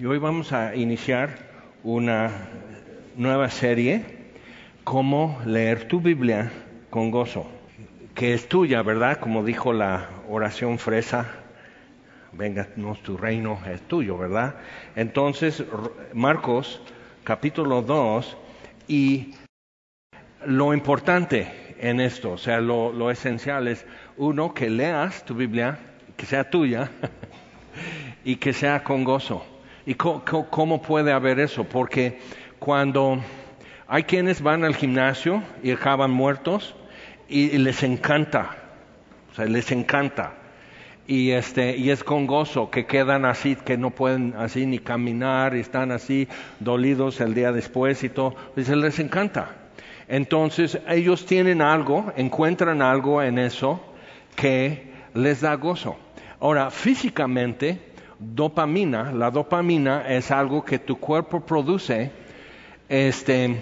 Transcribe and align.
Y 0.00 0.06
hoy 0.06 0.16
vamos 0.16 0.54
a 0.54 0.74
iniciar 0.74 1.36
una 1.84 2.30
nueva 3.16 3.50
serie, 3.50 4.02
cómo 4.82 5.38
leer 5.44 5.88
tu 5.88 6.00
Biblia 6.00 6.50
con 6.88 7.10
gozo, 7.10 7.46
que 8.14 8.32
es 8.32 8.48
tuya, 8.48 8.80
¿verdad? 8.80 9.18
Como 9.18 9.44
dijo 9.44 9.74
la 9.74 10.08
oración 10.26 10.78
fresa, 10.78 11.30
venga 12.32 12.66
tu 13.04 13.18
reino, 13.18 13.60
es 13.70 13.82
tuyo, 13.82 14.16
¿verdad? 14.16 14.54
Entonces, 14.96 15.62
Marcos 16.14 16.80
capítulo 17.22 17.82
2 17.82 18.38
y 18.88 19.34
lo 20.46 20.72
importante 20.72 21.74
en 21.78 22.00
esto, 22.00 22.32
o 22.32 22.38
sea, 22.38 22.62
lo, 22.62 23.10
esencial 23.10 23.68
es, 23.68 23.84
uno, 24.16 24.54
que 24.54 24.70
leas 24.70 25.26
tu 25.26 25.34
Biblia, 25.34 25.78
que 26.16 26.24
sea 26.24 26.48
tuya 26.48 26.90
y 28.24 28.36
que 28.36 28.54
sea 28.54 28.82
con 28.82 29.04
gozo. 29.04 29.59
¿Y 29.86 29.94
cómo, 29.94 30.82
puede 30.82 31.12
haber 31.12 31.40
eso? 31.40 31.64
Porque 31.64 32.18
cuando 32.58 33.20
hay 33.88 34.04
quienes 34.04 34.42
van 34.42 34.64
al 34.64 34.74
gimnasio 34.74 35.42
y 35.62 35.70
acaban 35.70 36.10
muertos 36.10 36.74
y, 37.28 37.56
les 37.58 37.82
encanta, 37.82 38.56
o 39.32 39.34
sea, 39.34 39.46
les 39.46 39.70
encanta. 39.72 40.34
Y, 41.06 41.30
este, 41.30 41.76
y 41.76 41.90
es 41.90 42.04
con 42.04 42.26
gozo 42.26 42.70
que 42.70 42.86
quedan 42.86 43.24
así, 43.24 43.56
que 43.56 43.76
no 43.76 43.90
pueden 43.90 44.34
así 44.36 44.66
ni 44.66 44.78
caminar, 44.78 45.56
y 45.56 45.60
están 45.60 45.90
así 45.90 46.28
dolidos 46.60 47.20
el 47.20 47.34
día 47.34 47.50
después 47.50 48.04
y 48.04 48.10
todo, 48.10 48.36
les 48.54 48.98
encanta. 48.98 49.56
Entonces 50.06 50.78
ellos 50.88 51.24
tienen 51.24 51.62
algo, 51.62 52.12
encuentran 52.16 52.82
algo 52.82 53.22
en 53.22 53.38
eso 53.38 53.80
que 54.34 54.92
les 55.14 55.40
da 55.40 55.54
gozo. 55.54 55.96
Ahora, 56.40 56.70
físicamente, 56.70 57.78
dopamina, 58.20 59.12
la 59.12 59.30
dopamina 59.30 60.06
es 60.06 60.30
algo 60.30 60.62
que 60.64 60.78
tu 60.78 60.98
cuerpo 60.98 61.40
produce, 61.40 62.10
este, 62.88 63.56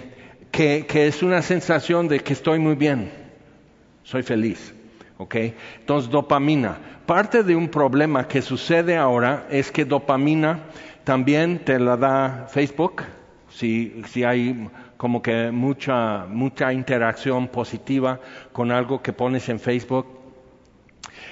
que, 0.51 0.85
es 0.91 1.23
una 1.23 1.43
sensación 1.43 2.09
de 2.09 2.21
que 2.21 2.33
estoy 2.33 2.59
muy 2.59 2.75
bien, 2.75 3.11
soy 4.03 4.23
feliz. 4.23 4.75
¿ok? 5.19 5.35
Entonces, 5.81 6.11
dopamina. 6.11 6.79
Parte 7.07 7.43
de 7.43 7.57
un 7.57 7.69
problema 7.69 8.29
que 8.29 8.43
sucede 8.43 8.97
ahora 8.97 9.47
es 9.51 9.73
que 9.73 9.85
dopamina 9.85 10.61
también 11.05 11.65
te 11.65 11.79
la 11.79 11.97
da 11.97 12.47
Facebook, 12.51 13.03
si, 13.49 14.03
si 14.07 14.25
hay 14.25 14.69
como 14.99 15.23
que 15.23 15.51
mucha, 15.51 16.27
mucha 16.27 16.73
interacción 16.73 17.49
positiva 17.49 18.21
con 18.53 18.71
algo 18.73 19.01
que 19.01 19.13
pones 19.13 19.49
en 19.49 19.59
Facebook. 19.61 20.18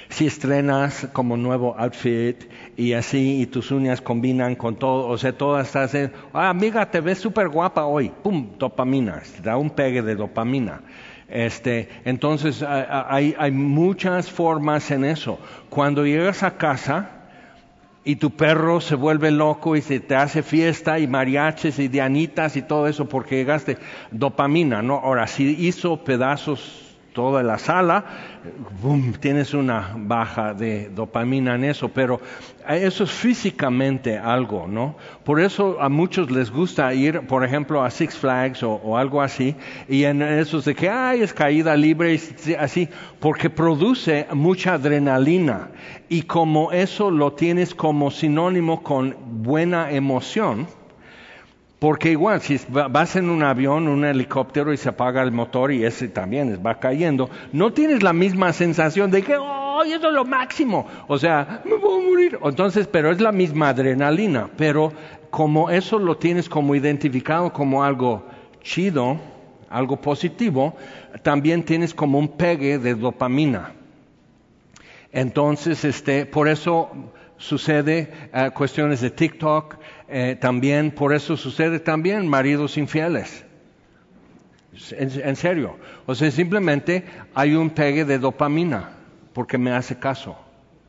Si 0.08 0.26
estrenas 0.26 1.08
como 1.12 1.36
nuevo 1.36 1.74
outfit 1.78 2.44
y 2.76 2.92
así, 2.92 3.42
y 3.42 3.46
tus 3.46 3.70
uñas 3.70 4.00
combinan 4.00 4.54
con 4.54 4.76
todo, 4.76 5.08
o 5.08 5.18
sea, 5.18 5.32
todas 5.32 5.66
estás, 5.66 6.10
ah, 6.32 6.48
amiga, 6.48 6.90
te 6.90 7.00
ves 7.00 7.18
súper 7.18 7.48
guapa 7.48 7.84
hoy, 7.84 8.12
pum, 8.22 8.50
dopamina, 8.58 9.22
da 9.42 9.56
un 9.56 9.70
pegue 9.70 10.02
de 10.02 10.14
dopamina. 10.14 10.80
Este, 11.28 11.88
entonces 12.04 12.62
hay, 12.62 13.34
hay 13.36 13.50
muchas 13.50 14.30
formas 14.30 14.90
en 14.90 15.04
eso. 15.04 15.40
Cuando 15.68 16.06
llegas 16.06 16.42
a 16.42 16.56
casa, 16.56 17.16
y 18.06 18.16
tu 18.16 18.30
perro 18.30 18.80
se 18.80 18.94
vuelve 18.94 19.32
loco 19.32 19.74
y 19.74 19.82
se 19.82 19.98
te 19.98 20.14
hace 20.14 20.44
fiesta 20.44 21.00
y 21.00 21.08
mariaches 21.08 21.80
y 21.80 21.88
dianitas 21.88 22.56
y 22.56 22.62
todo 22.62 22.86
eso 22.86 23.08
porque 23.08 23.34
llegaste 23.34 23.78
dopamina, 24.12 24.80
¿no? 24.80 24.94
Ahora, 24.94 25.26
si 25.26 25.56
hizo 25.66 26.04
pedazos 26.04 26.85
toda 27.16 27.42
la 27.42 27.56
sala, 27.56 28.04
boom, 28.82 29.14
tienes 29.14 29.54
una 29.54 29.94
baja 29.96 30.52
de 30.52 30.90
dopamina 30.90 31.54
en 31.54 31.64
eso, 31.64 31.88
pero 31.88 32.20
eso 32.68 33.04
es 33.04 33.10
físicamente 33.10 34.18
algo, 34.18 34.66
¿no? 34.68 34.96
Por 35.24 35.40
eso 35.40 35.78
a 35.80 35.88
muchos 35.88 36.30
les 36.30 36.50
gusta 36.50 36.92
ir, 36.92 37.22
por 37.22 37.42
ejemplo, 37.42 37.82
a 37.82 37.90
Six 37.90 38.18
Flags 38.18 38.62
o, 38.62 38.98
algo 38.98 39.22
así, 39.22 39.56
y 39.88 40.04
en 40.04 40.20
esos 40.20 40.66
de 40.66 40.74
que, 40.74 40.90
ay, 40.90 41.22
es 41.22 41.32
caída 41.32 41.74
libre, 41.74 42.14
y 42.14 42.52
así, 42.52 42.86
porque 43.18 43.48
produce 43.48 44.26
mucha 44.34 44.74
adrenalina, 44.74 45.70
y 46.10 46.20
como 46.20 46.70
eso 46.70 47.10
lo 47.10 47.32
tienes 47.32 47.74
como 47.74 48.10
sinónimo 48.10 48.82
con 48.82 49.16
buena 49.42 49.90
emoción, 49.90 50.66
porque 51.78 52.10
igual, 52.10 52.40
si 52.40 52.58
vas 52.68 53.16
en 53.16 53.28
un 53.28 53.42
avión, 53.42 53.86
un 53.86 54.04
helicóptero 54.04 54.72
y 54.72 54.78
se 54.78 54.88
apaga 54.88 55.22
el 55.22 55.30
motor 55.30 55.72
y 55.72 55.84
ese 55.84 56.08
también 56.08 56.62
va 56.64 56.80
cayendo, 56.80 57.28
no 57.52 57.72
tienes 57.72 58.02
la 58.02 58.14
misma 58.14 58.54
sensación 58.54 59.10
de 59.10 59.22
que, 59.22 59.36
oh, 59.36 59.82
eso 59.84 60.08
es 60.08 60.14
lo 60.14 60.24
máximo. 60.24 60.86
O 61.06 61.18
sea, 61.18 61.62
me 61.64 61.74
a 61.74 61.78
morir. 61.78 62.38
Entonces, 62.42 62.86
pero 62.86 63.10
es 63.10 63.20
la 63.20 63.30
misma 63.30 63.68
adrenalina. 63.70 64.48
Pero 64.56 64.92
como 65.30 65.68
eso 65.68 65.98
lo 65.98 66.16
tienes 66.16 66.48
como 66.48 66.74
identificado 66.74 67.52
como 67.52 67.84
algo 67.84 68.24
chido, 68.62 69.18
algo 69.68 70.00
positivo, 70.00 70.76
también 71.22 71.62
tienes 71.62 71.92
como 71.92 72.18
un 72.18 72.28
pegue 72.28 72.78
de 72.78 72.94
dopamina. 72.94 73.72
Entonces, 75.12 75.84
este, 75.84 76.24
por 76.24 76.48
eso 76.48 76.90
sucede 77.38 78.12
eh, 78.32 78.50
cuestiones 78.54 79.00
de 79.00 79.10
TikTok, 79.10 79.76
eh, 80.08 80.36
también 80.40 80.92
por 80.92 81.14
eso 81.14 81.36
sucede 81.36 81.80
también 81.80 82.28
maridos 82.28 82.76
infieles. 82.76 83.44
En, 84.90 85.36
serio. 85.36 85.76
O 86.04 86.14
sea, 86.14 86.30
simplemente 86.30 87.04
hay 87.34 87.54
un 87.54 87.70
pegue 87.70 88.04
de 88.04 88.18
dopamina 88.18 88.90
porque 89.32 89.56
me 89.56 89.72
hace 89.72 89.98
caso 89.98 90.36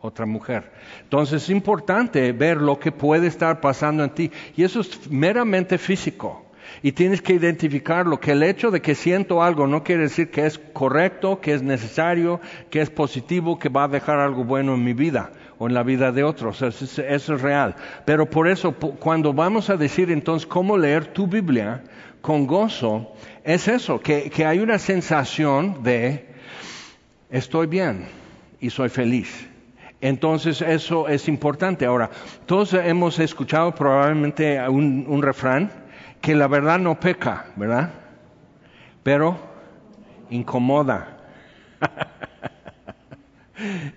otra 0.01 0.25
mujer. 0.25 0.71
Entonces 1.03 1.43
es 1.43 1.49
importante 1.49 2.33
ver 2.33 2.57
lo 2.57 2.79
que 2.79 2.91
puede 2.91 3.27
estar 3.27 3.61
pasando 3.61 4.03
en 4.03 4.09
ti. 4.09 4.31
Y 4.57 4.63
eso 4.63 4.81
es 4.81 5.09
meramente 5.09 5.77
físico. 5.77 6.45
Y 6.83 6.91
tienes 6.91 7.21
que 7.21 7.33
identificarlo, 7.33 8.19
que 8.19 8.33
el 8.33 8.43
hecho 8.43 8.71
de 8.71 8.81
que 8.81 8.93
siento 8.93 9.41
algo 9.41 9.67
no 9.67 9.85
quiere 9.85 10.03
decir 10.03 10.29
que 10.29 10.45
es 10.45 10.59
correcto, 10.59 11.39
que 11.39 11.53
es 11.53 11.63
necesario, 11.63 12.41
que 12.69 12.81
es 12.81 12.89
positivo, 12.89 13.57
que 13.57 13.69
va 13.69 13.85
a 13.85 13.87
dejar 13.87 14.19
algo 14.19 14.43
bueno 14.43 14.75
en 14.75 14.83
mi 14.83 14.93
vida 14.93 15.31
o 15.59 15.67
en 15.67 15.73
la 15.73 15.83
vida 15.83 16.11
de 16.11 16.23
otros. 16.23 16.61
Eso 16.61 17.01
es, 17.01 17.41
real. 17.41 17.75
Pero 18.05 18.29
por 18.29 18.47
eso, 18.47 18.73
cuando 18.73 19.33
vamos 19.33 19.69
a 19.69 19.77
decir 19.77 20.11
entonces 20.11 20.47
cómo 20.47 20.77
leer 20.77 21.07
tu 21.07 21.27
Biblia 21.27 21.83
con 22.21 22.47
gozo, 22.47 23.13
es 23.43 23.67
eso, 23.67 23.99
que, 23.99 24.29
que 24.29 24.45
hay 24.45 24.59
una 24.59 24.79
sensación 24.79 25.83
de 25.83 26.27
estoy 27.29 27.67
bien 27.67 28.07
y 28.59 28.69
soy 28.69 28.89
feliz. 28.89 29.47
Entonces 29.99 30.61
eso 30.61 31.07
es 31.07 31.27
importante. 31.27 31.85
Ahora, 31.85 32.09
todos 32.45 32.73
hemos 32.73 33.17
escuchado 33.19 33.73
probablemente 33.73 34.59
un, 34.69 35.05
un 35.07 35.21
refrán 35.23 35.71
que 36.21 36.35
la 36.35 36.47
verdad 36.47 36.79
no 36.79 36.99
peca, 36.99 37.47
¿verdad? 37.55 37.91
Pero 39.03 39.37
incomoda. 40.29 41.17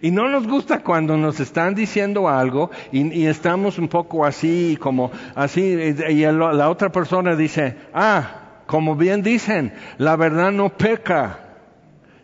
Y 0.00 0.10
no 0.10 0.28
nos 0.28 0.46
gusta 0.46 0.82
cuando 0.82 1.16
nos 1.16 1.38
están 1.40 1.74
diciendo 1.74 2.28
algo 2.28 2.70
y, 2.92 3.26
estamos 3.26 3.78
un 3.78 3.88
poco 3.88 4.24
así, 4.24 4.78
como 4.80 5.10
así, 5.34 5.60
y, 5.62 6.20
la 6.22 6.70
otra 6.70 6.90
persona 6.90 7.36
dice, 7.36 7.76
ah, 7.92 8.62
como 8.66 8.96
bien 8.96 9.22
dicen, 9.22 9.74
la 9.98 10.16
verdad 10.16 10.52
no 10.52 10.70
peca. 10.70 11.40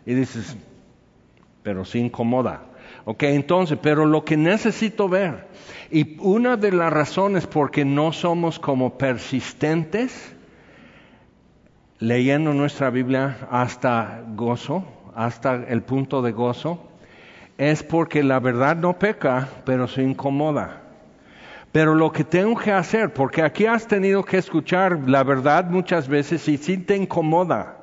Y 0.05 0.13
dices, 0.13 0.55
pero 1.61 1.85
sí 1.85 1.99
incomoda. 1.99 2.61
Ok, 3.05 3.23
entonces, 3.23 3.77
pero 3.81 4.05
lo 4.05 4.25
que 4.25 4.37
necesito 4.37 5.07
ver, 5.07 5.47
y 5.91 6.17
una 6.19 6.57
de 6.57 6.71
las 6.71 6.91
razones 6.91 7.45
por 7.45 7.71
qué 7.71 7.85
no 7.85 8.13
somos 8.13 8.59
como 8.59 8.97
persistentes, 8.97 10.33
leyendo 11.99 12.53
nuestra 12.53 12.89
Biblia 12.89 13.47
hasta 13.51 14.23
gozo, 14.35 14.85
hasta 15.15 15.55
el 15.55 15.83
punto 15.83 16.21
de 16.21 16.31
gozo, 16.31 16.86
es 17.57 17.81
porque 17.83 18.23
la 18.23 18.39
verdad 18.39 18.75
no 18.75 18.99
peca, 18.99 19.49
pero 19.65 19.87
se 19.87 20.03
incomoda. 20.03 20.81
Pero 21.71 21.95
lo 21.95 22.11
que 22.11 22.23
tengo 22.23 22.57
que 22.57 22.71
hacer, 22.71 23.13
porque 23.13 23.41
aquí 23.41 23.65
has 23.65 23.87
tenido 23.87 24.23
que 24.23 24.37
escuchar 24.37 24.99
la 25.07 25.23
verdad 25.23 25.65
muchas 25.65 26.07
veces 26.07 26.47
y 26.47 26.57
sí 26.57 26.77
te 26.77 26.95
incomoda. 26.95 27.77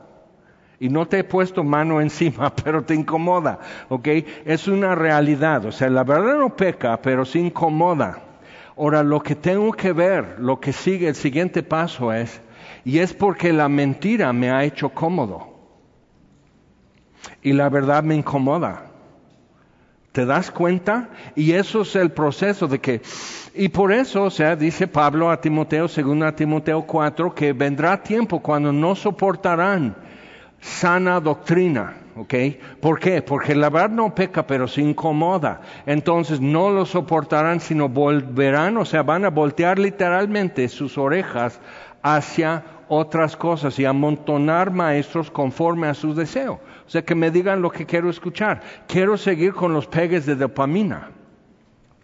Y 0.81 0.88
no 0.88 1.06
te 1.06 1.20
he 1.20 1.25
puesto 1.25 1.62
mano 1.62 2.00
encima, 2.00 2.54
pero 2.64 2.82
te 2.82 2.94
incomoda, 2.94 3.58
¿ok? 3.88 4.08
Es 4.44 4.69
una 4.69 4.94
realidad, 4.94 5.64
o 5.64 5.72
sea, 5.72 5.88
la 5.90 6.04
verdad 6.04 6.38
no 6.38 6.56
peca, 6.56 7.00
pero 7.00 7.25
se 7.25 7.38
incomoda. 7.38 8.19
Ahora, 8.76 9.02
lo 9.04 9.22
que 9.22 9.37
tengo 9.37 9.72
que 9.72 9.93
ver, 9.93 10.37
lo 10.38 10.58
que 10.58 10.72
sigue, 10.72 11.08
el 11.08 11.14
siguiente 11.14 11.62
paso 11.62 12.12
es, 12.12 12.40
y 12.84 12.98
es 12.98 13.14
porque 13.14 13.52
la 13.52 13.69
mentira 13.69 14.32
me 14.32 14.50
ha 14.50 14.64
hecho 14.64 14.88
cómodo. 14.88 15.54
Y 17.43 17.52
la 17.52 17.69
verdad 17.69 18.02
me 18.02 18.16
incomoda. 18.16 18.94
¿Te 20.14 20.25
das 20.25 20.52
cuenta? 20.52 21.08
Y 21.34 21.55
eso 21.55 21.81
es 21.81 21.96
el 21.96 22.12
proceso 22.12 22.69
de 22.69 22.78
que, 22.78 23.02
y 23.52 23.69
por 23.69 23.90
eso, 23.90 24.22
o 24.22 24.31
sea, 24.31 24.55
dice 24.55 24.87
Pablo 24.87 25.28
a 25.28 25.40
Timoteo, 25.40 25.88
según 25.88 26.22
a 26.22 26.37
Timoteo 26.37 26.82
4, 26.82 27.34
que 27.34 27.52
vendrá 27.52 28.00
tiempo 28.00 28.38
cuando 28.38 28.72
no 28.72 28.94
soportarán 28.94 29.96
sana 30.61 31.19
doctrina. 31.19 31.94
¿ok? 32.14 32.32
¿Por 32.81 33.00
qué? 33.00 33.22
Porque 33.22 33.56
la 33.56 33.70
verdad 33.70 33.90
no 33.90 34.14
peca, 34.14 34.46
pero 34.46 34.69
se 34.69 34.82
incomoda. 34.82 35.62
Entonces 35.84 36.40
no 36.40 36.70
lo 36.70 36.87
soportarán, 36.87 37.58
sino 37.58 37.88
volverán, 37.88 38.76
o 38.76 38.84
sea, 38.84 39.02
van 39.02 39.25
a 39.25 39.31
voltear 39.31 39.81
literalmente 39.81 40.69
sus 40.69 40.96
orejas 40.96 41.58
hacia 42.02 42.62
otras 42.88 43.37
cosas 43.37 43.76
y 43.81 43.84
amontonar 43.84 44.70
maestros 44.70 45.28
conforme 45.28 45.88
a 45.88 45.94
su 45.94 46.14
deseo. 46.14 46.60
O 46.86 46.90
sea, 46.90 47.02
que 47.02 47.14
me 47.14 47.31
digan 47.31 47.62
lo 47.62 47.70
que 47.70 47.86
quiero 47.86 48.10
escuchar. 48.10 48.60
Quiero 48.86 49.16
seguir 49.16 49.52
con 49.52 49.72
los 49.72 49.86
pegues 49.86 50.26
de 50.26 50.36
dopamina 50.36 51.10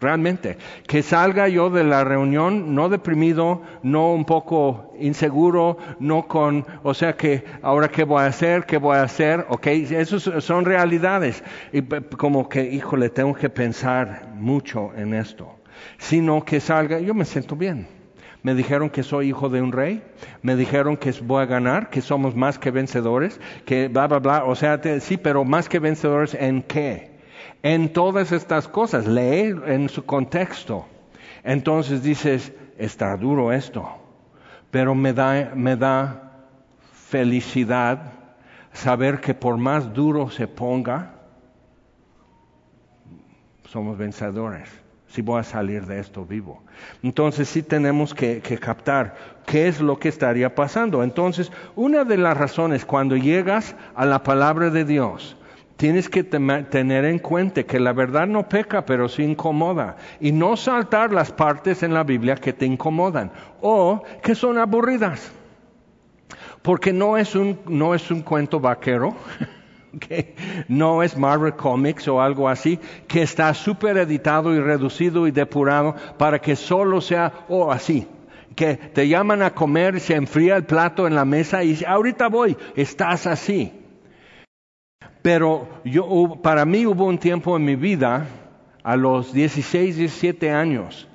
realmente. 0.01 0.57
Que 0.87 1.03
salga 1.03 1.47
yo 1.47 1.69
de 1.69 1.83
la 1.83 2.03
reunión 2.03 2.75
no 2.75 2.89
deprimido, 2.89 3.61
no 3.83 4.11
un 4.11 4.25
poco 4.25 4.93
inseguro, 4.99 5.77
no 5.99 6.27
con, 6.27 6.65
o 6.83 6.93
sea 6.93 7.15
que 7.15 7.45
ahora 7.61 7.87
qué 7.87 8.03
voy 8.03 8.23
a 8.23 8.25
hacer, 8.25 8.65
qué 8.65 8.77
voy 8.77 8.97
a 8.97 9.03
hacer, 9.03 9.45
ok, 9.47 9.67
esas 9.67 10.23
son 10.43 10.65
realidades. 10.65 11.43
Y 11.71 11.83
como 11.83 12.49
que, 12.49 12.63
híjole, 12.63 13.09
tengo 13.09 13.33
que 13.33 13.49
pensar 13.49 14.33
mucho 14.35 14.91
en 14.97 15.13
esto. 15.13 15.55
Sino 15.97 16.43
que 16.43 16.59
salga, 16.59 16.99
yo 16.99 17.13
me 17.13 17.25
siento 17.25 17.55
bien. 17.55 18.00
Me 18.43 18.55
dijeron 18.55 18.89
que 18.89 19.03
soy 19.03 19.29
hijo 19.29 19.49
de 19.49 19.61
un 19.61 19.71
rey, 19.71 20.03
me 20.41 20.55
dijeron 20.55 20.97
que 20.97 21.11
voy 21.23 21.43
a 21.43 21.45
ganar, 21.45 21.89
que 21.89 22.01
somos 22.01 22.35
más 22.35 22.57
que 22.57 22.71
vencedores, 22.71 23.39
que 23.65 23.87
bla, 23.87 24.07
bla, 24.07 24.19
bla. 24.19 24.43
O 24.45 24.55
sea, 24.55 24.81
sí, 24.99 25.17
pero 25.17 25.45
más 25.45 25.69
que 25.69 25.79
vencedores 25.79 26.33
en 26.33 26.63
qué? 26.63 27.11
en 27.63 27.93
todas 27.93 28.31
estas 28.31 28.67
cosas, 28.67 29.05
lee 29.05 29.53
en 29.65 29.89
su 29.89 30.05
contexto. 30.05 30.85
Entonces 31.43 32.03
dices, 32.03 32.53
está 32.77 33.15
duro 33.17 33.51
esto, 33.51 33.87
pero 34.69 34.95
me 34.95 35.13
da, 35.13 35.51
me 35.55 35.75
da 35.75 36.31
felicidad 36.93 38.13
saber 38.73 39.19
que 39.19 39.33
por 39.33 39.57
más 39.57 39.93
duro 39.93 40.29
se 40.29 40.47
ponga, 40.47 41.15
somos 43.69 43.97
vencedores. 43.97 44.69
Si 45.11 45.21
voy 45.21 45.41
a 45.41 45.43
salir 45.43 45.85
de 45.87 45.99
esto 45.99 46.25
vivo. 46.25 46.63
Entonces 47.03 47.49
sí 47.49 47.63
tenemos 47.63 48.13
que, 48.13 48.41
captar 48.61 49.15
qué 49.45 49.67
es 49.67 49.81
lo 49.81 49.99
que 49.99 50.07
estaría 50.07 50.55
pasando. 50.55 51.03
Entonces, 51.03 51.51
una 51.75 52.05
de 52.05 52.15
las 52.15 52.37
razones 52.37 52.85
cuando 52.85 53.17
llegas 53.17 53.75
a 53.93 54.05
la 54.05 54.23
palabra 54.23 54.69
de 54.69 54.85
Dios, 54.85 55.35
tienes 55.75 56.07
que 56.07 56.23
tener 56.23 57.03
en 57.03 57.19
cuenta 57.19 57.63
que 57.63 57.81
la 57.81 57.91
verdad 57.91 58.25
no 58.25 58.47
peca, 58.47 58.85
pero 58.85 59.09
sí 59.09 59.23
incomoda. 59.23 59.97
Y 60.21 60.31
no 60.31 60.55
saltar 60.55 61.11
las 61.11 61.33
partes 61.33 61.83
en 61.83 61.93
la 61.93 62.05
Biblia 62.05 62.35
que 62.35 62.53
te 62.53 62.65
incomodan 62.65 63.33
o 63.59 64.03
que 64.23 64.33
son 64.33 64.57
aburridas. 64.57 65.29
Porque 66.61 66.93
no 66.93 67.17
es 67.17 67.35
un, 67.35 67.59
no 67.67 67.93
es 67.93 68.09
un 68.11 68.21
cuento 68.21 68.61
vaquero. 68.61 69.13
no 70.67 71.03
es 71.03 71.17
Marvel 71.17 71.53
Comics 71.53 72.07
o 72.07 72.21
algo 72.21 72.47
así, 72.47 72.79
que 73.07 73.21
está 73.21 73.53
súper 73.53 73.97
editado 73.97 74.53
y 74.53 74.59
reducido 74.59 75.27
y 75.27 75.31
depurado 75.31 75.95
para 76.17 76.39
que 76.39 76.55
solo 76.55 77.01
sea, 77.01 77.45
o 77.49 77.71
así, 77.71 78.07
que 78.55 78.75
te 78.75 79.07
llaman 79.07 79.41
a 79.41 79.53
comer, 79.53 79.99
se 79.99 80.15
enfría 80.15 80.55
el 80.55 80.65
plato 80.65 81.07
en 81.07 81.15
la 81.15 81.25
mesa 81.25 81.63
y 81.63 81.83
ahorita 81.85 82.27
voy, 82.27 82.57
estás 82.75 83.27
así. 83.27 83.71
Pero 85.21 85.67
yo, 85.83 86.39
para 86.41 86.65
mí 86.65 86.85
hubo 86.85 87.05
un 87.05 87.17
tiempo 87.17 87.55
en 87.55 87.65
mi 87.65 87.75
vida, 87.75 88.27
a 88.83 88.95
los 88.95 89.31
16, 89.33 89.97
17 89.97 90.51
años, 90.51 91.07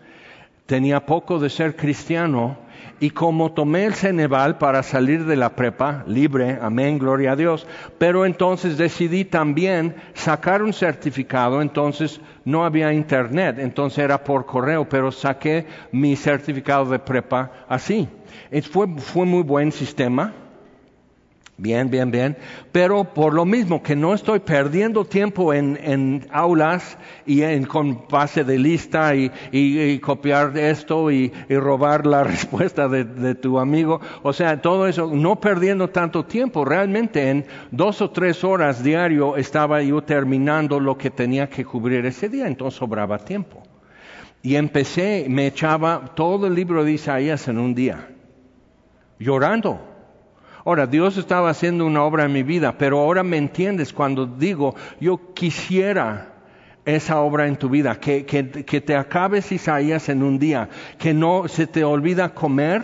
tenía 0.67 1.05
poco 1.05 1.39
de 1.39 1.51
ser 1.51 1.75
cristiano 1.75 2.57
y 2.99 3.11
como 3.11 3.53
tomé 3.53 3.85
el 3.85 3.95
Ceneval 3.95 4.59
para 4.59 4.83
salir 4.83 5.25
de 5.27 5.37
la 5.37 5.51
prepa, 5.51 6.05
libre, 6.07 6.59
amén, 6.61 6.99
gloria 6.99 7.33
a 7.33 7.37
Dios, 7.37 7.67
pero 7.99 8.25
entonces 8.25 8.79
decidí 8.79 9.25
también 9.25 9.97
sacar 10.15 10.63
un 10.63 10.73
certificado, 10.73 11.61
entonces 11.61 12.21
no 12.45 12.65
había 12.65 12.93
internet, 12.93 13.59
entonces 13.59 13.99
era 13.99 14.25
por 14.25 14.47
correo, 14.47 14.89
pero 14.89 15.13
saqué 15.13 15.67
mi 15.93 16.17
certificado 16.17 16.87
de 16.87 16.99
prepa 16.99 17.51
así. 17.69 18.09
Fue, 18.71 18.87
fue 18.99 19.27
muy 19.27 19.43
buen 19.43 19.73
sistema 19.73 20.33
Bien, 21.59 21.91
bien, 21.91 22.11
bien. 22.11 22.37
Pero 22.71 23.15
por 23.15 23.33
lo 23.33 23.47
mismo 23.47 23.83
que 23.83 23.97
no 23.97 24.13
estoy 24.13 24.41
perdiendo 24.41 25.07
tiempo 25.07 25.55
en, 25.55 26.27
aulas 26.31 26.99
y 27.25 27.43
en 27.43 27.65
con 27.65 28.07
base 28.11 28.45
de 28.45 28.59
lista 28.59 29.15
y, 29.15 29.99
copiar 30.01 30.57
esto 30.59 31.11
y, 31.11 31.33
robar 31.49 32.05
la 32.05 32.25
respuesta 32.25 32.89
de, 32.89 33.35
tu 33.37 33.59
amigo. 33.59 34.03
O 34.23 34.35
sea, 34.35 34.61
todo 34.61 34.87
eso, 34.87 35.11
no 35.15 35.41
perdiendo 35.41 35.89
tanto 35.89 36.27
tiempo. 36.27 36.63
Realmente 36.63 37.31
en 37.31 37.47
dos 37.71 38.03
o 38.03 38.11
tres 38.11 38.45
horas 38.45 38.85
diario 38.85 39.39
estaba 39.39 39.83
yo 39.83 40.03
terminando 40.03 40.79
lo 40.79 40.99
que 40.99 41.11
tenía 41.11 41.49
que 41.49 41.65
cubrir 41.65 42.05
ese 42.05 42.29
día, 42.29 42.47
entonces 42.47 42.79
sobraba 42.79 43.19
tiempo. 43.19 43.63
Y 44.43 44.57
empecé, 44.57 45.25
me 45.31 45.47
echaba 45.47 46.13
todo 46.15 46.47
el 46.49 46.55
libro 46.55 46.85
de 46.85 46.93
Isaías 46.93 47.49
en 47.49 47.59
un 47.59 47.75
día, 47.75 48.11
llorando 49.19 49.96
Ahora, 50.67 50.89
Dios 50.89 51.17
estaba 51.17 51.51
haciendo 51.51 51.87
una 51.87 52.03
obra 52.03 52.25
en 52.25 52.33
mi 52.33 52.43
vida, 52.43 52.77
pero 52.77 52.99
ahora 52.99 53.23
me 53.23 53.37
entiendes 53.37 53.93
cuando 53.93 54.27
digo, 54.27 54.75
yo 54.99 55.33
quisiera 55.33 56.33
esa 56.85 57.21
obra 57.21 57.47
en 57.47 57.55
tu 57.55 57.69
vida, 57.69 58.01
que, 58.01 58.25
te 58.25 58.97
acabes 58.97 59.53
Isaías 59.53 60.09
en 60.09 60.25
un 60.25 60.41
día, 60.41 60.69
que 60.99 61.15
no 61.15 61.47
se 61.47 61.69
te 61.69 61.85
olvida 61.85 62.35
comer, 62.35 62.83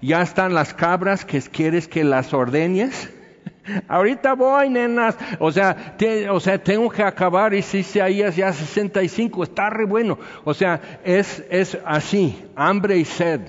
ya 0.00 0.22
están 0.22 0.54
las 0.54 0.72
cabras 0.72 1.26
que 1.26 1.42
quieres 1.42 1.88
que 1.88 2.04
las 2.04 2.32
ordeñes. 2.32 3.10
Ahorita 3.88 4.32
voy, 4.32 4.70
nenas. 4.70 5.14
O 5.40 5.52
sea, 5.52 5.94
o 6.30 6.40
sea, 6.40 6.56
tengo 6.64 6.88
que 6.88 7.02
acabar 7.02 7.52
y 7.52 7.60
si 7.60 7.80
Isaías 7.80 8.34
ya 8.34 8.50
65, 8.50 9.42
está 9.42 9.68
re 9.68 9.84
bueno. 9.84 10.18
O 10.44 10.54
sea, 10.54 10.80
es, 11.04 11.44
es 11.50 11.76
así, 11.84 12.42
hambre 12.56 12.96
y 12.96 13.04
sed 13.04 13.42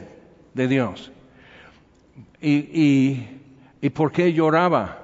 de 0.53 0.67
Dios. 0.67 1.09
Y, 2.41 2.51
y 2.51 3.40
¿Y 3.81 3.89
por 3.89 4.11
qué 4.11 4.31
lloraba? 4.31 4.99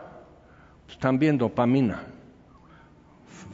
Pues 0.85 0.97
también 0.99 1.37
dopamina. 1.37 2.03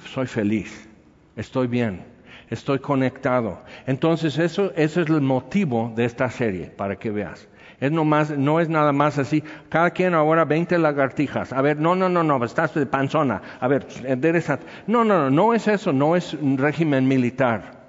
Soy 0.06 0.28
feliz, 0.28 0.88
estoy 1.36 1.68
bien, 1.68 2.06
estoy 2.50 2.80
conectado. 2.80 3.62
Entonces 3.88 4.38
eso, 4.38 4.74
es 4.75 4.98
el 4.98 5.22
motivo 5.22 5.94
de 5.96 6.06
esta 6.06 6.30
serie, 6.30 6.66
para 6.68 6.98
que 6.98 7.10
veas. 7.10 7.48
Es 7.80 7.92
no, 7.92 8.06
no 8.06 8.60
es 8.60 8.70
nada 8.70 8.92
más 8.92 9.18
así, 9.18 9.44
cada 9.70 9.92
quien 9.92 10.14
ahora 10.14 10.46
20 10.46 10.78
lagartijas. 10.78 11.52
A 11.52 11.62
ver, 11.62 11.80
no, 11.80 11.96
no, 11.96 12.10
no, 12.10 12.24
no, 12.24 12.44
estás 12.44 12.74
de 12.74 12.86
panzona. 12.86 13.42
A 13.60 13.68
ver, 13.68 13.88
endereza. 14.06 14.60
No, 14.88 15.04
no, 15.04 15.18
no, 15.18 15.30
no 15.30 15.54
es 15.54 15.68
eso, 15.68 15.92
no 15.92 16.16
es 16.16 16.34
un 16.34 16.58
régimen 16.58 17.08
militar. 17.08 17.81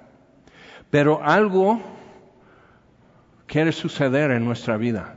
Pero 0.89 1.21
algo 1.23 1.81
quiere 3.45 3.71
suceder 3.71 4.31
en 4.31 4.45
nuestra 4.45 4.77
vida. 4.77 5.15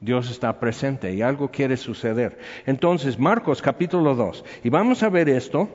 Dios 0.00 0.30
está 0.30 0.60
presente 0.60 1.12
y 1.12 1.22
algo 1.22 1.50
quiere 1.50 1.76
suceder. 1.76 2.38
Entonces, 2.66 3.18
Marcos 3.18 3.60
capítulo 3.62 4.14
2. 4.14 4.44
Y 4.64 4.70
vamos 4.70 5.02
a 5.02 5.08
ver 5.08 5.28
esto. 5.28 5.68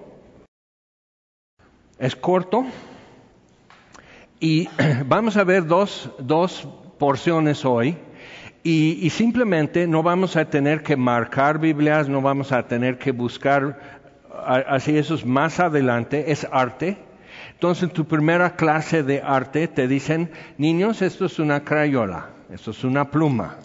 Es 2.00 2.16
corto. 2.16 2.66
Y 4.40 4.70
vamos 5.06 5.38
a 5.38 5.44
ver 5.44 5.66
dos, 5.66 6.10
dos 6.20 6.68
porciones 6.98 7.66
hoy. 7.66 7.98
Y, 8.66 9.10
simplemente 9.10 9.88
no 9.88 10.04
vamos 10.04 10.38
a 10.38 10.46
tener 10.46 10.84
que 10.84 10.96
marcar 10.96 11.60
Biblias, 11.60 12.08
no 12.08 12.22
vamos 12.22 12.54
a 12.54 12.66
tener 12.66 12.98
que 12.98 13.12
buscar 13.12 14.02
así 14.46 14.98
eso 14.98 15.16
es 15.16 15.26
más 15.26 15.60
adelante, 15.60 16.32
es 16.32 16.48
arte. 16.50 16.98
Entonces 17.52 17.84
en 17.84 17.90
tu 17.90 18.06
primera 18.06 18.56
clase 18.56 19.04
de 19.04 19.22
arte 19.22 19.68
te 19.68 19.88
dicen, 19.88 20.32
niños, 20.58 21.02
esto 21.02 21.26
es 21.26 21.40
una 21.40 21.64
crayola, 21.64 22.30
esto 22.50 22.72
es 22.72 22.84
una 22.84 23.10
pluma, 23.10 23.58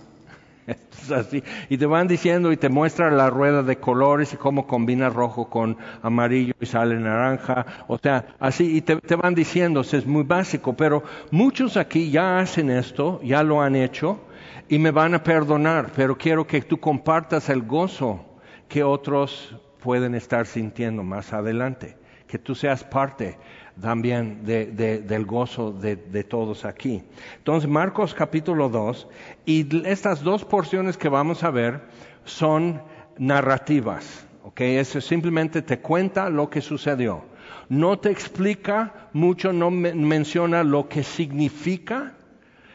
así. 1.15 1.43
Y 1.69 1.79
te 1.79 1.87
van 1.87 2.09
diciendo 2.09 2.53
y 2.53 2.57
te 2.57 2.69
muestra 2.69 3.11
la 3.11 3.31
rueda 3.31 3.63
de 3.63 3.77
colores 3.77 4.33
y 4.33 4.37
cómo 4.37 4.67
combina 4.67 5.09
rojo 5.09 5.49
con 5.49 5.77
amarillo 6.03 6.55
y 6.61 6.67
sale 6.67 6.99
naranja. 6.99 7.67
O 7.87 7.99
sea, 7.99 8.37
así. 8.39 8.77
Y 8.77 8.81
te, 8.83 8.97
te 8.97 9.17
van 9.17 9.35
diciendo, 9.35 9.81
es 9.81 10.07
muy 10.07 10.25
básico. 10.25 10.75
Pero 10.75 11.03
muchos 11.31 11.77
aquí 11.77 12.11
ya 12.11 12.39
hacen 12.39 12.71
esto, 12.71 13.21
ya 13.23 13.43
lo 13.43 13.63
han 13.63 13.77
hecho 13.77 14.21
y 14.69 14.79
me 14.79 14.91
van 14.91 15.15
a 15.15 15.23
perdonar. 15.23 15.93
Pero 15.95 16.17
quiero 16.17 16.47
que 16.47 16.63
tú 16.63 16.79
compartas 16.79 17.49
el 17.49 17.63
gozo 17.63 18.25
que 18.69 18.83
otros 18.83 19.57
pueden 19.81 20.15
estar 20.15 20.47
sintiendo 20.47 21.03
más 21.03 21.33
adelante. 21.33 21.97
Que 22.27 22.39
tú 22.39 22.55
seas 22.55 22.85
parte 22.85 23.39
también 23.81 24.45
del 24.45 25.25
gozo 25.25 25.73
de, 25.73 26.25
todos 26.25 26.65
aquí. 26.65 27.03
Entonces, 27.39 27.69
Marcos 27.69 28.15
capítulo 28.15 28.69
2, 28.69 29.09
y 29.47 29.87
estas 29.87 30.23
dos 30.23 30.45
porciones 30.45 30.97
que 30.97 31.09
vamos 31.09 31.45
a 31.45 31.51
ver 31.51 31.83
son 32.25 32.83
narrativas, 33.19 34.27
¿ok? 34.43 34.61
Eso 34.61 35.01
simplemente 35.01 35.63
te 35.63 35.79
cuenta 35.79 36.29
lo 36.29 36.51
que 36.51 36.61
sucedió. 36.61 37.23
No 37.69 37.99
te 37.99 38.11
explica 38.11 39.09
mucho, 39.13 39.53
no 39.53 39.71
menciona 39.71 40.65
lo 40.65 40.89
que 40.89 41.03
significa. 41.03 42.15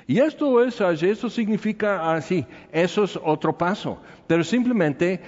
Y 0.05 0.19
esto 0.19 0.63
es, 0.63 0.79
eso 0.81 1.29
significa 1.29 2.13
así, 2.13 2.45
eso 2.71 3.03
es 3.03 3.19
otro 3.23 3.57
paso. 3.57 3.99
Pero 4.27 4.43
simplemente 4.43 5.21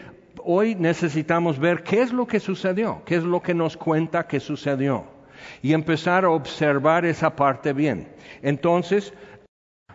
hoy 0.44 0.76
necesitamos 0.76 1.58
ver 1.58 1.84
qué 1.84 2.02
es 2.02 2.14
lo 2.14 2.28
que 2.28 2.40
sucedió, 2.40 3.02
qué 3.06 3.16
es 3.16 3.24
lo 3.24 3.42
que 3.42 3.54
nos 3.54 3.78
cuenta 3.78 4.28
que 4.28 4.40
sucedió 4.40 5.15
y 5.62 5.74
empezar 5.74 6.26
a 6.26 6.30
observar 6.30 7.06
esa 7.06 7.36
parte 7.36 7.74
bien. 7.74 8.08
Entonces, 8.42 9.14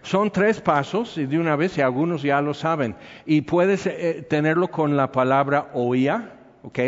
son 0.02 0.30
tres 0.30 0.60
pasos 0.60 1.18
y 1.18 1.26
de 1.26 1.38
una 1.38 1.56
vez, 1.56 1.76
y 1.76 1.82
algunos 1.82 2.22
ya 2.22 2.40
lo 2.40 2.54
saben, 2.54 2.96
y 3.26 3.42
puedes 3.42 3.86
eh, 3.86 4.26
tenerlo 4.28 4.68
con 4.68 4.96
la 4.96 5.12
palabra 5.12 5.68
oía, 5.74 6.32
¿ok? 6.62 6.78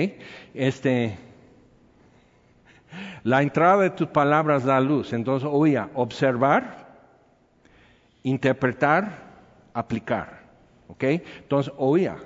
Este, 0.54 1.18
la 3.22 3.42
entrada 3.42 3.82
de 3.82 3.90
tus 3.90 4.08
palabras 4.08 4.64
da 4.64 4.80
luz, 4.80 5.12
entonces 5.12 5.48
oía, 5.50 5.90
observar, 5.94 6.88
interpretar, 8.22 9.18
aplicar, 9.74 10.40
¿ok? 10.88 11.04
Entonces 11.04 11.72
oía. 11.76 12.16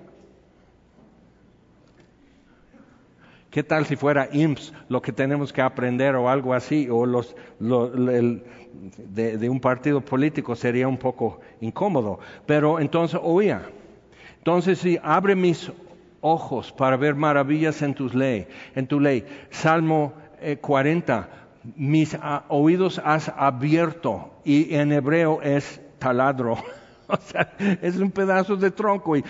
¿Qué 3.56 3.62
tal 3.62 3.86
si 3.86 3.96
fuera 3.96 4.28
IMSS 4.30 4.74
lo 4.90 5.00
que 5.00 5.12
tenemos 5.12 5.50
que 5.50 5.62
aprender 5.62 6.14
o 6.14 6.28
algo 6.28 6.52
así? 6.52 6.90
O 6.90 7.06
los, 7.06 7.34
de, 7.58 9.48
un 9.48 9.60
partido 9.60 10.02
político 10.02 10.54
sería 10.54 10.86
un 10.86 10.98
poco 10.98 11.40
incómodo. 11.62 12.20
Pero 12.44 12.78
entonces 12.78 13.18
oía. 13.22 13.62
Entonces 14.36 14.80
si 14.80 14.98
abre 15.02 15.34
mis 15.34 15.72
ojos 16.20 16.70
para 16.70 16.98
ver 16.98 17.14
maravillas 17.14 17.80
en 17.80 17.94
tu 17.94 18.10
ley, 18.10 18.46
en 18.74 18.86
tu 18.86 19.00
ley. 19.00 19.24
Salmo 19.48 20.12
40. 20.60 21.18
Eh, 21.18 21.70
mis 21.76 22.14
ah, 22.20 22.44
oídos 22.48 23.00
has 23.02 23.30
abierto 23.34 24.34
y 24.44 24.74
en 24.74 24.92
hebreo 24.92 25.40
es 25.40 25.80
taladro. 25.98 26.58
o 27.06 27.16
sea, 27.16 27.54
es 27.80 27.96
un 27.96 28.10
pedazo 28.10 28.54
de 28.56 28.70
tronco 28.70 29.16
y 29.16 29.24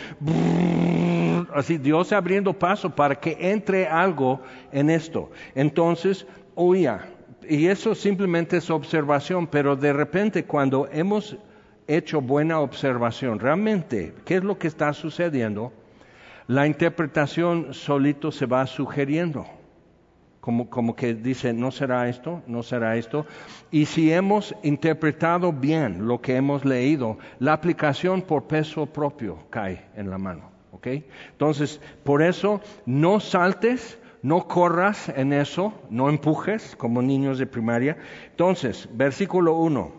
así 1.56 1.78
Dios 1.78 2.12
abriendo 2.12 2.52
paso 2.52 2.94
para 2.94 3.14
que 3.14 3.36
entre 3.40 3.86
algo 3.86 4.40
en 4.72 4.90
esto. 4.90 5.30
Entonces, 5.54 6.26
oía, 6.54 7.06
y 7.48 7.66
eso 7.66 7.94
simplemente 7.94 8.58
es 8.58 8.70
observación, 8.70 9.46
pero 9.46 9.76
de 9.76 9.92
repente 9.92 10.44
cuando 10.44 10.88
hemos 10.92 11.36
hecho 11.86 12.20
buena 12.20 12.60
observación, 12.60 13.38
realmente, 13.38 14.14
¿qué 14.24 14.36
es 14.36 14.44
lo 14.44 14.58
que 14.58 14.68
está 14.68 14.92
sucediendo? 14.92 15.72
La 16.46 16.66
interpretación 16.66 17.72
solito 17.72 18.30
se 18.30 18.46
va 18.46 18.66
sugiriendo. 18.66 19.46
Como, 20.40 20.70
como, 20.70 20.94
que 20.94 21.12
dice, 21.12 21.52
no 21.52 21.72
será 21.72 22.08
esto, 22.08 22.40
no 22.46 22.62
será 22.62 22.96
esto. 22.96 23.26
Y 23.72 23.86
si 23.86 24.12
hemos 24.12 24.54
interpretado 24.62 25.52
bien 25.52 26.06
lo 26.06 26.20
que 26.20 26.36
hemos 26.36 26.64
leído, 26.64 27.18
la 27.40 27.52
aplicación 27.52 28.22
por 28.22 28.46
peso 28.46 28.86
propio 28.86 29.38
cae 29.50 29.86
en 29.96 30.08
la 30.08 30.18
mano. 30.18 30.55
Entonces, 30.84 31.80
por 32.04 32.22
eso 32.22 32.60
no 32.84 33.20
saltes, 33.20 33.98
no 34.22 34.48
corras 34.48 35.08
en 35.08 35.32
eso, 35.32 35.72
no 35.90 36.08
empujes 36.08 36.74
como 36.76 37.02
niños 37.02 37.38
de 37.38 37.46
primaria. 37.46 37.96
Entonces, 38.30 38.88
versículo 38.92 39.54
1. 39.54 39.92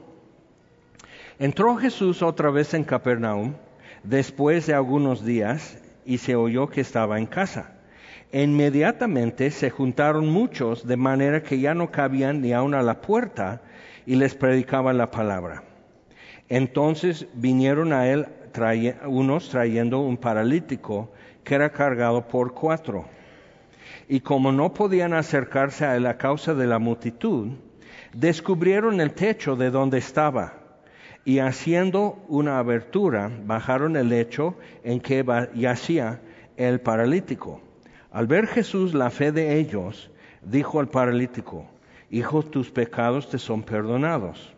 Entró 1.39 1.75
Jesús 1.77 2.21
otra 2.21 2.49
vez 2.49 2.73
en 2.73 2.83
Capernaum 2.83 3.53
después 4.03 4.65
de 4.65 4.73
algunos 4.73 5.23
días 5.23 5.77
y 6.05 6.17
se 6.17 6.35
oyó 6.35 6.67
que 6.67 6.81
estaba 6.81 7.19
en 7.19 7.27
casa. 7.27 7.73
Inmediatamente 8.31 9.51
se 9.51 9.69
juntaron 9.69 10.27
muchos 10.27 10.85
de 10.85 10.97
manera 10.97 11.43
que 11.43 11.59
ya 11.59 11.73
no 11.73 11.91
cabían 11.91 12.41
ni 12.41 12.53
aun 12.53 12.73
a 12.73 12.81
la 12.81 13.01
puerta 13.01 13.61
y 14.05 14.15
les 14.15 14.35
predicaban 14.35 14.97
la 14.97 15.11
palabra. 15.11 15.63
Entonces 16.49 17.27
vinieron 17.33 17.93
a 17.93 18.07
él 18.07 18.27
unos 19.05 19.49
trayendo 19.49 19.99
un 19.99 20.17
paralítico 20.17 21.11
que 21.43 21.55
era 21.55 21.71
cargado 21.71 22.27
por 22.27 22.53
cuatro. 22.53 23.05
Y 24.09 24.21
como 24.21 24.51
no 24.51 24.73
podían 24.73 25.13
acercarse 25.13 25.85
a 25.85 25.95
él 25.95 26.05
a 26.05 26.17
causa 26.17 26.53
de 26.53 26.67
la 26.67 26.79
multitud, 26.79 27.49
descubrieron 28.13 29.01
el 29.01 29.13
techo 29.13 29.55
de 29.55 29.69
donde 29.69 29.97
estaba 29.97 30.53
y 31.25 31.39
haciendo 31.39 32.23
una 32.29 32.57
abertura 32.57 33.29
bajaron 33.45 33.97
el 33.97 34.09
lecho 34.09 34.55
en 34.83 35.01
que 35.01 35.25
yacía 35.55 36.21
el 36.55 36.79
paralítico. 36.79 37.61
Al 38.11 38.27
ver 38.27 38.47
Jesús 38.47 38.93
la 38.93 39.09
fe 39.09 39.31
de 39.31 39.59
ellos, 39.59 40.09
dijo 40.41 40.79
al 40.79 40.87
paralítico, 40.87 41.65
Hijo, 42.09 42.43
tus 42.43 42.71
pecados 42.71 43.29
te 43.29 43.37
son 43.37 43.63
perdonados. 43.63 44.53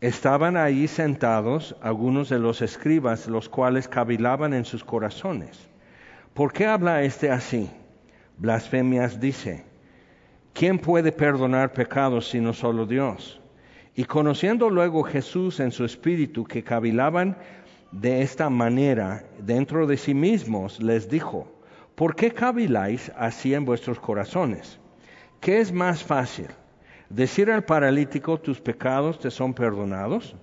Estaban 0.00 0.58
ahí 0.58 0.88
sentados 0.88 1.74
algunos 1.80 2.28
de 2.28 2.38
los 2.38 2.60
escribas, 2.60 3.28
los 3.28 3.48
cuales 3.48 3.88
cavilaban 3.88 4.52
en 4.52 4.66
sus 4.66 4.84
corazones. 4.84 5.68
¿Por 6.34 6.52
qué 6.52 6.66
habla 6.66 7.02
este 7.02 7.30
así? 7.30 7.70
Blasfemias 8.36 9.18
dice, 9.18 9.64
¿quién 10.52 10.78
puede 10.78 11.12
perdonar 11.12 11.72
pecados 11.72 12.28
sino 12.28 12.52
solo 12.52 12.84
Dios? 12.84 13.40
Y 13.94 14.04
conociendo 14.04 14.68
luego 14.68 15.02
Jesús 15.02 15.60
en 15.60 15.72
su 15.72 15.86
espíritu 15.86 16.44
que 16.44 16.62
cavilaban 16.62 17.38
de 17.90 18.20
esta 18.20 18.50
manera 18.50 19.24
dentro 19.38 19.86
de 19.86 19.96
sí 19.96 20.12
mismos, 20.12 20.82
les 20.82 21.08
dijo, 21.08 21.50
¿por 21.94 22.14
qué 22.14 22.30
caviláis 22.30 23.10
así 23.16 23.54
en 23.54 23.64
vuestros 23.64 23.98
corazones? 23.98 24.78
¿Qué 25.40 25.60
es 25.60 25.72
más 25.72 26.04
fácil? 26.04 26.48
Decir 27.10 27.50
al 27.50 27.64
paralítico, 27.64 28.38
tus 28.38 28.60
pecados 28.60 29.18
te 29.18 29.30
son 29.30 29.54
perdonados, 29.54 30.36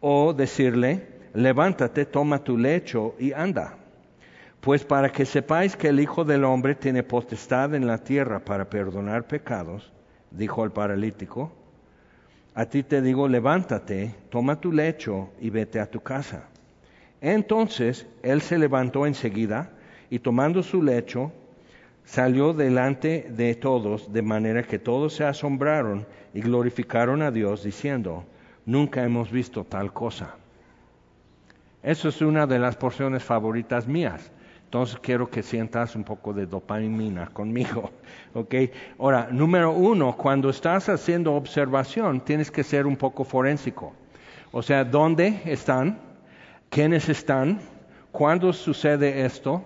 o 0.00 0.32
decirle, 0.32 1.06
levántate, 1.34 2.04
toma 2.04 2.42
tu 2.42 2.58
lecho 2.58 3.14
y 3.18 3.32
anda. 3.32 3.76
Pues 4.60 4.84
para 4.84 5.10
que 5.10 5.24
sepáis 5.24 5.76
que 5.76 5.88
el 5.88 6.00
Hijo 6.00 6.24
del 6.24 6.44
Hombre 6.44 6.74
tiene 6.74 7.02
potestad 7.02 7.74
en 7.74 7.86
la 7.86 7.98
tierra 7.98 8.44
para 8.44 8.68
perdonar 8.68 9.26
pecados, 9.26 9.92
dijo 10.30 10.62
al 10.62 10.72
paralítico, 10.72 11.52
a 12.54 12.66
ti 12.66 12.82
te 12.82 13.00
digo, 13.00 13.28
levántate, 13.28 14.14
toma 14.28 14.60
tu 14.60 14.72
lecho 14.72 15.30
y 15.40 15.50
vete 15.50 15.80
a 15.80 15.90
tu 15.90 16.00
casa. 16.00 16.48
Entonces 17.20 18.06
él 18.22 18.42
se 18.42 18.58
levantó 18.58 19.06
enseguida 19.06 19.70
y 20.10 20.18
tomando 20.18 20.62
su 20.62 20.82
lecho, 20.82 21.32
salió 22.04 22.52
delante 22.52 23.28
de 23.30 23.54
todos, 23.54 24.12
de 24.12 24.22
manera 24.22 24.62
que 24.62 24.78
todos 24.78 25.14
se 25.14 25.24
asombraron 25.24 26.06
y 26.34 26.40
glorificaron 26.40 27.22
a 27.22 27.30
Dios, 27.30 27.62
diciendo, 27.62 28.24
nunca 28.66 29.04
hemos 29.04 29.30
visto 29.30 29.64
tal 29.64 29.92
cosa. 29.92 30.36
Eso 31.82 32.08
es 32.08 32.20
una 32.20 32.46
de 32.46 32.58
las 32.58 32.76
porciones 32.76 33.24
favoritas 33.24 33.88
mías. 33.88 34.30
Entonces 34.64 34.98
quiero 35.02 35.28
que 35.28 35.42
sientas 35.42 35.94
un 35.96 36.04
poco 36.04 36.32
de 36.32 36.46
dopamina 36.46 37.26
conmigo. 37.26 37.90
¿ok? 38.34 38.54
Ahora, 38.98 39.28
número 39.30 39.72
uno, 39.72 40.16
cuando 40.16 40.48
estás 40.48 40.88
haciendo 40.88 41.34
observación, 41.34 42.20
tienes 42.20 42.50
que 42.50 42.62
ser 42.62 42.86
un 42.86 42.96
poco 42.96 43.24
forénsico. 43.24 43.92
O 44.50 44.62
sea, 44.62 44.84
¿dónde 44.84 45.42
están? 45.44 45.98
¿Quiénes 46.70 47.08
están? 47.08 47.60
¿Cuándo 48.12 48.52
sucede 48.52 49.26
esto? 49.26 49.62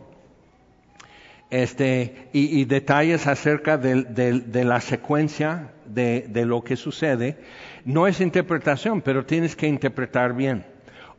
Este, 1.50 2.28
y, 2.32 2.64
detalles 2.64 3.26
acerca 3.26 3.78
de, 3.78 4.64
la 4.64 4.80
secuencia 4.80 5.72
de, 5.86 6.44
lo 6.44 6.62
que 6.64 6.76
sucede. 6.76 7.38
No 7.84 8.06
es 8.06 8.20
interpretación, 8.20 9.00
pero 9.00 9.24
tienes 9.24 9.54
que 9.54 9.68
interpretar 9.68 10.34
bien. 10.34 10.64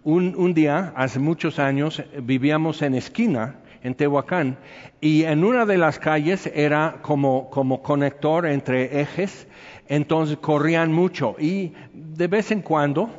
Un, 0.04 0.54
día, 0.54 0.94
hace 0.96 1.20
muchos 1.20 1.60
años, 1.60 2.04
vivíamos 2.22 2.82
en 2.82 2.96
esquina, 2.96 3.56
en 3.84 3.96
Tehuacán, 3.96 4.58
y 5.00 5.24
en 5.24 5.44
una 5.44 5.66
de 5.66 5.78
las 5.78 6.00
calles 6.00 6.50
era 6.54 7.00
como, 7.02 7.50
como 7.50 7.82
conector 7.82 8.46
entre 8.46 9.02
ejes, 9.02 9.48
entonces 9.88 10.38
corrían 10.38 10.92
mucho 10.92 11.36
y 11.40 11.74
de 11.94 12.28
vez 12.28 12.52
en 12.52 12.62
cuando, 12.62 13.10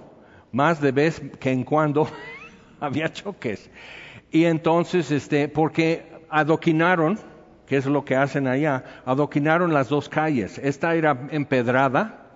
más 0.53 0.81
de 0.81 0.93
vez 0.93 1.23
que 1.41 1.50
en 1.50 1.65
cuando, 1.65 2.09
había 2.81 3.11
choques. 3.12 3.71
Y 4.31 4.45
entonces, 4.45 5.11
este, 5.11 5.49
porque 5.49 6.18
adoquinaron, 6.31 7.19
que 7.67 7.77
es 7.77 7.87
lo 7.87 8.05
que 8.05 8.17
hacen 8.17 8.47
allá, 8.47 8.85
adoquinaron 9.05 9.73
las 9.73 9.89
dos 9.89 10.09
calles. 10.09 10.59
Esta 10.59 10.95
era 10.95 11.29
empedrada, 11.31 12.27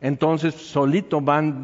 entonces 0.00 0.54
solito 0.54 1.20
van, 1.20 1.62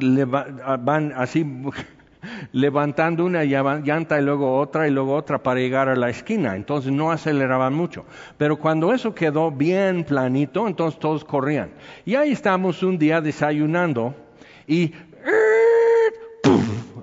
van 0.80 1.12
así 1.16 1.44
levantando 2.52 3.24
una 3.24 3.44
llanta 3.44 4.20
y 4.20 4.24
luego 4.24 4.58
otra 4.58 4.86
y 4.86 4.90
luego 4.90 5.14
otra 5.14 5.42
para 5.42 5.60
llegar 5.60 5.88
a 5.88 5.96
la 5.96 6.08
esquina. 6.08 6.54
Entonces 6.54 6.92
no 6.92 7.10
aceleraban 7.10 7.74
mucho. 7.74 8.04
Pero 8.36 8.58
cuando 8.58 8.92
eso 8.92 9.14
quedó 9.14 9.50
bien 9.50 10.04
planito, 10.04 10.66
entonces 10.66 11.00
todos 11.00 11.24
corrían. 11.24 11.70
Y 12.04 12.14
ahí 12.14 12.32
estamos 12.32 12.82
un 12.82 12.98
día 12.98 13.20
desayunando 13.20 14.14
y 14.66 14.92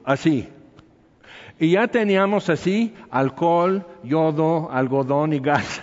así, 0.05 0.47
y 1.59 1.71
ya 1.71 1.87
teníamos 1.87 2.49
así 2.49 2.93
alcohol, 3.09 3.85
yodo, 4.03 4.69
algodón 4.71 5.33
y 5.33 5.39
gas 5.39 5.81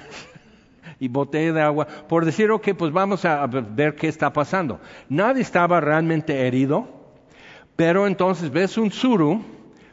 y 1.00 1.08
botella 1.08 1.52
de 1.52 1.62
agua, 1.62 1.86
por 2.08 2.24
decir, 2.24 2.50
ok, 2.50 2.70
pues 2.76 2.92
vamos 2.92 3.24
a 3.24 3.46
ver 3.46 3.96
qué 3.96 4.08
está 4.08 4.32
pasando. 4.32 4.80
Nadie 5.08 5.42
estaba 5.42 5.80
realmente 5.80 6.46
herido, 6.46 6.86
pero 7.76 8.06
entonces 8.06 8.50
ves 8.50 8.76
un 8.76 8.92
suru 8.92 9.42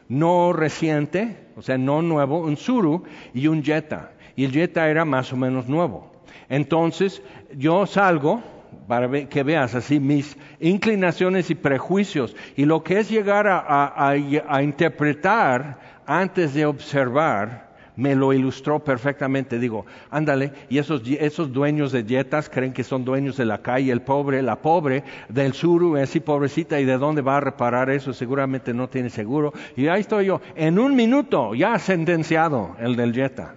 no 0.08 0.52
reciente, 0.52 1.48
o 1.56 1.62
sea, 1.62 1.78
no 1.78 2.02
nuevo, 2.02 2.40
un 2.40 2.56
suru 2.56 3.04
y 3.32 3.46
un 3.46 3.62
jeta. 3.62 4.12
Y 4.36 4.44
el 4.44 4.52
jeta 4.52 4.88
era 4.88 5.04
más 5.04 5.32
o 5.32 5.36
menos 5.36 5.68
nuevo. 5.68 6.10
Entonces, 6.48 7.22
yo 7.56 7.86
salgo 7.86 8.42
para 8.86 9.26
que 9.28 9.42
veas 9.42 9.74
así 9.74 10.00
mis 10.00 10.36
inclinaciones 10.58 11.50
y 11.50 11.54
prejuicios 11.54 12.36
y 12.56 12.64
lo 12.64 12.82
que 12.82 12.98
es 12.98 13.10
llegar 13.10 13.46
a 13.48 14.62
interpretar 14.62 15.78
antes 16.06 16.54
de 16.54 16.66
observar 16.66 17.70
me 18.00 18.14
lo 18.14 18.32
ilustró 18.32 18.82
perfectamente. 18.82 19.58
Digo, 19.58 19.84
ándale, 20.10 20.52
y 20.70 20.78
esos, 20.78 21.02
esos 21.06 21.52
dueños 21.52 21.92
de 21.92 22.04
yetas 22.04 22.48
creen 22.48 22.72
que 22.72 22.82
son 22.82 23.04
dueños 23.04 23.36
de 23.36 23.44
la 23.44 23.58
calle, 23.58 23.92
el 23.92 24.00
pobre, 24.00 24.42
la 24.42 24.56
pobre 24.56 25.04
del 25.28 25.52
suru, 25.52 25.96
así 25.96 26.18
pobrecita, 26.20 26.80
¿y 26.80 26.86
de 26.86 26.96
dónde 26.96 27.20
va 27.20 27.36
a 27.36 27.40
reparar 27.40 27.90
eso? 27.90 28.14
Seguramente 28.14 28.72
no 28.72 28.88
tiene 28.88 29.10
seguro. 29.10 29.52
Y 29.76 29.88
ahí 29.88 30.00
estoy 30.00 30.26
yo, 30.26 30.40
en 30.56 30.78
un 30.78 30.96
minuto, 30.96 31.54
ya 31.54 31.78
sentenciado 31.78 32.74
el 32.80 32.96
del 32.96 33.12
yeta. 33.12 33.54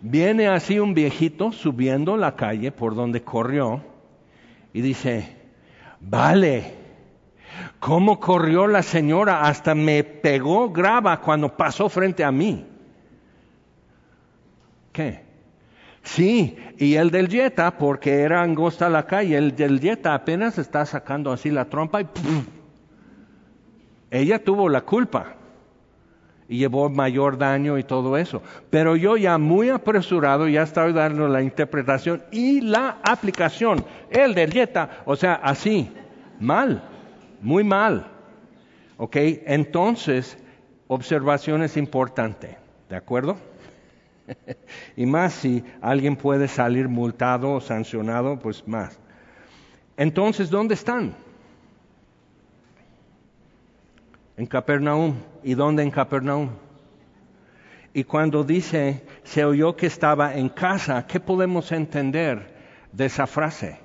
Viene 0.00 0.48
así 0.48 0.80
un 0.80 0.94
viejito 0.94 1.52
subiendo 1.52 2.16
la 2.16 2.34
calle 2.34 2.72
por 2.72 2.96
donde 2.96 3.22
corrió 3.22 3.91
y 4.72 4.80
dice, 4.80 5.36
vale, 6.00 6.74
¿cómo 7.78 8.20
corrió 8.20 8.66
la 8.66 8.82
señora? 8.82 9.42
Hasta 9.42 9.74
me 9.74 10.04
pegó 10.04 10.70
grava 10.70 11.20
cuando 11.20 11.56
pasó 11.56 11.88
frente 11.88 12.24
a 12.24 12.32
mí. 12.32 12.66
¿Qué? 14.92 15.22
Sí, 16.02 16.56
y 16.78 16.94
el 16.94 17.10
del 17.10 17.28
Jetta, 17.28 17.78
porque 17.78 18.20
era 18.20 18.42
angosta 18.42 18.88
la 18.88 19.06
calle, 19.06 19.36
el 19.36 19.54
del 19.54 19.80
Jetta 19.80 20.14
apenas 20.14 20.58
está 20.58 20.84
sacando 20.84 21.30
así 21.30 21.50
la 21.50 21.66
trompa 21.66 22.00
y 22.02 22.06
ella 24.10 24.42
tuvo 24.42 24.68
la 24.68 24.80
culpa 24.80 25.36
y 26.48 26.58
llevó 26.58 26.88
mayor 26.88 27.38
daño 27.38 27.78
y 27.78 27.84
todo 27.84 28.16
eso. 28.16 28.42
Pero 28.70 28.96
yo 28.96 29.16
ya 29.16 29.38
muy 29.38 29.70
apresurado 29.70 30.48
ya 30.48 30.62
estaba 30.62 30.90
dando 30.92 31.28
la 31.28 31.42
interpretación 31.42 32.22
y 32.30 32.60
la 32.60 32.98
aplicación. 33.02 33.84
El 34.10 34.34
del 34.34 34.52
Jetta, 34.52 35.02
o 35.04 35.16
sea, 35.16 35.34
así, 35.34 35.90
mal, 36.40 36.82
muy 37.40 37.64
mal. 37.64 38.06
¿Ok? 38.98 39.16
Entonces, 39.16 40.36
observación 40.88 41.62
es 41.62 41.76
importante, 41.76 42.58
¿de 42.88 42.96
acuerdo? 42.96 43.36
y 44.96 45.06
más 45.06 45.32
si 45.32 45.64
alguien 45.80 46.16
puede 46.16 46.48
salir 46.48 46.88
multado 46.88 47.52
o 47.52 47.60
sancionado, 47.60 48.38
pues 48.38 48.66
más. 48.66 48.98
Entonces, 49.96 50.50
¿dónde 50.50 50.74
están? 50.74 51.14
En 54.36 54.46
Capernaum. 54.46 55.14
¿Y 55.42 55.54
dónde 55.54 55.82
en 55.82 55.90
Capernaum? 55.90 56.50
Y 57.92 58.04
cuando 58.04 58.44
dice, 58.44 59.04
se 59.22 59.44
oyó 59.44 59.76
que 59.76 59.86
estaba 59.86 60.34
en 60.34 60.48
casa, 60.48 61.06
¿qué 61.06 61.20
podemos 61.20 61.72
entender 61.72 62.54
de 62.92 63.06
esa 63.06 63.26
frase? 63.26 63.78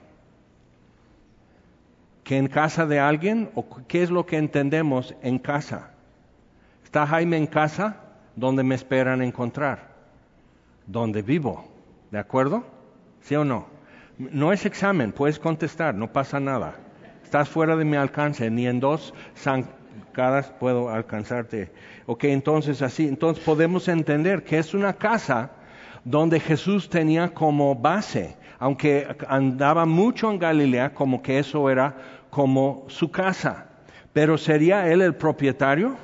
¿Que 2.23 2.37
en 2.37 2.47
casa 2.47 2.85
de 2.85 2.99
alguien? 2.99 3.49
¿O 3.55 3.65
qué 3.87 4.03
es 4.03 4.09
lo 4.09 4.25
que 4.25 4.37
entendemos 4.37 5.15
en 5.21 5.39
casa? 5.39 5.91
¿Está 6.83 7.05
Jaime 7.07 7.37
en 7.37 7.47
casa? 7.47 8.03
donde 8.35 8.61
me 8.61 8.75
esperan 8.75 9.23
encontrar? 9.23 9.97
donde 10.87 11.21
vivo. 11.21 11.67
¿De 12.09 12.17
acuerdo? 12.17 12.63
¿Sí 13.21 13.35
o 13.35 13.45
no? 13.45 13.67
No 14.17 14.51
es 14.51 14.65
examen, 14.65 15.11
puedes 15.11 15.37
contestar, 15.37 15.93
no 15.93 16.11
pasa 16.11 16.39
nada. 16.39 16.75
Estás 17.23 17.49
fuera 17.49 17.75
de 17.75 17.85
mi 17.85 17.97
alcance, 17.97 18.49
ni 18.49 18.65
en 18.65 18.79
dos 18.79 19.13
zancadas 20.05 20.51
puedo 20.59 20.89
alcanzarte. 20.89 21.71
Ok, 22.05 22.25
entonces 22.25 22.81
así, 22.81 23.07
entonces 23.07 23.43
podemos 23.43 23.87
entender 23.87 24.43
que 24.43 24.57
es 24.57 24.73
una 24.73 24.93
casa 24.93 25.51
donde 26.03 26.39
Jesús 26.39 26.89
tenía 26.89 27.33
como 27.33 27.75
base, 27.75 28.37
aunque 28.59 29.07
andaba 29.27 29.85
mucho 29.85 30.31
en 30.31 30.39
Galilea, 30.39 30.93
como 30.93 31.21
que 31.21 31.39
eso 31.39 31.69
era 31.69 31.95
como 32.29 32.85
su 32.87 33.11
casa. 33.11 33.65
Pero 34.13 34.37
¿sería 34.37 34.91
él 34.91 35.01
el 35.01 35.15
propietario? 35.15 35.95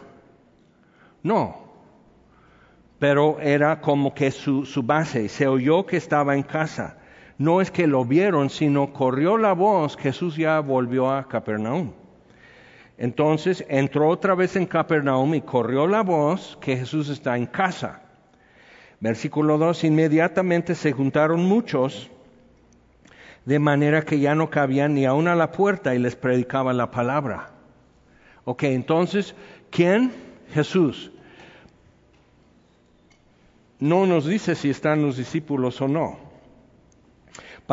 No, 1.24 1.64
pero 3.00 3.40
era 3.40 3.82
como 3.82 4.14
que 4.14 4.32
su, 4.32 4.66
base. 4.84 5.28
Se 5.30 5.48
oyó 5.48 5.86
que 5.86 5.98
estaba 5.98 6.36
en 6.36 6.44
casa. 6.44 6.98
No 7.38 7.60
es 7.60 7.72
que 7.72 7.88
lo 7.88 8.06
vieron, 8.06 8.50
sino 8.50 8.94
corrió 8.94 9.38
la 9.38 9.54
voz, 9.54 9.98
Jesús 9.98 10.36
ya 10.36 10.60
volvió 10.60 11.12
a 11.12 11.28
Capernaum. 11.28 11.92
Entonces 12.98 13.66
entró 13.70 14.10
otra 14.10 14.36
vez 14.36 14.56
en 14.56 14.66
Capernaum 14.66 15.34
y 15.36 15.42
corrió 15.42 15.88
la 15.88 16.02
voz 16.04 16.58
que 16.62 16.78
Jesús 16.78 17.10
está 17.10 17.38
en 17.38 17.48
casa. 17.48 18.02
Versículo 19.00 19.58
2, 19.58 19.84
inmediatamente 19.84 20.76
se 20.76 20.92
juntaron 20.92 21.44
muchos, 21.44 22.10
de 23.46 23.60
manera 23.60 24.04
que 24.04 24.20
ya 24.20 24.36
no 24.36 24.50
cabían 24.50 24.94
ni 24.94 25.06
aún 25.06 25.28
a 25.28 25.36
la 25.36 25.52
puerta 25.52 25.94
y 25.94 26.00
les 26.00 26.16
predicaba 26.16 26.72
la 26.72 26.92
palabra. 26.92 27.50
Ok, 28.46 28.64
entonces, 28.64 29.36
¿quién? 29.70 30.12
Jesús 30.54 31.12
no 33.84 34.06
nos 34.06 34.26
dice 34.26 34.56
si 34.56 34.70
están 34.70 35.02
los 35.02 35.18
discípulos 35.18 35.82
o 35.82 35.90
no. 35.90 36.18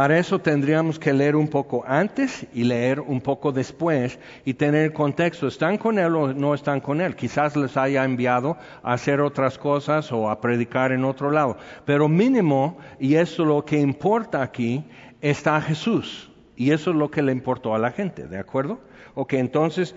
Para 0.01 0.19
eso 0.19 0.39
tendríamos 0.39 0.99
que 0.99 1.13
leer 1.13 1.37
un 1.37 1.47
poco 1.47 1.85
antes 1.87 2.47
y 2.55 2.65
leer 2.65 3.01
un 3.01 3.21
poco 3.21 3.53
después 3.53 4.19
y 4.47 4.55
tener 4.55 4.95
contexto. 4.95 5.47
¿Están 5.47 5.77
con 5.77 5.99
Él 5.99 6.17
o 6.17 6.33
no 6.33 6.55
están 6.55 6.81
con 6.81 7.03
Él? 7.03 7.15
Quizás 7.15 7.55
les 7.55 7.77
haya 7.77 8.03
enviado 8.03 8.57
a 8.83 8.95
hacer 8.95 9.21
otras 9.21 9.59
cosas 9.59 10.11
o 10.11 10.31
a 10.31 10.41
predicar 10.41 10.93
en 10.93 11.05
otro 11.05 11.31
lado. 11.31 11.59
Pero 11.85 12.09
mínimo, 12.09 12.79
y 12.99 13.17
eso 13.17 13.43
es 13.43 13.49
lo 13.49 13.63
que 13.63 13.79
importa 13.79 14.41
aquí, 14.41 14.83
está 15.21 15.61
Jesús. 15.61 16.31
Y 16.57 16.71
eso 16.71 16.93
es 16.93 16.97
lo 16.97 17.11
que 17.11 17.21
le 17.21 17.33
importó 17.33 17.75
a 17.75 17.79
la 17.79 17.91
gente, 17.91 18.27
¿de 18.27 18.39
acuerdo? 18.39 18.81
Ok, 19.15 19.35
entonces 19.35 19.95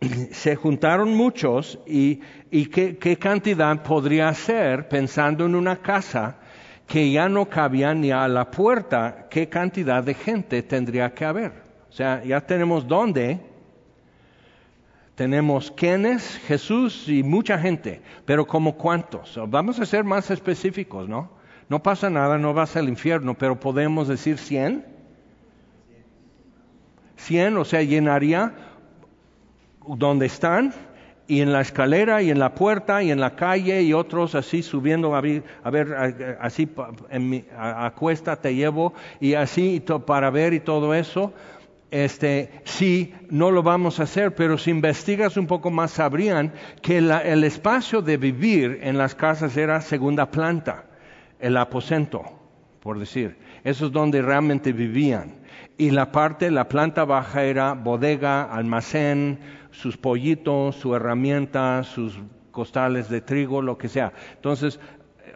se 0.30 0.56
juntaron 0.56 1.14
muchos 1.14 1.78
y, 1.86 2.20
qué, 2.50 3.16
cantidad 3.18 3.82
podría 3.82 4.34
ser 4.34 4.90
pensando 4.90 5.46
en 5.46 5.54
una 5.54 5.76
casa 5.76 6.36
que 6.88 7.12
ya 7.12 7.28
no 7.28 7.48
cabía 7.48 7.92
ni 7.94 8.10
a 8.10 8.26
la 8.26 8.50
puerta, 8.50 9.26
qué 9.30 9.48
cantidad 9.48 10.02
de 10.02 10.14
gente 10.14 10.62
tendría 10.62 11.12
que 11.12 11.26
haber. 11.26 11.52
O 11.90 11.92
sea, 11.92 12.24
ya 12.24 12.40
tenemos 12.40 12.88
dónde, 12.88 13.38
tenemos 15.14 15.70
quiénes, 15.70 16.38
Jesús 16.46 17.06
y 17.06 17.22
mucha 17.22 17.58
gente, 17.58 18.00
pero 18.24 18.46
como 18.46 18.76
cuántos. 18.76 19.38
Vamos 19.48 19.78
a 19.78 19.86
ser 19.86 20.02
más 20.02 20.30
específicos, 20.30 21.06
¿no? 21.08 21.30
No 21.68 21.82
pasa 21.82 22.08
nada, 22.08 22.38
no 22.38 22.54
vas 22.54 22.74
al 22.76 22.88
infierno, 22.88 23.34
pero 23.34 23.60
podemos 23.60 24.08
decir 24.08 24.38
cien. 24.38 24.86
Cien, 27.16 27.58
o 27.58 27.66
sea, 27.66 27.82
llenaría 27.82 28.54
donde 29.86 30.24
están 30.24 30.72
y 31.28 31.42
en 31.42 31.52
la 31.52 31.60
escalera 31.60 32.22
y 32.22 32.30
en 32.30 32.38
la 32.38 32.54
puerta 32.54 33.02
y 33.02 33.10
en 33.10 33.20
la 33.20 33.36
calle 33.36 33.82
y 33.82 33.92
otros 33.92 34.34
así 34.34 34.62
subiendo 34.62 35.14
a 35.14 35.20
ver, 35.20 36.38
así 36.40 36.68
en 37.10 37.28
mi, 37.28 37.44
a, 37.56 37.92
cuesta 37.94 38.36
te 38.36 38.54
llevo 38.54 38.94
y 39.20 39.34
así 39.34 39.84
para 40.06 40.30
ver 40.30 40.54
y 40.54 40.60
todo 40.60 40.94
eso. 40.94 41.32
Este, 41.90 42.50
sí, 42.64 43.14
no 43.30 43.50
lo 43.50 43.62
vamos 43.62 44.00
a 44.00 44.02
hacer, 44.02 44.34
pero 44.34 44.58
si 44.58 44.70
investigas 44.70 45.36
un 45.36 45.46
poco 45.46 45.70
más 45.70 45.92
sabrían 45.92 46.52
que 46.82 46.98
el 46.98 47.44
espacio 47.44 48.02
de 48.02 48.16
vivir 48.16 48.80
en 48.82 48.98
las 48.98 49.14
casas 49.14 49.56
era 49.56 49.80
segunda 49.80 50.30
planta, 50.30 50.84
el 51.38 51.56
aposento, 51.56 52.24
por 52.80 52.98
decir. 52.98 53.36
Eso 53.64 53.86
es 53.86 53.92
donde 53.92 54.22
realmente 54.22 54.72
vivían. 54.72 55.37
Y 55.76 55.90
la 55.90 56.10
parte, 56.12 56.50
la 56.50 56.68
planta 56.68 57.04
baja 57.04 57.44
era 57.44 57.74
bodega, 57.74 58.42
almacén, 58.42 59.38
sus 59.70 59.96
pollitos, 59.96 60.76
su 60.76 60.94
herramienta, 60.94 61.84
sus 61.84 62.18
costales 62.50 63.08
de 63.08 63.20
trigo, 63.20 63.62
lo 63.62 63.78
que 63.78 63.88
sea. 63.88 64.12
Entonces, 64.34 64.80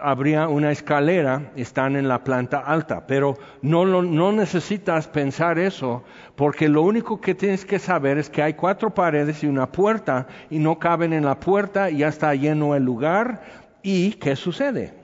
habría 0.00 0.48
una 0.48 0.72
escalera, 0.72 1.52
están 1.54 1.94
en 1.94 2.08
la 2.08 2.24
planta 2.24 2.58
alta, 2.58 3.06
pero 3.06 3.37
no, 3.62 3.85
no 3.85 4.32
necesitas 4.32 5.06
pensar 5.06 5.58
eso, 5.58 6.02
porque 6.35 6.68
lo 6.68 6.82
único 6.82 7.20
que 7.20 7.37
tienes 7.37 7.64
que 7.64 7.78
saber 7.78 8.18
es 8.18 8.28
que 8.28 8.42
hay 8.42 8.54
cuatro 8.54 8.90
paredes 8.90 9.44
y 9.44 9.46
una 9.46 9.70
puerta, 9.70 10.26
y 10.50 10.58
no 10.58 10.78
caben 10.78 11.12
en 11.12 11.24
la 11.24 11.38
puerta, 11.38 11.88
y 11.88 11.98
ya 11.98 12.08
está 12.08 12.35
lleno 12.35 12.74
el 12.74 12.85
lugar, 12.85 13.42
y 13.82 14.14
¿qué 14.14 14.35
sucede? 14.35 15.01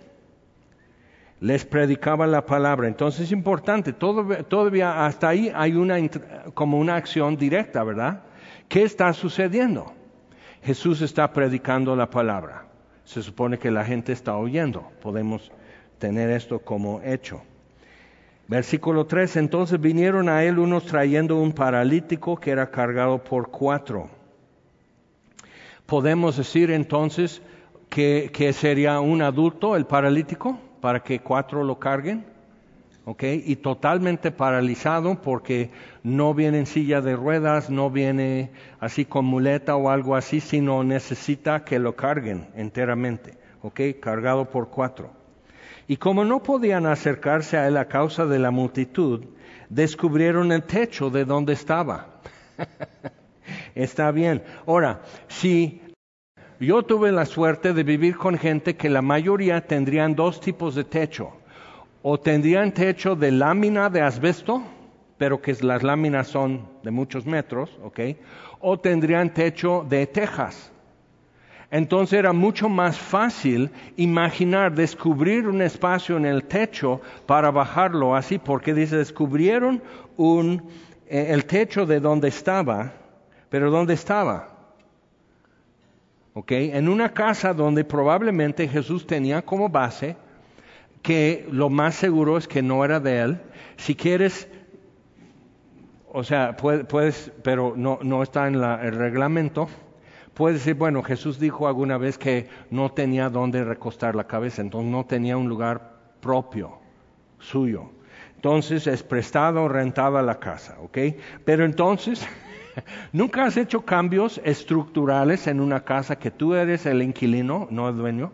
Les 1.41 1.65
predicaba 1.65 2.27
la 2.27 2.45
palabra. 2.45 2.89
Entonces 2.89 3.23
es 3.23 3.33
importante, 3.33 3.93
todavía 3.93 5.07
hasta 5.07 5.29
ahí 5.29 5.53
hay 5.55 5.75
una, 5.75 5.97
como 6.55 6.79
una 6.79 6.97
acción 6.97 7.37
directa, 7.37 7.85
¿verdad? 7.85 8.23
¿Qué 8.69 8.83
está 8.83 9.13
sucediendo? 9.13 9.93
Jesús 10.63 11.01
está 11.01 11.33
predicando 11.33 11.95
la 11.95 12.11
palabra. 12.11 12.67
Se 13.05 13.23
supone 13.23 13.59
que 13.59 13.71
la 13.71 13.85
gente 13.85 14.13
está 14.13 14.37
oyendo. 14.37 14.91
Podemos 15.01 15.53
tener 15.99 16.31
esto 16.31 16.59
como 16.59 17.01
hecho. 17.03 17.41
Versículo 18.49 19.07
3. 19.07 19.37
Entonces 19.37 19.81
vinieron 19.81 20.29
a 20.29 20.43
él 20.43 20.59
unos 20.59 20.87
trayendo 20.87 21.37
un 21.37 21.53
paralítico 21.53 22.37
que 22.37 22.51
era 22.51 22.71
cargado 22.71 23.23
por 23.23 23.51
cuatro. 23.51 24.11
Podemos 25.87 26.37
decir 26.37 26.71
entonces 26.71 27.41
que, 27.89 28.31
que 28.33 28.53
sería 28.53 29.01
un 29.01 29.23
adulto 29.23 29.77
el 29.77 29.87
paralítico 29.87 30.59
para 30.81 31.01
que 31.01 31.21
cuatro 31.21 31.65
lo 31.65 31.79
carguen. 31.79 32.25
¿ok? 33.09 33.23
Y 33.47 33.57
totalmente 33.57 34.31
paralizado 34.31 35.23
porque 35.23 35.71
no 36.03 36.35
viene 36.35 36.59
en 36.59 36.67
silla 36.67 37.01
de 37.01 37.17
ruedas, 37.17 37.71
no 37.71 37.91
viene 37.91 38.51
así 38.81 39.07
con 39.07 39.25
muleta 39.25 39.77
o 39.77 39.89
algo 39.89 40.15
así, 40.15 40.41
sino 40.41 40.85
necesita 40.85 41.65
que 41.65 41.79
lo 41.79 41.97
carguen 41.97 42.49
enteramente, 42.55 43.39
¿ok? 43.63 43.81
Cargado 43.99 44.51
por 44.51 44.69
cuatro. 44.69 45.11
Y 45.87 45.97
como 45.97 46.23
no 46.27 46.43
podían 46.43 46.85
acercarse 46.85 47.57
a 47.57 47.67
él 47.67 47.79
a 47.79 47.89
causa 47.89 48.27
de 48.27 48.39
la 48.39 48.51
multitud, 48.51 49.25
descubrieron 49.71 50.53
el 50.53 50.65
techo 50.65 51.09
de 51.09 51.25
donde 51.25 51.55
estaba. 51.55 52.21
Está 53.75 54.11
bien. 54.11 54.43
Ahora, 54.67 55.01
si 55.29 55.81
yo 56.61 56.83
tuve 56.83 57.13
la 57.13 57.25
suerte 57.25 57.73
de 57.73 57.85
vivir 57.85 58.17
con 58.17 58.37
gente 58.37 58.77
que 58.77 58.89
la 58.89 59.03
mayoría 59.03 59.67
tendrían 59.67 60.15
dos 60.15 60.41
tipos 60.41 60.75
de 60.75 60.85
techo 60.85 61.31
o 62.03 62.19
tendrían 62.19 62.73
techo 62.73 63.15
de 63.15 63.31
lámina 63.31 63.91
de 63.91 64.01
asbesto, 64.01 64.63
pero 65.19 65.41
que 65.41 65.55
las 65.63 65.83
láminas 65.83 66.29
son 66.29 66.67
de 66.83 66.91
muchos 66.91 67.27
metros, 67.27 67.79
¿ok? 67.83 68.01
O 68.61 68.79
tendrían 68.79 69.33
techo 69.33 69.87
de 69.89 70.07
tejas. 70.07 70.73
Entonces 71.71 72.19
era 72.19 72.33
mucho 72.33 72.69
más 72.69 72.99
fácil 72.99 73.71
imaginar, 73.97 74.75
descubrir 74.75 75.47
un 75.47 75.61
espacio 75.61 76.17
en 76.17 76.25
el 76.25 76.45
techo 76.45 77.01
para 77.27 77.51
bajarlo 77.51 78.17
así, 78.17 78.39
porque 78.39 78.73
dice, 78.73 78.97
descubrieron 78.97 79.83
un, 80.17 80.63
eh, 81.07 81.27
el 81.31 81.45
techo 81.45 81.85
de 81.85 82.01
donde 82.01 82.29
estaba, 82.29 82.95
pero 83.51 83.71
¿dónde 83.71 83.95
estaba? 83.95 84.58
¿Ok? 86.39 86.53
En 86.53 86.89
una 86.89 87.15
casa 87.15 87.53
donde 87.53 87.83
probablemente 87.83 88.69
Jesús 88.69 89.09
tenía 89.09 89.43
como 89.43 89.71
base 89.71 90.15
que 91.03 91.45
lo 91.51 91.69
más 91.69 91.97
seguro 91.97 92.39
es 92.39 92.47
que 92.47 92.63
no 92.63 92.85
era 92.85 93.01
de 93.01 93.19
él. 93.23 93.41
Si 93.77 93.97
quieres, 93.97 94.49
o 96.13 96.23
sea, 96.23 96.57
puedes, 96.57 97.33
pero 97.43 97.75
no, 97.77 98.23
está 98.23 98.47
en 98.47 98.55
el 98.55 98.93
reglamento, 98.93 99.69
puedes 100.33 100.61
decir, 100.61 100.75
bueno, 100.75 101.03
Jesús 101.03 101.41
dijo 101.41 101.67
alguna 101.67 101.99
vez 101.99 102.19
que 102.19 102.47
no 102.71 102.93
tenía 102.93 103.31
dónde 103.31 103.65
recostar 103.65 104.15
la 104.15 104.29
cabeza, 104.29 104.63
entonces 104.63 104.93
no 104.93 105.07
tenía 105.07 105.37
un 105.37 105.49
lugar 105.49 105.97
propio, 106.21 106.79
suyo. 107.41 107.91
Entonces 108.37 108.87
es 108.87 109.03
prestado 109.03 109.65
o 109.65 109.69
rentado 109.69 110.23
la 110.23 110.39
casa, 110.39 110.77
¿ok? 110.81 110.99
Pero 111.45 111.65
entonces, 111.65 112.25
¿nunca 113.13 113.45
has 113.45 113.57
hecho 113.57 113.85
cambios 113.85 114.41
estructurales 114.45 115.47
en 115.47 115.61
una 115.61 115.85
casa 115.85 116.19
que 116.19 116.31
tú 116.31 116.55
eres 116.55 116.87
el 116.87 117.03
inquilino, 117.03 117.69
no 117.71 117.89
el 117.89 117.97
dueño? 117.97 118.33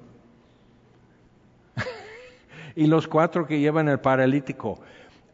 y 2.77 2.87
los 2.87 3.09
cuatro 3.09 3.47
que 3.47 3.61
llevan 3.61 3.89
el 3.89 4.01
paralítico. 4.01 4.81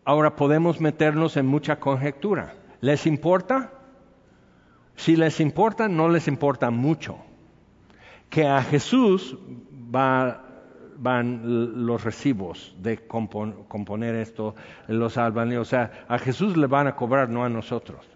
Ahora 0.05 0.37
podemos 0.37 0.81
meternos 0.81 1.37
en 1.37 1.47
mucha 1.47 1.79
conjetura. 1.79 2.55
¿Les 2.81 3.07
importa? 3.07 3.73
Si 4.97 5.17
les 5.17 5.41
importa, 5.41 5.89
no 5.89 6.09
les 6.09 6.29
importa 6.29 6.71
mucho. 6.71 7.19
Que 8.29 8.47
a 8.47 8.63
Jesús 8.63 9.37
van 9.91 10.41
los 11.87 12.05
recibos 12.05 12.75
de 12.79 12.99
componer 13.07 14.15
esto, 14.15 14.55
los 14.89 15.17
albañiles. 15.17 15.61
O 15.61 15.65
sea, 15.65 16.05
a 16.09 16.19
Jesús 16.19 16.57
le 16.57 16.67
van 16.67 16.87
a 16.87 16.95
cobrar, 16.95 17.29
no 17.29 17.45
a 17.45 17.49
nosotros. 17.49 18.10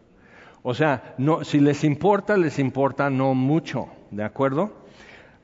O 0.67 0.73
sea, 0.73 1.15
no, 1.19 1.45
si 1.45 1.61
les 1.61 1.85
importa, 1.85 2.39
les 2.39 2.59
importa 2.59 3.11
no 3.11 3.35
mucho. 3.35 3.87
¿De 4.11 4.25
acuerdo? 4.25 4.73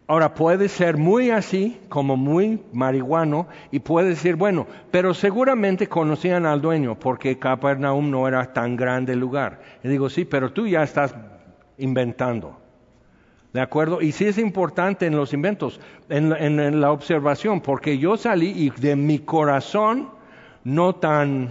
Ahora 0.06 0.32
puede 0.32 0.68
ser 0.68 0.96
muy 0.96 1.30
así, 1.30 1.78
como 1.90 2.16
muy 2.16 2.62
marihuano, 2.72 3.46
y 3.70 3.80
puede 3.80 4.08
decir, 4.08 4.36
bueno, 4.36 4.66
pero 4.90 5.12
seguramente 5.12 5.88
conocían 5.88 6.46
al 6.46 6.62
dueño, 6.62 6.98
porque 6.98 7.38
Capernaum 7.38 8.10
no 8.10 8.26
era 8.26 8.54
tan 8.54 8.76
grande 8.76 9.14
lugar. 9.14 9.60
Y 9.84 9.88
digo, 9.88 10.08
sí, 10.08 10.24
pero 10.24 10.54
tú 10.54 10.66
ya 10.66 10.82
estás 10.82 11.14
inventando. 11.76 12.58
¿De 13.52 13.60
acuerdo? 13.60 14.00
Y 14.00 14.12
sí 14.12 14.24
es 14.24 14.38
importante 14.38 15.04
en 15.04 15.16
los 15.16 15.34
inventos, 15.34 15.82
en, 16.08 16.32
en 16.32 16.80
la 16.80 16.92
observación, 16.92 17.60
porque 17.60 17.98
yo 17.98 18.16
salí 18.16 18.52
y 18.56 18.70
de 18.70 18.96
mi 18.96 19.18
corazón, 19.18 20.08
no 20.64 20.94
tan 20.94 21.50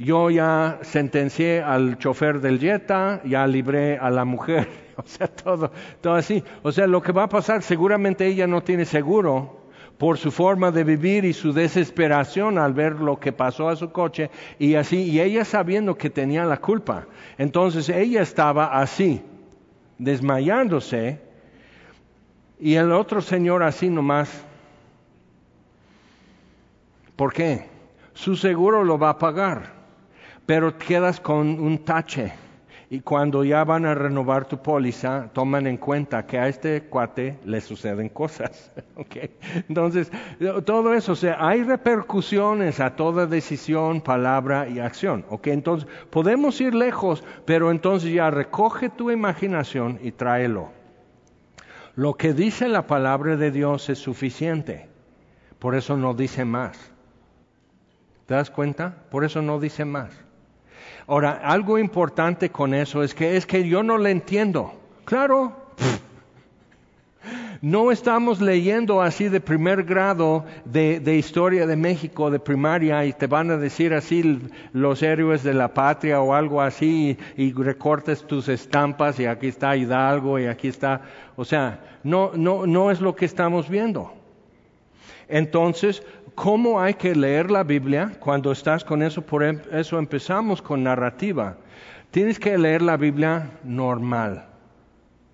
yo 0.00 0.30
ya 0.30 0.78
sentencié 0.80 1.60
al 1.60 1.98
chofer 1.98 2.40
del 2.40 2.58
Jetta, 2.58 3.20
ya 3.22 3.46
libré 3.46 3.98
a 3.98 4.08
la 4.08 4.24
mujer, 4.24 4.66
o 4.96 5.02
sea, 5.04 5.26
todo, 5.26 5.70
todo 6.00 6.14
así. 6.14 6.42
O 6.62 6.72
sea, 6.72 6.86
lo 6.86 7.02
que 7.02 7.12
va 7.12 7.24
a 7.24 7.28
pasar, 7.28 7.62
seguramente 7.62 8.26
ella 8.26 8.46
no 8.46 8.62
tiene 8.62 8.86
seguro 8.86 9.60
por 9.98 10.16
su 10.16 10.30
forma 10.30 10.70
de 10.70 10.84
vivir 10.84 11.26
y 11.26 11.34
su 11.34 11.52
desesperación 11.52 12.56
al 12.56 12.72
ver 12.72 12.94
lo 12.94 13.20
que 13.20 13.32
pasó 13.32 13.68
a 13.68 13.76
su 13.76 13.92
coche 13.92 14.30
y 14.58 14.74
así, 14.74 15.02
y 15.02 15.20
ella 15.20 15.44
sabiendo 15.44 15.98
que 15.98 16.08
tenía 16.08 16.46
la 16.46 16.56
culpa. 16.56 17.06
Entonces 17.36 17.90
ella 17.90 18.22
estaba 18.22 18.80
así, 18.80 19.22
desmayándose, 19.98 21.20
y 22.58 22.74
el 22.76 22.90
otro 22.92 23.20
señor 23.20 23.62
así 23.62 23.90
nomás. 23.90 24.46
¿Por 27.16 27.34
qué? 27.34 27.68
Su 28.14 28.34
seguro 28.34 28.82
lo 28.82 28.98
va 28.98 29.10
a 29.10 29.18
pagar 29.18 29.79
pero 30.50 30.76
quedas 30.76 31.20
con 31.20 31.60
un 31.60 31.78
tache. 31.84 32.32
Y 32.90 33.02
cuando 33.02 33.44
ya 33.44 33.62
van 33.62 33.86
a 33.86 33.94
renovar 33.94 34.48
tu 34.48 34.60
póliza, 34.60 35.30
toman 35.32 35.68
en 35.68 35.76
cuenta 35.76 36.26
que 36.26 36.40
a 36.40 36.48
este 36.48 36.82
cuate 36.88 37.38
le 37.44 37.60
suceden 37.60 38.08
cosas. 38.08 38.72
Entonces, 39.68 40.10
todo 40.66 40.92
eso, 40.92 41.12
o 41.12 41.14
sea, 41.14 41.36
hay 41.38 41.62
repercusiones 41.62 42.80
a 42.80 42.96
toda 42.96 43.26
decisión, 43.26 44.00
palabra 44.00 44.68
y 44.68 44.80
acción. 44.80 45.24
Entonces, 45.44 45.88
podemos 46.10 46.60
ir 46.60 46.74
lejos, 46.74 47.22
pero 47.44 47.70
entonces 47.70 48.12
ya 48.12 48.28
recoge 48.32 48.88
tu 48.88 49.12
imaginación 49.12 50.00
y 50.02 50.10
tráelo. 50.10 50.70
Lo 51.94 52.14
que 52.14 52.32
dice 52.34 52.66
la 52.66 52.88
palabra 52.88 53.36
de 53.36 53.52
Dios 53.52 53.88
es 53.88 54.00
suficiente. 54.00 54.88
Por 55.60 55.76
eso 55.76 55.96
no 55.96 56.12
dice 56.12 56.44
más. 56.44 56.76
¿Te 58.26 58.34
das 58.34 58.50
cuenta? 58.50 59.04
Por 59.12 59.24
eso 59.24 59.42
no 59.42 59.60
dice 59.60 59.84
más. 59.84 60.24
Ahora, 61.10 61.40
algo 61.42 61.76
importante 61.76 62.50
con 62.50 62.72
eso 62.72 63.02
es 63.02 63.16
que 63.16 63.36
es 63.36 63.44
que 63.44 63.68
yo 63.68 63.82
no 63.82 63.98
le 63.98 64.12
entiendo. 64.12 64.72
Claro, 65.04 65.56
no 67.60 67.90
estamos 67.90 68.40
leyendo 68.40 69.02
así 69.02 69.28
de 69.28 69.40
primer 69.40 69.82
grado 69.82 70.44
de, 70.64 71.16
historia 71.16 71.66
de 71.66 71.74
México, 71.74 72.30
de 72.30 72.38
primaria, 72.38 73.04
y 73.06 73.12
te 73.12 73.26
van 73.26 73.50
a 73.50 73.56
decir 73.56 73.92
así 73.92 74.40
los 74.72 75.02
héroes 75.02 75.42
de 75.42 75.52
la 75.52 75.74
patria 75.74 76.20
o 76.20 76.32
algo 76.32 76.62
así, 76.62 77.18
y, 77.36 77.42
y 77.42 77.52
recortes 77.54 78.24
tus 78.24 78.48
estampas, 78.48 79.18
y 79.18 79.26
aquí 79.26 79.48
está 79.48 79.76
Hidalgo, 79.76 80.38
y 80.38 80.46
aquí 80.46 80.68
está. 80.68 81.00
O 81.34 81.44
sea, 81.44 81.80
no, 82.04 82.30
no, 82.36 82.68
no 82.68 82.92
es 82.92 83.00
lo 83.00 83.16
que 83.16 83.24
estamos 83.24 83.68
viendo. 83.68 84.12
Entonces, 85.30 86.04
¿cómo 86.34 86.80
hay 86.80 86.94
que 86.94 87.14
leer 87.14 87.50
la 87.50 87.62
Biblia 87.62 88.12
cuando 88.20 88.52
estás 88.52 88.84
con 88.84 89.02
eso? 89.02 89.22
Por 89.22 89.42
em, 89.42 89.60
eso 89.72 89.98
empezamos 89.98 90.60
con 90.62 90.82
narrativa. 90.82 91.56
Tienes 92.10 92.38
que 92.38 92.58
leer 92.58 92.82
la 92.82 92.96
Biblia 92.96 93.50
normal, 93.62 94.46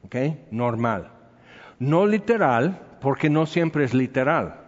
¿ok? 0.04 0.16
Normal. 0.50 1.10
No 1.78 2.06
literal, 2.06 2.78
porque 3.00 3.30
no 3.30 3.46
siempre 3.46 3.84
es 3.84 3.94
literal. 3.94 4.60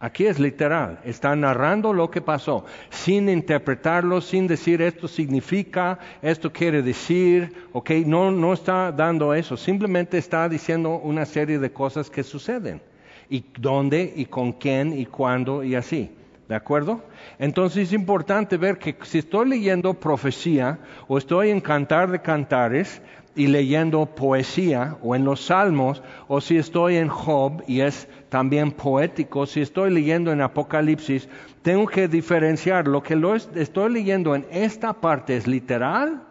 Aquí 0.00 0.26
es 0.26 0.38
literal, 0.38 1.00
está 1.04 1.34
narrando 1.34 1.92
lo 1.94 2.10
que 2.10 2.20
pasó, 2.20 2.66
sin 2.90 3.28
interpretarlo, 3.28 4.20
sin 4.20 4.46
decir 4.46 4.82
esto 4.82 5.08
significa, 5.08 5.98
esto 6.20 6.52
quiere 6.52 6.82
decir, 6.82 7.54
¿ok? 7.72 7.90
No, 8.04 8.30
no 8.30 8.52
está 8.52 8.92
dando 8.92 9.32
eso, 9.32 9.56
simplemente 9.56 10.18
está 10.18 10.46
diciendo 10.48 10.98
una 10.98 11.24
serie 11.24 11.58
de 11.58 11.72
cosas 11.72 12.10
que 12.10 12.22
suceden 12.22 12.82
y 13.28 13.44
dónde 13.58 14.12
y 14.16 14.26
con 14.26 14.52
quién 14.52 14.98
y 14.98 15.06
cuándo 15.06 15.64
y 15.64 15.74
así. 15.74 16.10
¿De 16.48 16.54
acuerdo? 16.54 17.02
Entonces 17.38 17.88
es 17.88 17.92
importante 17.94 18.58
ver 18.58 18.78
que 18.78 18.96
si 19.02 19.18
estoy 19.18 19.48
leyendo 19.48 19.94
profecía 19.94 20.78
o 21.08 21.16
estoy 21.16 21.48
en 21.48 21.60
Cantar 21.60 22.10
de 22.10 22.20
Cantares 22.20 23.00
y 23.34 23.46
leyendo 23.46 24.04
poesía 24.06 24.98
o 25.02 25.14
en 25.14 25.24
los 25.24 25.46
Salmos 25.46 26.02
o 26.28 26.42
si 26.42 26.58
estoy 26.58 26.96
en 26.96 27.08
Job 27.08 27.62
y 27.66 27.80
es 27.80 28.08
también 28.28 28.72
poético, 28.72 29.46
si 29.46 29.62
estoy 29.62 29.90
leyendo 29.90 30.32
en 30.32 30.42
Apocalipsis, 30.42 31.28
tengo 31.62 31.86
que 31.86 32.08
diferenciar 32.08 32.88
lo 32.88 33.02
que 33.02 33.16
lo 33.16 33.34
estoy 33.34 33.92
leyendo 33.92 34.34
en 34.34 34.46
esta 34.50 34.92
parte 34.92 35.36
es 35.36 35.46
literal, 35.46 36.24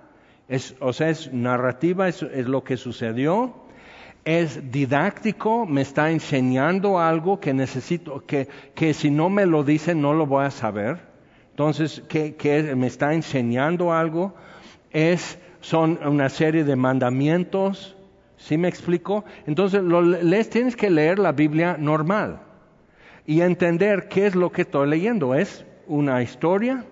es, 0.47 0.75
o 0.79 0.93
sea, 0.93 1.09
es 1.09 1.33
narrativa, 1.33 2.07
es 2.07 2.21
lo 2.21 2.63
que 2.63 2.77
sucedió, 2.77 3.62
es 4.25 4.71
didáctico, 4.71 5.65
me 5.65 5.81
está 5.81 6.11
enseñando 6.11 6.99
algo 6.99 7.39
que 7.39 7.53
necesito, 7.53 8.25
que, 8.25 8.47
que 8.73 8.93
si 8.93 9.09
no 9.09 9.29
me 9.29 9.45
lo 9.45 9.63
dice 9.63 9.95
no 9.95 10.13
lo 10.13 10.25
voy 10.25 10.45
a 10.45 10.51
saber. 10.51 10.99
Entonces, 11.51 12.01
que, 12.07 12.73
me 12.75 12.87
está 12.87 13.13
enseñando 13.13 13.93
algo, 13.93 14.33
es, 14.91 15.37
son 15.61 15.99
una 16.03 16.29
serie 16.29 16.63
de 16.63 16.75
mandamientos 16.75 17.95
¿Sí 18.43 18.57
me 18.57 18.67
explico? 18.67 19.23
Entonces, 19.47 19.81
lo 19.81 20.01
lees, 20.01 20.49
tienes 20.49 20.75
que 20.75 20.89
leer 20.89 21.17
la 21.17 21.31
Biblia 21.31 21.77
normal 21.79 22.41
y 23.25 23.39
entender 23.39 24.09
qué 24.09 24.25
es 24.25 24.35
lo 24.35 24.51
que 24.51 24.63
estoy 24.63 24.89
leyendo. 24.89 25.33
¿Es 25.33 25.65
una 25.87 26.21
historia? 26.21 26.83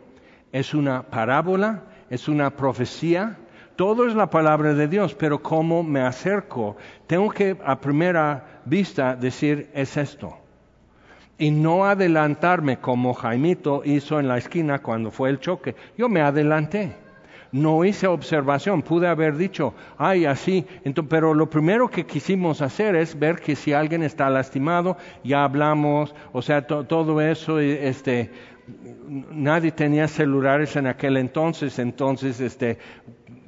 ¿Es 0.53 0.73
una 0.73 1.03
parábola? 1.03 1.83
¿Es 2.09 2.29
una 2.29 2.51
profecía? 2.51 3.37
Todo 3.75 4.07
es 4.07 4.15
la 4.15 4.29
palabra 4.29 4.73
de 4.73 4.88
Dios, 4.88 5.15
pero 5.15 5.41
cómo 5.41 5.84
me 5.84 6.01
acerco, 6.01 6.77
tengo 7.07 7.29
que 7.29 7.57
a 7.65 7.79
primera 7.79 8.62
vista 8.65 9.15
decir, 9.15 9.69
es 9.73 9.97
esto. 9.97 10.38
Y 11.38 11.49
no 11.49 11.86
adelantarme 11.86 12.77
como 12.77 13.13
Jaimito 13.13 13.81
hizo 13.84 14.19
en 14.19 14.27
la 14.27 14.38
esquina 14.38 14.79
cuando 14.79 15.10
fue 15.10 15.29
el 15.29 15.39
choque. 15.39 15.75
Yo 15.97 16.07
me 16.07 16.21
adelanté 16.21 16.95
no 17.51 17.83
hice 17.83 18.07
observación, 18.07 18.81
pude 18.81 19.07
haber 19.07 19.35
dicho, 19.35 19.73
ay, 19.97 20.25
así, 20.25 20.65
pero 21.09 21.33
lo 21.33 21.49
primero 21.49 21.89
que 21.89 22.05
quisimos 22.05 22.61
hacer 22.61 22.95
es 22.95 23.17
ver 23.17 23.39
que 23.39 23.55
si 23.55 23.73
alguien 23.73 24.03
está 24.03 24.29
lastimado, 24.29 24.97
ya 25.23 25.43
hablamos, 25.43 26.15
o 26.31 26.41
sea, 26.41 26.65
todo 26.65 27.19
eso, 27.21 27.59
este, 27.59 28.31
nadie 29.31 29.71
tenía 29.71 30.07
celulares 30.07 30.75
en 30.75 30.87
aquel 30.87 31.17
entonces, 31.17 31.77
entonces, 31.79 32.39
este, 32.39 32.77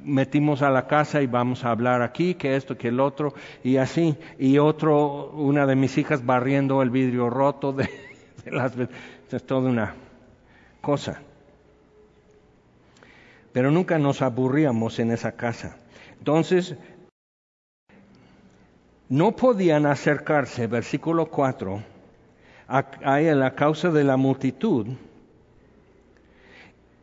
metimos 0.02 0.60
a 0.60 0.68
la 0.68 0.86
casa 0.86 1.22
y 1.22 1.26
vamos 1.26 1.64
a 1.64 1.70
hablar 1.70 2.02
aquí, 2.02 2.34
que 2.34 2.56
esto, 2.56 2.76
que 2.76 2.88
el 2.88 3.00
otro, 3.00 3.32
y 3.62 3.78
así, 3.78 4.16
y 4.38 4.58
otro, 4.58 5.30
una 5.30 5.66
de 5.66 5.76
mis 5.76 5.96
hijas 5.96 6.24
barriendo 6.26 6.82
el 6.82 6.90
vidrio 6.90 7.30
roto 7.30 7.72
de, 7.72 7.88
de 8.44 8.50
las, 8.50 8.74
es 9.30 9.46
toda 9.46 9.70
una 9.70 9.94
cosa 10.82 11.20
pero 13.54 13.70
nunca 13.70 14.00
nos 14.00 14.20
aburríamos 14.20 14.98
en 14.98 15.12
esa 15.12 15.30
casa. 15.30 15.76
Entonces, 16.18 16.74
no 19.08 19.36
podían 19.36 19.86
acercarse, 19.86 20.66
versículo 20.66 21.26
4, 21.26 21.80
a, 22.66 23.20
él 23.20 23.42
a 23.44 23.54
causa 23.54 23.90
de 23.90 24.02
la 24.02 24.16
multitud. 24.16 24.88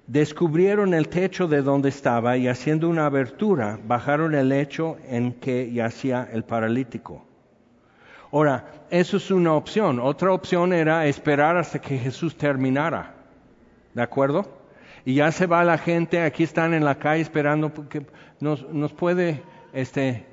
Descubrieron 0.07 0.93
el 0.93 1.07
techo 1.07 1.47
de 1.47 1.61
donde 1.61 1.87
estaba 1.87 2.35
y 2.35 2.49
haciendo 2.49 2.89
una 2.89 3.05
abertura, 3.05 3.79
bajaron 3.87 4.35
el 4.35 4.49
lecho 4.49 4.97
en 5.07 5.31
que 5.31 5.71
yacía 5.71 6.27
el 6.33 6.43
paralítico. 6.43 7.23
Ahora, 8.29 8.65
eso 8.89 9.15
es 9.15 9.31
una 9.31 9.53
opción. 9.53 10.01
Otra 10.01 10.33
opción 10.33 10.73
era 10.73 11.05
esperar 11.05 11.55
hasta 11.55 11.79
que 11.79 11.97
Jesús 11.97 12.35
terminara. 12.35 13.13
¿De 13.93 14.01
acuerdo? 14.01 14.60
Y 15.05 15.15
ya 15.15 15.31
se 15.31 15.47
va 15.47 15.63
la 15.63 15.77
gente, 15.77 16.21
aquí 16.21 16.43
están 16.43 16.73
en 16.73 16.85
la 16.85 16.95
calle 16.95 17.21
esperando 17.21 17.71
que 17.89 18.05
nos, 18.39 18.67
nos 18.69 18.93
puede 18.93 19.41
este, 19.73 20.25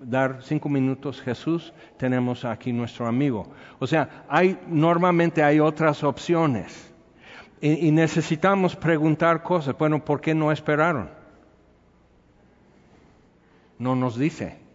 dar 0.00 0.38
cinco 0.42 0.68
minutos 0.68 1.20
Jesús, 1.20 1.72
tenemos 1.96 2.44
aquí 2.44 2.72
nuestro 2.72 3.06
amigo. 3.06 3.46
O 3.78 3.86
sea, 3.86 4.24
hay, 4.28 4.58
normalmente 4.68 5.42
hay 5.42 5.60
otras 5.60 6.02
opciones 6.02 6.92
y, 7.60 7.88
y 7.88 7.90
necesitamos 7.90 8.76
preguntar 8.76 9.42
cosas. 9.42 9.76
Bueno, 9.76 10.04
¿por 10.04 10.20
qué 10.20 10.34
no 10.34 10.50
esperaron? 10.50 11.10
No 13.78 13.96
nos 13.96 14.18
dice. 14.18 14.69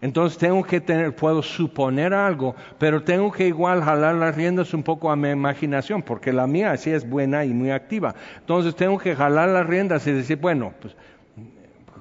Entonces 0.00 0.38
tengo 0.38 0.62
que 0.62 0.80
tener, 0.80 1.14
puedo 1.14 1.42
suponer 1.42 2.12
algo, 2.12 2.54
pero 2.78 3.02
tengo 3.02 3.32
que 3.32 3.48
igual 3.48 3.82
jalar 3.82 4.14
las 4.16 4.34
riendas 4.34 4.74
un 4.74 4.82
poco 4.82 5.10
a 5.10 5.16
mi 5.16 5.30
imaginación, 5.30 6.02
porque 6.02 6.32
la 6.32 6.46
mía 6.46 6.76
sí 6.76 6.90
es 6.90 7.08
buena 7.08 7.44
y 7.44 7.54
muy 7.54 7.70
activa. 7.70 8.14
Entonces 8.38 8.74
tengo 8.76 8.98
que 8.98 9.14
jalar 9.14 9.48
las 9.48 9.66
riendas 9.66 10.06
y 10.06 10.12
decir, 10.12 10.38
bueno, 10.38 10.72
pues 10.80 10.96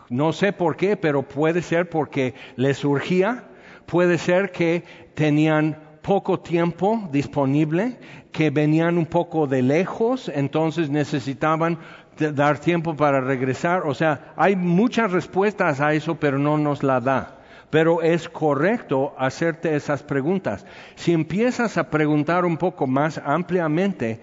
no 0.10 0.34
sé 0.34 0.54
por 0.54 0.76
qué, 0.76 0.98
pero 0.98 1.24
puede 1.24 1.62
ser 1.62 1.90
porque 1.90 2.34
les 2.56 2.78
surgía, 2.78 3.46
puede 3.86 4.18
ser 4.18 4.52
que 4.52 4.84
tenían 5.14 5.78
poco 6.02 6.40
tiempo 6.40 7.10
disponible, 7.12 7.98
que 8.32 8.52
venían 8.52 8.98
un 8.98 9.08
poco 9.08 9.48
de 9.48 9.64
lejos, 9.64 10.30
entonces 10.34 10.90
necesitaban 10.90 11.80
dar 12.18 12.60
tiempo 12.60 12.96
para 12.96 13.22
regresar. 13.22 13.88
O 13.88 13.94
sea, 13.94 14.34
hay 14.36 14.56
muchas 14.56 15.12
respuestas 15.12 15.82
a 15.82 15.94
eso, 15.94 16.16
pero 16.16 16.38
no 16.38 16.58
nos 16.58 16.84
la 16.84 17.00
da. 17.00 17.35
Pero 17.76 18.02
es 18.02 18.30
correcto 18.30 19.14
hacerte 19.18 19.76
esas 19.76 20.02
preguntas. 20.02 20.66
Si 20.96 21.12
empiezas 21.12 21.78
a 21.78 21.90
preguntar 21.90 22.46
un 22.46 22.56
poco 22.56 22.88
más 22.88 23.18
ampliamente, 23.18 24.22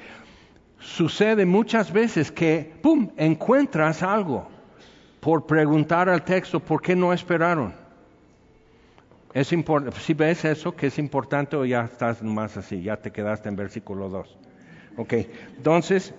sucede 0.79 1.45
muchas 1.45 1.93
veces 1.93 2.33
que, 2.33 2.73
¡pum!, 2.81 3.11
encuentras 3.19 4.03
algo 4.03 4.49
por 5.21 5.45
preguntar 5.45 6.09
al 6.09 6.25
texto, 6.25 6.61
¿por 6.61 6.81
qué 6.81 6.97
no 6.97 7.13
esperaron? 7.13 7.75
Es 9.35 9.49
si 9.49 10.15
ves 10.15 10.47
eso, 10.47 10.75
que 10.75 10.87
es 10.87 10.99
importante 10.99 11.55
o 11.55 11.67
ya 11.67 11.83
estás 11.83 12.23
más 12.23 12.57
así, 12.57 12.81
ya 12.81 12.97
te 12.97 13.11
quedaste 13.11 13.51
en 13.51 13.57
versículo 13.57 14.09
2. 14.09 14.39
Ok, 14.97 15.13
entonces 15.59 16.15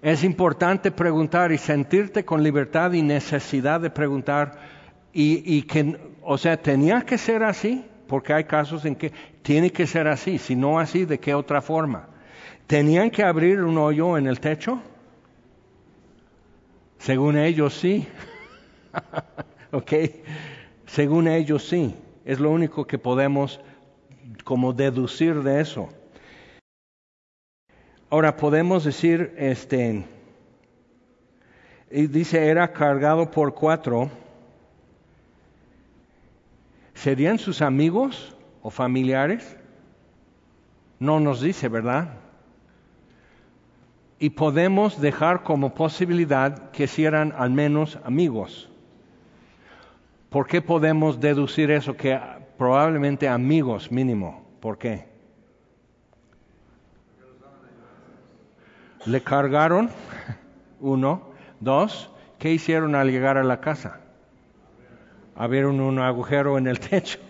es 0.00 0.24
importante 0.24 0.90
preguntar 0.90 1.52
y 1.52 1.58
sentirte 1.58 2.24
con 2.24 2.42
libertad 2.42 2.94
y 2.94 3.02
necesidad 3.02 3.82
de 3.82 3.90
preguntar 3.90 4.77
y, 5.12 5.62
que, 5.62 5.98
o 6.22 6.38
sea, 6.38 6.56
tenía 6.56 7.02
que 7.02 7.18
ser 7.18 7.42
así, 7.42 7.84
porque 8.06 8.32
hay 8.32 8.44
casos 8.44 8.84
en 8.84 8.94
que 8.94 9.12
tiene 9.42 9.70
que 9.70 9.86
ser 9.86 10.06
así, 10.06 10.38
si 10.38 10.54
no 10.54 10.78
así, 10.78 11.04
¿de 11.04 11.18
qué 11.18 11.34
otra 11.34 11.60
forma? 11.60 12.08
¿Tenían 12.66 13.10
que 13.10 13.22
abrir 13.22 13.62
un 13.62 13.78
hoyo 13.78 14.18
en 14.18 14.26
el 14.26 14.40
techo? 14.40 14.80
Según 16.98 17.38
ellos 17.38 17.74
sí. 17.74 18.06
¿Ok? 19.72 19.92
Según 20.86 21.28
ellos 21.28 21.66
sí. 21.66 21.94
Es 22.24 22.38
lo 22.40 22.50
único 22.50 22.86
que 22.86 22.98
podemos 22.98 23.60
como 24.44 24.72
deducir 24.72 25.42
de 25.42 25.60
eso. 25.60 25.88
Ahora 28.10 28.36
podemos 28.36 28.84
decir, 28.84 29.34
este, 29.36 30.04
y 31.90 32.06
dice, 32.06 32.46
era 32.46 32.72
cargado 32.72 33.30
por 33.30 33.54
cuatro 33.54 34.10
¿Serían 36.98 37.38
sus 37.38 37.62
amigos 37.62 38.34
o 38.60 38.70
familiares? 38.70 39.56
No 40.98 41.20
nos 41.20 41.40
dice, 41.40 41.68
¿verdad? 41.68 42.14
Y 44.18 44.30
podemos 44.30 45.00
dejar 45.00 45.44
como 45.44 45.74
posibilidad 45.74 46.72
que 46.72 46.88
si 46.88 47.04
eran 47.04 47.32
al 47.38 47.50
menos 47.50 48.00
amigos. 48.04 48.68
¿Por 50.28 50.48
qué 50.48 50.60
podemos 50.60 51.20
deducir 51.20 51.70
eso? 51.70 51.96
Que 51.96 52.18
probablemente 52.56 53.28
amigos 53.28 53.92
mínimo. 53.92 54.44
¿Por 54.58 54.76
qué? 54.76 55.06
Le 59.06 59.20
cargaron, 59.20 59.88
uno. 60.80 61.28
Dos, 61.60 62.10
¿qué 62.40 62.52
hicieron 62.52 62.96
al 62.96 63.08
llegar 63.08 63.38
a 63.38 63.44
la 63.44 63.60
casa? 63.60 64.00
Había 65.40 65.68
un, 65.68 66.00
agujero 66.00 66.58
en 66.58 66.66
el 66.66 66.80
techo. 66.90 67.20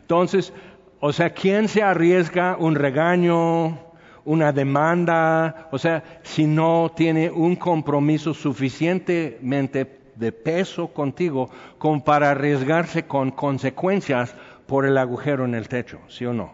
Entonces, 0.00 0.52
o 0.98 1.12
sea, 1.12 1.30
¿quién 1.30 1.68
se 1.68 1.80
arriesga 1.80 2.56
un 2.58 2.74
regaño, 2.74 3.78
una 4.24 4.52
demanda? 4.52 5.68
O 5.70 5.78
sea, 5.78 6.02
si 6.24 6.44
no 6.44 6.90
tiene 6.94 7.30
un 7.30 7.54
compromiso 7.54 8.34
suficientemente 8.34 10.00
de 10.16 10.32
peso 10.32 10.88
contigo 10.88 11.48
como 11.78 12.02
para 12.02 12.32
arriesgarse 12.32 13.06
con 13.06 13.30
consecuencias 13.30 14.34
por 14.66 14.84
el 14.84 14.98
agujero 14.98 15.44
en 15.44 15.54
el 15.54 15.68
techo, 15.68 16.00
¿sí 16.08 16.26
o 16.26 16.32
no? 16.32 16.52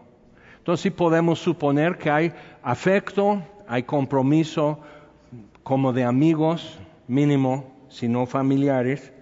Entonces 0.58 0.82
sí 0.82 0.90
podemos 0.90 1.38
suponer 1.38 1.96
que 1.96 2.10
hay 2.10 2.32
afecto, 2.62 3.42
hay 3.66 3.84
compromiso 3.84 4.78
como 5.62 5.94
de 5.94 6.04
amigos, 6.04 6.78
mínimo, 7.08 7.72
si 7.88 8.08
no 8.08 8.26
familiares, 8.26 9.12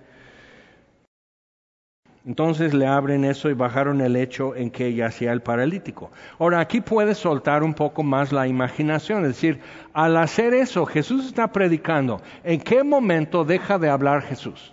entonces 2.27 2.73
le 2.73 2.87
abren 2.87 3.25
eso 3.25 3.51
y 3.51 3.55
bajaron 3.55 4.01
el 4.01 4.17
hecho 4.17 4.57
en 4.57 4.71
que 4.71 4.95
yacía 4.95 5.33
el 5.33 5.43
paralítico. 5.43 6.11
Ahora 6.39 6.61
aquí 6.61 6.81
puedes 6.81 7.19
soltar 7.19 7.63
un 7.63 7.75
poco 7.75 8.03
más 8.03 8.33
la 8.33 8.47
imaginación, 8.47 9.23
es 9.23 9.29
decir, 9.29 9.61
al 9.93 10.17
hacer 10.17 10.55
eso 10.55 10.87
Jesús 10.87 11.27
está 11.27 11.53
predicando. 11.53 12.23
¿En 12.43 12.61
qué 12.61 12.83
momento 12.83 13.45
deja 13.45 13.79
de 13.79 13.91
hablar 13.91 14.23
Jesús? 14.23 14.73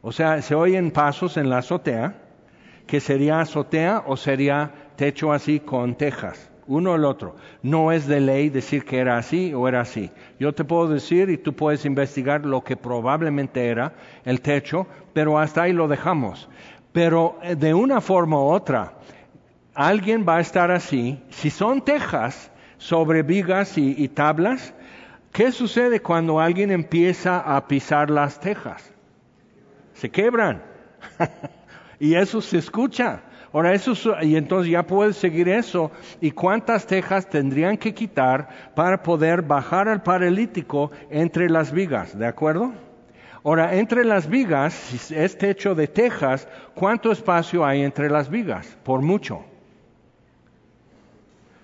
O 0.00 0.12
sea, 0.12 0.40
se 0.42 0.54
oyen 0.54 0.90
pasos 0.90 1.36
en 1.36 1.50
la 1.50 1.58
azotea, 1.58 2.14
que 2.86 3.00
sería 3.00 3.40
azotea 3.40 4.04
o 4.06 4.16
sería 4.16 4.72
techo 4.96 5.32
así 5.32 5.60
con 5.60 5.94
tejas 5.96 6.50
uno 6.66 6.92
o 6.92 6.94
el 6.96 7.04
otro. 7.04 7.36
No 7.62 7.92
es 7.92 8.06
de 8.06 8.20
ley 8.20 8.50
decir 8.50 8.84
que 8.84 8.98
era 8.98 9.16
así 9.16 9.52
o 9.54 9.68
era 9.68 9.80
así. 9.80 10.10
Yo 10.38 10.52
te 10.52 10.64
puedo 10.64 10.88
decir 10.88 11.30
y 11.30 11.38
tú 11.38 11.54
puedes 11.54 11.84
investigar 11.84 12.44
lo 12.44 12.62
que 12.62 12.76
probablemente 12.76 13.66
era 13.66 13.94
el 14.24 14.40
techo, 14.40 14.86
pero 15.12 15.38
hasta 15.38 15.62
ahí 15.62 15.72
lo 15.72 15.88
dejamos. 15.88 16.48
Pero 16.92 17.38
eh, 17.42 17.56
de 17.56 17.74
una 17.74 18.00
forma 18.00 18.38
u 18.38 18.46
otra, 18.46 18.94
alguien 19.74 20.24
va 20.28 20.36
a 20.36 20.40
estar 20.40 20.70
así. 20.70 21.22
Si 21.30 21.50
son 21.50 21.82
tejas 21.82 22.50
sobre 22.78 23.22
vigas 23.22 23.78
y, 23.78 23.94
y 23.96 24.08
tablas, 24.08 24.74
¿qué 25.32 25.52
sucede 25.52 26.00
cuando 26.00 26.40
alguien 26.40 26.70
empieza 26.70 27.38
a 27.38 27.66
pisar 27.66 28.10
las 28.10 28.40
tejas? 28.40 28.94
se 29.94 30.10
quebran. 30.10 30.62
y 31.98 32.14
eso 32.14 32.40
se 32.40 32.58
escucha. 32.58 33.22
Ahora, 33.54 33.72
eso, 33.72 33.94
y 34.20 34.34
entonces 34.34 34.72
ya 34.72 34.82
puedes 34.82 35.14
seguir 35.16 35.48
eso. 35.48 35.92
¿Y 36.20 36.32
cuántas 36.32 36.88
tejas 36.88 37.28
tendrían 37.28 37.76
que 37.76 37.94
quitar 37.94 38.48
para 38.74 39.00
poder 39.00 39.42
bajar 39.42 39.88
al 39.88 40.02
paralítico 40.02 40.90
entre 41.08 41.48
las 41.48 41.70
vigas? 41.70 42.18
¿De 42.18 42.26
acuerdo? 42.26 42.72
Ahora, 43.44 43.76
entre 43.76 44.04
las 44.04 44.28
vigas, 44.28 45.12
es 45.12 45.38
techo 45.38 45.76
de 45.76 45.86
tejas, 45.86 46.48
¿cuánto 46.74 47.12
espacio 47.12 47.64
hay 47.64 47.82
entre 47.82 48.10
las 48.10 48.28
vigas? 48.28 48.76
Por 48.82 49.02
mucho. 49.02 49.44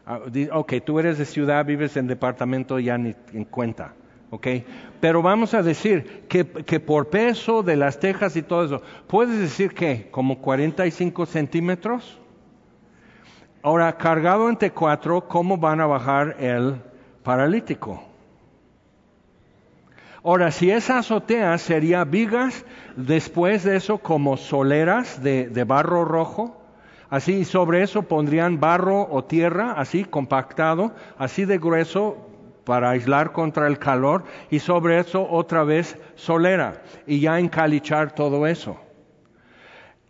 Ah, 0.07 0.20
ok, 0.53 0.74
tú 0.85 1.00
eres 1.00 1.18
de 1.18 1.24
ciudad, 1.24 1.66
vives 1.66 1.96
en 1.96 2.07
departamento, 2.07 2.79
ya 2.79 2.98
ni 2.98 3.16
en 3.33 3.44
cuenta. 3.46 3.94
¿Ok? 4.31 4.47
Pero 5.01 5.23
vamos 5.23 5.55
a 5.55 5.62
decir 5.62 6.25
que, 6.29 6.47
que, 6.47 6.81
por 6.81 7.09
peso 7.09 7.62
de 7.62 7.77
las 7.77 7.99
tejas 7.99 8.37
y 8.37 8.43
todo 8.43 8.64
eso, 8.64 8.83
¿puedes 9.07 9.38
decir 9.38 9.75
que 9.75 10.09
como 10.11 10.38
45 10.38 11.27
centímetros? 11.27 12.19
Ahora, 13.62 13.97
cargado 13.99 14.49
entre 14.49 14.71
cuatro, 14.71 15.29
¿cómo 15.29 15.59
van 15.59 15.81
a 15.81 15.87
bajar 15.87 16.37
el 16.38 16.77
paralítico? 17.23 18.03
Ahora, 20.23 20.51
si 20.51 20.71
esa 20.71 20.99
azotea 20.99 21.57
sería 21.59 22.05
vigas, 22.05 22.64
después 22.97 23.64
de 23.64 23.77
eso 23.77 23.99
como 23.99 24.37
soleras 24.37 25.23
de, 25.23 25.49
de 25.49 25.64
barro 25.64 26.05
rojo, 26.05 26.61
así 27.09 27.45
sobre 27.45 27.83
eso 27.83 28.03
pondrían 28.03 28.61
barro 28.61 29.09
o 29.11 29.25
tierra, 29.25 29.73
así 29.77 30.05
compactado, 30.05 30.93
así 31.19 31.47
de 31.47 31.59
grueso, 31.59 32.30
para 32.71 32.91
aislar 32.91 33.33
contra 33.33 33.67
el 33.67 33.81
calor 33.81 34.23
y 34.49 34.61
sobre 34.61 35.01
eso 35.01 35.27
otra 35.29 35.65
vez 35.65 35.99
solera 36.15 36.85
y 37.05 37.19
ya 37.19 37.41
encalichar 37.41 38.15
todo 38.15 38.47
eso. 38.47 38.79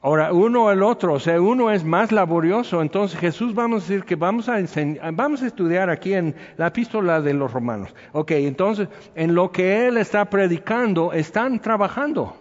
Ahora, 0.02 0.34
uno 0.34 0.64
o 0.64 0.70
el 0.70 0.82
otro, 0.82 1.14
o 1.14 1.18
sea, 1.18 1.40
uno 1.40 1.70
es 1.70 1.84
más 1.84 2.12
laborioso, 2.12 2.82
entonces 2.82 3.18
Jesús 3.18 3.54
vamos 3.54 3.84
a 3.84 3.86
decir 3.86 4.04
que 4.04 4.14
vamos 4.14 4.50
a 4.50 4.58
enseñar, 4.58 5.10
vamos 5.14 5.40
a 5.40 5.46
estudiar 5.46 5.88
aquí 5.88 6.12
en 6.12 6.34
la 6.58 6.66
epístola 6.66 7.22
de 7.22 7.32
los 7.32 7.50
romanos. 7.50 7.94
Ok, 8.12 8.32
entonces, 8.32 8.88
en 9.14 9.34
lo 9.34 9.50
que 9.50 9.86
Él 9.86 9.96
está 9.96 10.26
predicando, 10.26 11.14
están 11.14 11.60
trabajando. 11.60 12.36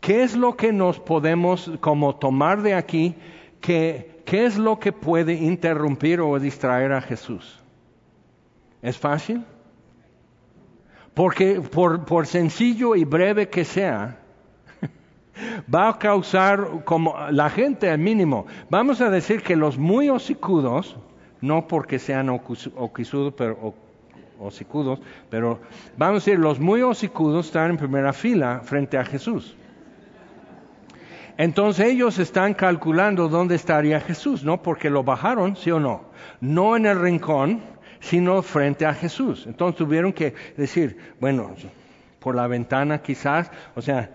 ¿Qué 0.00 0.22
es 0.22 0.36
lo 0.36 0.56
que 0.56 0.72
nos 0.72 1.00
podemos 1.00 1.72
como 1.80 2.14
tomar 2.14 2.62
de 2.62 2.74
aquí 2.74 3.16
que 3.60 4.15
¿qué 4.26 4.44
es 4.44 4.58
lo 4.58 4.78
que 4.78 4.92
puede 4.92 5.32
interrumpir 5.32 6.20
o 6.20 6.38
distraer 6.38 6.92
a 6.92 7.00
Jesús? 7.00 7.62
¿Es 8.82 8.98
fácil? 8.98 9.42
Porque 11.14 11.62
por, 11.62 12.26
sencillo 12.26 12.94
y 12.94 13.04
breve 13.04 13.48
que 13.48 13.64
sea, 13.64 14.18
va 15.74 15.88
a 15.88 15.98
causar 15.98 16.84
como 16.84 17.16
la 17.30 17.48
gente 17.48 17.88
al 17.88 17.98
mínimo. 17.98 18.46
Vamos 18.68 19.00
a 19.00 19.08
decir 19.08 19.42
que 19.42 19.56
los 19.56 19.78
muy 19.78 20.10
hocicudos, 20.10 20.96
no 21.40 21.66
porque 21.66 21.98
sean 21.98 22.28
oquisudos, 22.28 23.32
pero 23.34 23.74
hocicudos, 24.38 25.00
pero 25.30 25.60
vamos 25.96 26.22
a 26.22 26.24
decir 26.26 26.38
los 26.38 26.60
muy 26.60 26.82
hocicudos 26.82 27.46
están 27.46 27.70
en 27.70 27.76
primera 27.78 28.12
fila 28.12 28.60
frente 28.62 28.98
a 28.98 29.04
Jesús. 29.04 29.56
Entonces 31.38 31.86
ellos 31.86 32.18
están 32.18 32.54
calculando 32.54 33.28
dónde 33.28 33.54
estaría 33.54 34.00
Jesús, 34.00 34.42
¿no? 34.42 34.62
Porque 34.62 34.88
lo 34.88 35.04
bajaron, 35.04 35.56
sí 35.56 35.70
o 35.70 35.78
no. 35.78 36.04
No 36.40 36.76
en 36.76 36.86
el 36.86 36.98
rincón, 36.98 37.62
sino 38.00 38.42
frente 38.42 38.86
a 38.86 38.94
Jesús. 38.94 39.46
Entonces 39.46 39.76
tuvieron 39.76 40.12
que 40.12 40.34
decir, 40.56 41.14
bueno, 41.20 41.54
por 42.20 42.34
la 42.34 42.46
ventana 42.46 43.02
quizás, 43.02 43.50
o 43.74 43.82
sea, 43.82 44.10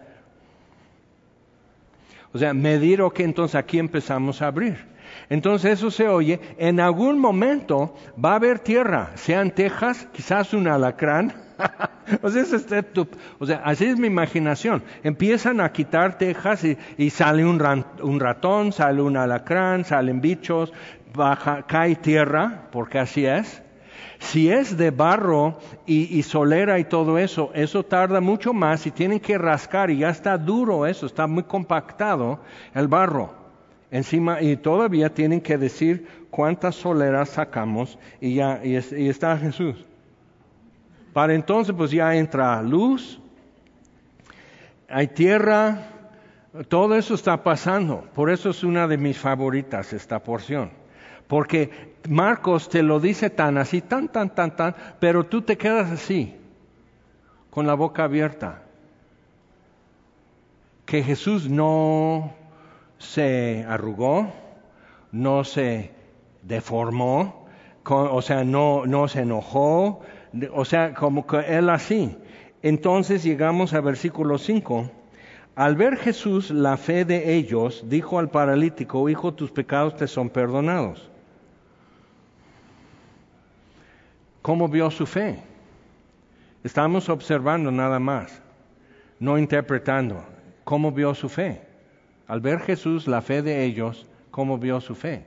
o 2.34 2.38
sea, 2.38 2.53
medir, 2.53 3.01
que 3.13 3.23
entonces 3.23 3.55
aquí 3.55 3.77
empezamos 3.77 4.41
a 4.41 4.47
abrir. 4.47 4.91
Entonces 5.31 5.79
eso 5.79 5.89
se 5.89 6.09
oye, 6.09 6.41
en 6.57 6.81
algún 6.81 7.17
momento 7.17 7.95
va 8.23 8.33
a 8.33 8.35
haber 8.35 8.59
tierra, 8.59 9.11
sean 9.15 9.51
tejas, 9.51 10.09
quizás 10.11 10.53
un 10.53 10.67
alacrán, 10.67 11.33
o, 12.21 12.29
sea, 12.29 12.43
o 13.39 13.45
sea, 13.45 13.61
así 13.63 13.85
es 13.85 13.97
mi 13.97 14.07
imaginación. 14.07 14.83
Empiezan 15.03 15.61
a 15.61 15.71
quitar 15.71 16.17
tejas 16.17 16.65
y, 16.97 17.09
sale 17.11 17.45
un, 17.45 17.59
ratón, 18.19 18.73
sale 18.73 19.01
un 19.01 19.15
alacrán, 19.15 19.85
salen 19.85 20.19
bichos, 20.19 20.73
baja, 21.13 21.63
cae 21.65 21.95
tierra, 21.95 22.67
porque 22.69 22.99
así 22.99 23.25
es. 23.25 23.63
Si 24.19 24.51
es 24.51 24.75
de 24.75 24.91
barro 24.91 25.59
y, 25.85 26.13
y, 26.13 26.23
solera 26.23 26.77
y 26.77 26.83
todo 26.83 27.17
eso, 27.17 27.51
eso 27.53 27.83
tarda 27.83 28.19
mucho 28.19 28.51
más 28.51 28.85
y 28.85 28.91
tienen 28.91 29.21
que 29.21 29.37
rascar 29.37 29.91
y 29.91 29.99
ya 29.99 30.09
está 30.09 30.37
duro 30.37 30.85
eso, 30.85 31.05
está 31.05 31.25
muy 31.25 31.43
compactado 31.43 32.41
el 32.73 32.89
barro. 32.89 33.40
Encima, 33.91 34.41
y 34.41 34.56
todavía 34.56 35.13
tienen 35.13 35.41
que 35.41 35.58
decir 35.58 36.08
cuántas 36.30 36.75
soleras 36.75 37.30
sacamos 37.30 37.99
y 38.21 38.36
ya, 38.36 38.62
y 38.63 38.75
está 38.75 39.38
Jesús. 39.38 39.86
Para 41.12 41.34
entonces 41.34 41.75
pues 41.77 41.91
ya 41.91 42.15
entra 42.15 42.62
luz, 42.62 43.19
hay 44.88 45.08
tierra, 45.08 45.88
todo 46.69 46.95
eso 46.95 47.15
está 47.15 47.43
pasando. 47.43 48.08
Por 48.13 48.30
eso 48.30 48.49
es 48.49 48.63
una 48.63 48.88
de 48.88 48.97
mis 48.97 49.17
favoritas 49.17 49.91
esta 49.91 50.23
porción. 50.23 50.71
Porque 51.27 51.95
Marcos 52.10 52.69
te 52.69 52.84
lo 52.84 52.99
dice 52.99 53.30
tan 53.30 53.58
así, 53.58 53.82
tan, 53.82 54.10
tan, 54.10 54.34
tan, 54.36 54.56
tan, 54.56 54.75
pero 54.99 55.25
tú 55.25 55.41
te 55.41 55.58
quedas 55.58 55.91
así, 55.91 56.36
con 57.49 57.67
la 57.67 57.73
boca 57.73 58.04
abierta. 58.04 58.63
Que 60.86 61.04
Jesús 61.04 61.49
no 61.49 62.34
se 63.01 63.65
arrugó, 63.67 64.31
no 65.11 65.43
se 65.43 65.91
deformó, 66.43 67.47
o 67.83 68.21
sea, 68.21 68.43
no, 68.43 68.85
no 68.85 69.07
se 69.07 69.21
enojó, 69.21 70.01
o 70.53 70.65
sea, 70.65 70.93
como 70.93 71.25
que 71.25 71.39
él 71.39 71.69
así. 71.69 72.15
Entonces 72.61 73.23
llegamos 73.23 73.73
al 73.73 73.81
versículo 73.81 74.37
5. 74.37 74.91
Al 75.55 75.75
ver 75.75 75.97
Jesús 75.97 76.51
la 76.51 76.77
fe 76.77 77.03
de 77.03 77.33
ellos, 77.35 77.83
dijo 77.87 78.19
al 78.19 78.29
paralítico, 78.29 79.09
hijo, 79.09 79.33
tus 79.33 79.51
pecados 79.51 79.95
te 79.95 80.07
son 80.07 80.29
perdonados. 80.29 81.09
¿Cómo 84.43 84.69
vio 84.69 84.89
su 84.91 85.05
fe? 85.05 85.43
Estamos 86.63 87.09
observando 87.09 87.71
nada 87.71 87.99
más, 87.99 88.41
no 89.19 89.37
interpretando. 89.39 90.23
¿Cómo 90.63 90.91
vio 90.91 91.15
su 91.15 91.27
fe? 91.27 91.70
Al 92.31 92.39
ver 92.39 92.61
Jesús 92.61 93.09
la 93.09 93.21
fe 93.21 93.41
de 93.41 93.65
ellos, 93.65 94.07
¿cómo 94.29 94.57
vio 94.57 94.79
su 94.79 94.95
fe? 94.95 95.25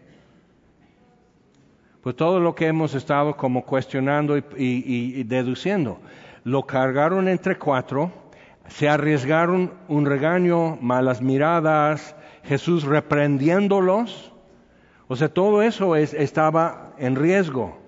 Pues 2.01 2.17
todo 2.17 2.41
lo 2.41 2.55
que 2.55 2.67
hemos 2.67 2.95
estado 2.95 3.37
como 3.37 3.67
cuestionando 3.67 4.39
y, 4.39 5.23
deduciendo, 5.25 6.01
lo 6.45 6.63
cargaron 6.63 7.29
entre 7.29 7.59
cuatro, 7.59 8.11
se 8.69 8.89
arriesgaron 8.89 9.75
un 9.87 10.07
regaño, 10.07 10.79
malas 10.81 11.21
miradas, 11.21 12.17
Jesús 12.43 12.85
reprendiéndolos, 12.85 14.33
o 15.07 15.15
sea, 15.15 15.29
todo 15.29 15.61
eso 15.61 15.97
estaba 15.97 16.95
en 16.97 17.17
riesgo 17.17 17.84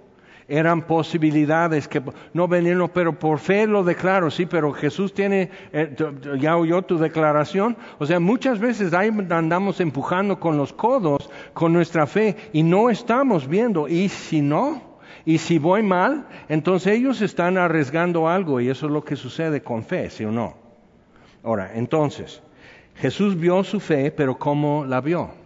eran 0.49 0.83
posibilidades 0.83 1.89
que 1.89 2.03
no 2.33 2.47
venían, 2.47 2.89
pero 2.93 3.19
por 3.19 3.39
fe 3.39 3.67
lo 3.67 3.83
declaro, 3.83 4.31
sí, 4.31 4.47
pero 4.47 4.73
Jesús 4.73 5.13
tiene, 5.13 5.51
eh, 5.73 5.95
ya 6.39 6.57
oyó 6.57 6.83
tu 6.83 6.99
declaración, 6.99 7.77
o 7.99 8.07
sea, 8.07 8.21
muchas 8.21 8.61
veces 8.61 8.95
ahí 8.95 9.11
andamos 9.31 9.81
empujando 9.81 10.39
con 10.39 10.57
los 10.57 10.73
codos, 10.73 11.31
con 11.53 11.73
nuestra 11.73 12.07
fe, 12.07 12.37
y 12.53 12.63
no 12.63 12.91
estamos 12.91 13.49
viendo, 13.49 13.89
y 13.89 14.09
si 14.09 14.41
no, 14.41 14.99
y 15.25 15.39
si 15.39 15.59
voy 15.59 15.83
mal, 15.83 16.27
entonces 16.49 16.95
ellos 16.95 17.21
están 17.23 17.59
arriesgando 17.59 18.29
algo, 18.29 18.61
y 18.61 18.69
eso 18.69 18.87
es 18.87 18.93
lo 18.93 19.05
que 19.05 19.17
sucede 19.17 19.63
con 19.63 19.83
fe, 19.83 20.11
¿sí 20.11 20.25
o 20.25 20.31
no? 20.31 20.55
Ahora, 21.43 21.73
entonces, 21.75 22.43
Jesús 22.95 23.39
vio 23.39 23.63
su 23.65 23.81
fe, 23.81 24.11
pero 24.11 24.39
¿cómo 24.39 24.85
la 24.85 25.01
vio? 25.01 25.46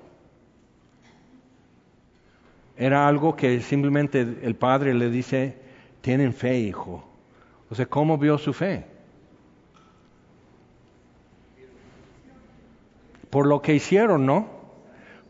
Era 2.80 3.06
algo 3.06 3.36
que 3.36 3.60
simplemente 3.60 4.22
el 4.22 4.54
padre 4.56 4.94
le 4.94 5.10
dice, 5.10 5.54
tienen 6.00 6.32
fe, 6.32 6.58
hijo. 6.60 7.04
O 7.68 7.74
sea, 7.74 7.84
¿cómo 7.84 8.16
vio 8.16 8.38
su 8.38 8.54
fe? 8.54 8.86
Por 13.28 13.46
lo 13.46 13.60
que 13.60 13.74
hicieron, 13.74 14.24
¿no? 14.24 14.59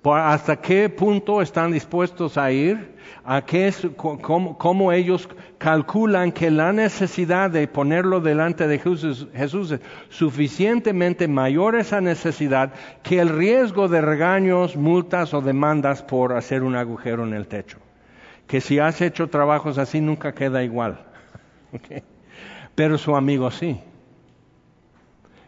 Hasta 0.04 0.56
qué 0.56 0.88
punto 0.88 1.42
están 1.42 1.72
dispuestos 1.72 2.38
a 2.38 2.50
ir, 2.50 2.96
a 3.24 3.44
qué 3.44 3.72
cómo, 3.96 4.92
ellos 4.92 5.28
calculan 5.58 6.32
que 6.32 6.50
la 6.50 6.72
necesidad 6.72 7.50
de 7.50 7.68
ponerlo 7.68 8.20
delante 8.20 8.66
de 8.66 8.78
Jesús, 8.78 9.28
Jesús, 9.34 9.72
es 9.72 9.80
suficientemente 10.08 11.28
mayor 11.28 11.76
esa 11.76 12.00
necesidad 12.00 12.72
que 13.02 13.20
el 13.20 13.28
riesgo 13.28 13.88
de 13.88 14.00
regaños, 14.00 14.74
multas 14.74 15.34
o 15.34 15.42
demandas 15.42 16.02
por 16.02 16.32
hacer 16.32 16.62
un 16.62 16.76
agujero 16.76 17.24
en 17.24 17.34
el 17.34 17.46
techo. 17.46 17.78
Que 18.46 18.60
si 18.60 18.78
has 18.78 19.00
hecho 19.02 19.28
trabajos 19.28 19.76
así 19.76 20.00
nunca 20.00 20.34
queda 20.34 20.64
igual. 20.64 21.06
Pero 22.74 22.96
su 22.96 23.14
amigo 23.14 23.50
sí. 23.50 23.78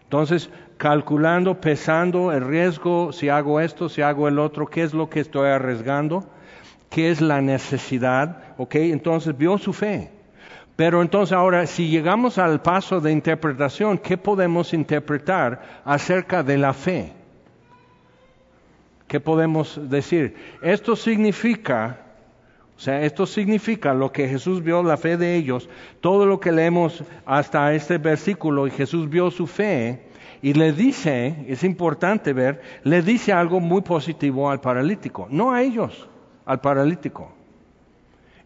Entonces, 0.05 0.51
calculando, 0.83 1.61
pesando 1.61 2.33
el 2.33 2.45
riesgo, 2.45 3.13
si 3.13 3.29
hago 3.29 3.61
esto, 3.61 3.89
si 3.89 4.03
hago 4.03 4.27
el 4.27 4.41
otro, 4.41 4.67
qué 4.67 4.83
es 4.83 4.93
lo 4.93 5.09
que 5.09 5.21
estoy 5.21 5.49
arriesgando, 5.49 6.25
qué 6.91 7.13
es 7.13 7.21
la 7.21 7.41
necesidad, 7.41 8.57
¿ok? 8.59 8.75
Entonces 8.75 9.39
vio 9.39 9.59
su 9.59 9.73
fe. 9.73 10.11
Pero 10.75 11.01
entonces 11.01 11.35
ahora, 11.35 11.69
si 11.69 11.89
llegamos 11.89 12.37
al 12.37 12.63
paso 12.63 13.01
de 13.01 13.13
interpretación, 13.13 13.97
¿qué 13.97 14.17
podemos 14.17 14.75
interpretar 14.75 15.83
acerca 15.85 16.43
de 16.43 16.59
la 16.59 16.73
fe? 16.73 17.13
¿Qué 19.07 19.21
podemos 19.21 19.89
decir? 19.89 20.35
Esto 20.63 20.97
significa, 20.97 21.99
o 22.77 22.81
sea, 22.81 23.03
esto 23.03 23.25
significa 23.27 23.95
lo 23.95 24.11
que 24.11 24.27
Jesús 24.27 24.65
vio, 24.65 24.83
la 24.83 24.97
fe 24.97 25.17
de 25.17 25.37
ellos, 25.37 25.69
todo 26.01 26.27
lo 26.27 26.41
que 26.41 26.51
leemos 26.51 27.05
hasta 27.25 27.73
este 27.73 27.99
versículo, 27.99 28.67
y 28.67 28.73
Jesús 28.73 29.09
vio 29.09 29.31
su 29.31 29.47
fe, 29.47 30.11
y 30.43 30.55
le 30.55 30.73
dice, 30.73 31.45
es 31.47 31.63
importante 31.63 32.33
ver, 32.33 32.61
le 32.83 33.01
dice 33.01 33.33
algo 33.33 33.61
muy 33.61 33.81
positivo 33.83 34.51
al 34.51 34.61
paralítico, 34.61 35.29
no 35.31 35.53
a 35.53 35.63
ellos, 35.63 36.09
al 36.45 36.61
paralítico. 36.61 37.31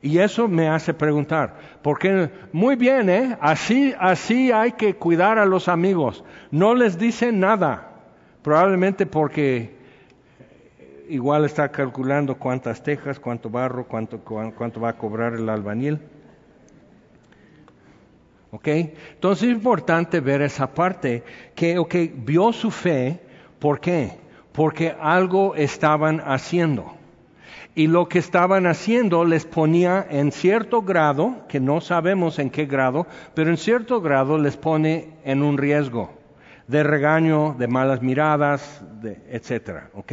Y 0.03 0.19
eso 0.19 0.47
me 0.47 0.69
hace 0.69 0.93
preguntar, 0.93 1.57
porque 1.83 2.31
muy 2.53 2.77
bien, 2.77 3.09
¿eh? 3.09 3.37
Así, 3.41 3.95
así 3.99 4.53
hay 4.53 4.73
que 4.73 4.95
cuidar 4.95 5.39
a 5.39 5.47
los 5.47 5.69
amigos. 5.69 6.23
No 6.51 6.75
les 6.75 6.99
dice 6.99 7.33
nada, 7.33 7.89
probablemente 8.43 9.07
porque 9.07 9.75
igual 11.09 11.47
está 11.47 11.71
calculando 11.71 12.37
cuántas 12.37 12.83
tejas, 12.83 13.19
cuánto 13.19 13.49
barro, 13.49 13.87
cuánto, 13.87 14.21
cuánto 14.21 14.81
va 14.81 14.91
a 14.91 14.99
cobrar 14.99 15.33
el 15.33 15.49
albañil. 15.49 15.99
¿Ok? 18.57 18.69
Entonces 18.69 19.49
es 19.49 19.55
importante 19.55 20.21
ver 20.21 20.41
esa 20.41 20.73
parte 20.73 21.23
que, 21.55 21.79
ok, 21.79 21.95
vio 22.25 22.55
su 22.55 22.71
fe, 22.71 23.21
¿por 23.59 23.81
qué? 23.81 24.13
Porque 24.53 24.95
algo 24.99 25.55
estaban 25.55 26.23
haciendo. 26.25 26.95
Y 27.75 27.87
lo 27.89 28.09
que 28.09 28.19
estaban 28.19 28.67
haciendo 28.67 29.27
les 29.27 29.45
ponía 29.45 30.07
en 30.09 30.33
cierto 30.33 30.81
grado, 30.81 31.45
que 31.51 31.61
no 31.61 31.83
sabemos 31.83 32.39
en 32.39 32.49
qué 32.49 32.65
grado, 32.65 33.07
pero 33.35 33.51
en 33.51 33.59
cierto 33.59 34.01
grado 34.01 34.39
les 34.39 34.57
pone 34.57 35.11
en 35.25 35.43
un 35.43 35.59
riesgo 35.59 36.15
de 36.67 36.83
regaño, 36.83 37.55
de 37.59 37.69
malas 37.69 38.01
miradas, 38.01 38.83
de, 39.03 39.19
etcétera, 39.29 39.91
¿ok? 39.93 40.13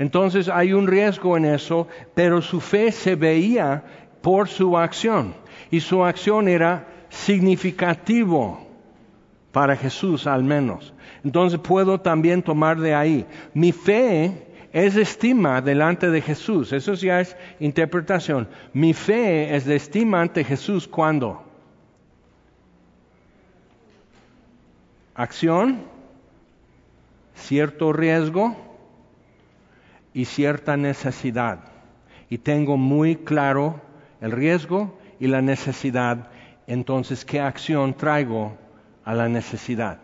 Entonces 0.00 0.48
hay 0.48 0.72
un 0.72 0.88
riesgo 0.88 1.36
en 1.36 1.44
eso, 1.44 1.86
pero 2.12 2.42
su 2.42 2.60
fe 2.60 2.90
se 2.90 3.14
veía 3.14 3.84
por 4.20 4.48
su 4.48 4.76
acción 4.76 5.36
y 5.70 5.78
su 5.78 6.04
acción 6.04 6.48
era 6.48 6.97
significativo 7.08 8.66
para 9.52 9.76
Jesús 9.76 10.26
al 10.26 10.44
menos. 10.44 10.92
Entonces 11.24 11.58
puedo 11.60 12.00
también 12.00 12.42
tomar 12.42 12.78
de 12.78 12.94
ahí. 12.94 13.26
Mi 13.54 13.72
fe 13.72 14.46
es 14.72 14.96
estima 14.96 15.60
delante 15.60 16.10
de 16.10 16.20
Jesús. 16.20 16.72
Eso 16.72 16.94
ya 16.94 17.20
es 17.20 17.36
interpretación. 17.60 18.48
Mi 18.72 18.92
fe 18.92 19.54
es 19.56 19.64
de 19.64 19.76
estima 19.76 20.20
ante 20.20 20.44
Jesús 20.44 20.86
cuando 20.86 21.44
acción, 25.14 25.80
cierto 27.34 27.92
riesgo 27.92 28.56
y 30.14 30.26
cierta 30.26 30.76
necesidad. 30.76 31.58
Y 32.30 32.38
tengo 32.38 32.76
muy 32.76 33.16
claro 33.16 33.80
el 34.20 34.30
riesgo 34.30 34.96
y 35.18 35.26
la 35.26 35.42
necesidad. 35.42 36.30
Entonces, 36.68 37.24
¿qué 37.24 37.40
acción 37.40 37.94
traigo 37.94 38.52
a 39.02 39.14
la 39.14 39.26
necesidad? 39.26 39.98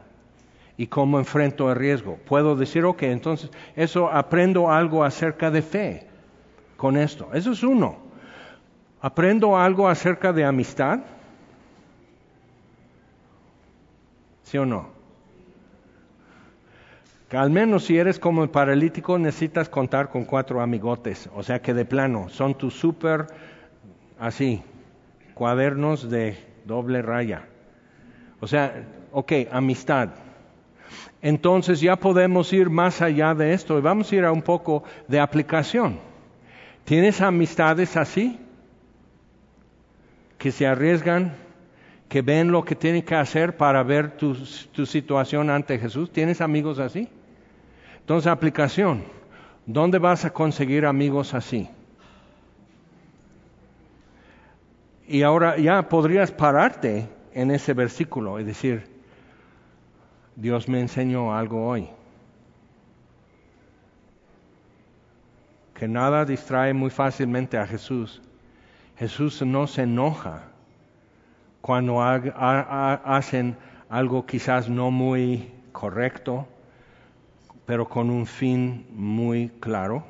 ¿Y 0.79 0.87
cómo 0.87 1.19
enfrento 1.19 1.71
el 1.71 1.77
riesgo? 1.77 2.19
Puedo 2.25 2.57
decir, 2.57 2.87
ok, 2.87 3.03
entonces 3.03 3.51
eso 3.77 4.11
aprendo 4.11 4.73
algo 4.73 5.05
acerca 5.05 5.51
de 5.51 5.61
fe 5.61 6.07
con 6.79 6.97
esto. 6.97 7.29
Eso 7.35 7.53
es 7.53 7.63
uno. 7.63 7.99
Aprendo 9.03 9.59
algo 9.59 9.87
acerca 9.87 10.33
de 10.33 10.43
amistad. 10.43 11.01
¿Sí 14.43 14.57
o 14.57 14.65
no? 14.65 14.95
al 17.31 17.51
menos 17.51 17.87
si 17.87 17.99
eres 17.99 18.21
como 18.21 18.45
el 18.45 18.51
paralítico 18.51 19.19
necesitas 19.19 19.69
contar 19.69 20.09
con 20.09 20.25
cuatro 20.25 20.61
amigotes, 20.61 21.29
o 21.35 21.43
sea 21.43 21.61
que 21.61 21.75
de 21.75 21.85
plano 21.85 22.29
son 22.29 22.55
tus 22.55 22.75
súper, 22.75 23.27
así, 24.21 24.63
cuadernos 25.35 26.09
de 26.09 26.54
doble 26.65 27.03
raya. 27.03 27.47
O 28.41 28.47
sea, 28.47 28.85
ok, 29.13 29.33
amistad. 29.51 30.11
Entonces 31.23 31.81
ya 31.81 31.97
podemos 31.97 32.53
ir 32.53 32.69
más 32.69 33.01
allá 33.01 33.35
de 33.35 33.55
esto 33.55 33.79
y 33.79 33.81
vamos 33.81 34.13
a 34.13 34.17
ir 34.17 34.25
a 34.25 34.33
un 34.33 34.43
poco 34.43 34.85
de 35.09 35.21
aplicación. 35.21 35.99
¿Tienes 36.85 37.21
amistades 37.23 37.97
así? 37.97 38.39
Que 40.37 40.53
se 40.53 40.67
arriesgan, 40.67 41.33
que 42.09 42.21
ven 42.21 42.53
lo 42.53 42.65
que 42.65 42.75
tienen 42.75 43.03
que 43.03 43.15
hacer 43.15 43.57
para 43.57 43.83
ver 43.83 44.19
tu, 44.19 44.37
tu 44.73 44.85
situación 44.85 45.49
ante 45.49 45.79
Jesús. 45.79 46.11
¿Tienes 46.13 46.43
amigos 46.43 46.79
así? 46.79 47.09
Entonces, 48.01 48.31
aplicación. 48.31 49.05
¿Dónde 49.65 49.99
vas 49.99 50.27
a 50.27 50.31
conseguir 50.31 50.85
amigos 50.85 51.33
así? 51.33 51.71
Y 55.07 55.23
ahora 55.23 55.57
ya 55.59 55.89
podrías 55.89 56.33
pararte 56.33 57.09
en 57.33 57.51
ese 57.51 57.75
versículo 57.75 58.41
y 58.41 58.45
decir, 58.45 58.89
Dios 60.37 60.69
me 60.69 60.81
enseñó 60.81 61.35
algo 61.35 61.67
hoy. 61.67 61.89
Que 65.75 65.89
nada 65.89 66.25
distrae 66.25 66.73
muy 66.73 66.91
fácilmente 66.91 67.59
a 67.59 67.67
Jesús. 67.67 68.23
Jesús 68.97 69.43
no 69.43 69.67
se 69.67 69.83
enoja 69.83 70.45
cuando 71.61 72.01
hacen 72.01 73.57
algo 73.89 74.25
quizás 74.25 74.69
no 74.69 74.91
muy 74.91 75.51
correcto 75.73 76.47
pero 77.67 77.89
con 77.89 78.11
un 78.11 78.27
fin 78.27 78.87
muy 78.91 79.51
claro. 79.61 80.05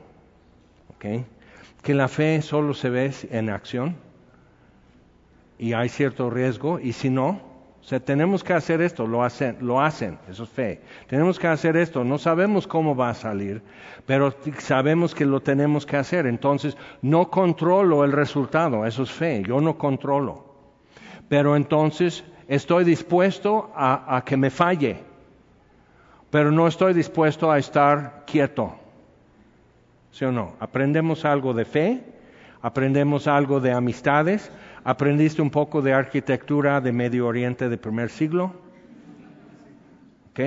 Que 0.99 1.93
la 1.93 2.09
fe 2.09 2.41
solo 2.41 2.73
se 2.73 2.89
ve 2.89 3.13
en 3.31 3.51
acción 3.51 3.97
y 5.65 5.73
hay 5.73 5.89
cierto 5.89 6.29
riesgo, 6.29 6.79
y 6.79 6.93
si 6.93 7.09
no, 7.09 7.41
o 7.81 7.85
sea, 7.87 8.01
tenemos 8.01 8.45
que 8.45 8.53
hacer 8.53 8.81
esto, 8.81 9.07
lo 9.07 9.23
hacen, 9.23 9.57
lo 9.61 9.81
hacen, 9.81 10.19
eso 10.29 10.45
es 10.45 10.51
fe. 10.51 10.81
Tenemos 11.07 11.39
que 11.39 11.47
hacer 11.47 11.77
esto, 11.77 12.05
no 12.05 12.19
sabemos 12.19 12.67
cómo 12.67 12.95
va 12.95 13.11
a 13.11 13.15
salir, 13.15 13.63
pero 14.07 14.35
sabemos 14.59 15.15
que 15.15 15.25
lo 15.25 15.41
tenemos 15.41 15.87
que 15.87 15.97
hacer. 15.97 16.27
Entonces, 16.27 16.77
no 17.03 17.31
controlo 17.31 18.05
el 18.05 18.13
resultado, 18.13 18.85
eso 18.85 19.05
es 19.05 19.11
fe, 19.11 19.43
yo 19.47 19.61
no 19.61 19.79
controlo. 19.79 20.45
Pero 21.29 21.57
entonces 21.57 22.25
estoy 22.49 22.85
dispuesto 22.85 23.73
a 23.75 24.23
que 24.25 24.37
me 24.37 24.51
falle 24.51 25.15
pero 26.35 26.51
no 26.51 26.67
estoy 26.67 26.95
dispuesto 26.95 27.49
a 27.53 27.59
estar 27.59 28.25
quieto. 28.27 28.75
¿Sí 30.11 30.25
o 30.25 30.33
no? 30.33 30.55
Aprendemos 30.59 31.25
algo 31.25 31.55
de 31.55 31.65
fe, 31.65 32.03
aprendemos 32.61 33.29
algo 33.29 33.61
de 33.61 33.71
amistades, 33.71 34.51
aprendiste 34.85 35.43
un 35.43 35.51
poco 35.51 35.83
de 35.83 35.93
arquitectura 35.93 36.81
de 36.81 36.93
Medio 36.93 37.27
Oriente 37.27 37.69
del 37.69 37.79
primer 37.79 38.11
siglo. 38.11 38.55
¿Ok? 40.31 40.41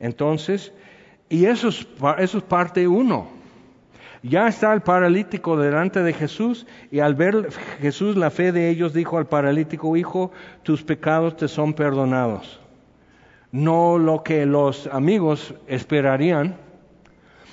Entonces, 0.00 0.72
y 1.28 1.44
eso 1.46 1.68
es, 1.68 1.86
eso 2.18 2.38
es 2.38 2.44
parte 2.44 2.88
uno. 2.88 3.28
Ya 4.22 4.46
está 4.46 4.72
el 4.72 4.82
paralítico 4.82 5.56
delante 5.56 6.02
de 6.02 6.12
Jesús 6.12 6.66
y 6.90 7.00
al 7.00 7.14
ver 7.14 7.50
Jesús 7.80 8.16
la 8.16 8.30
fe 8.30 8.52
de 8.52 8.70
ellos 8.70 8.94
dijo 8.94 9.18
al 9.18 9.26
paralítico, 9.26 9.96
hijo, 9.96 10.30
tus 10.62 10.82
pecados 10.82 11.36
te 11.36 11.48
son 11.48 11.74
perdonados 11.74 12.62
no 13.52 13.98
lo 13.98 14.22
que 14.22 14.44
los 14.46 14.86
amigos 14.88 15.54
esperarían. 15.68 16.56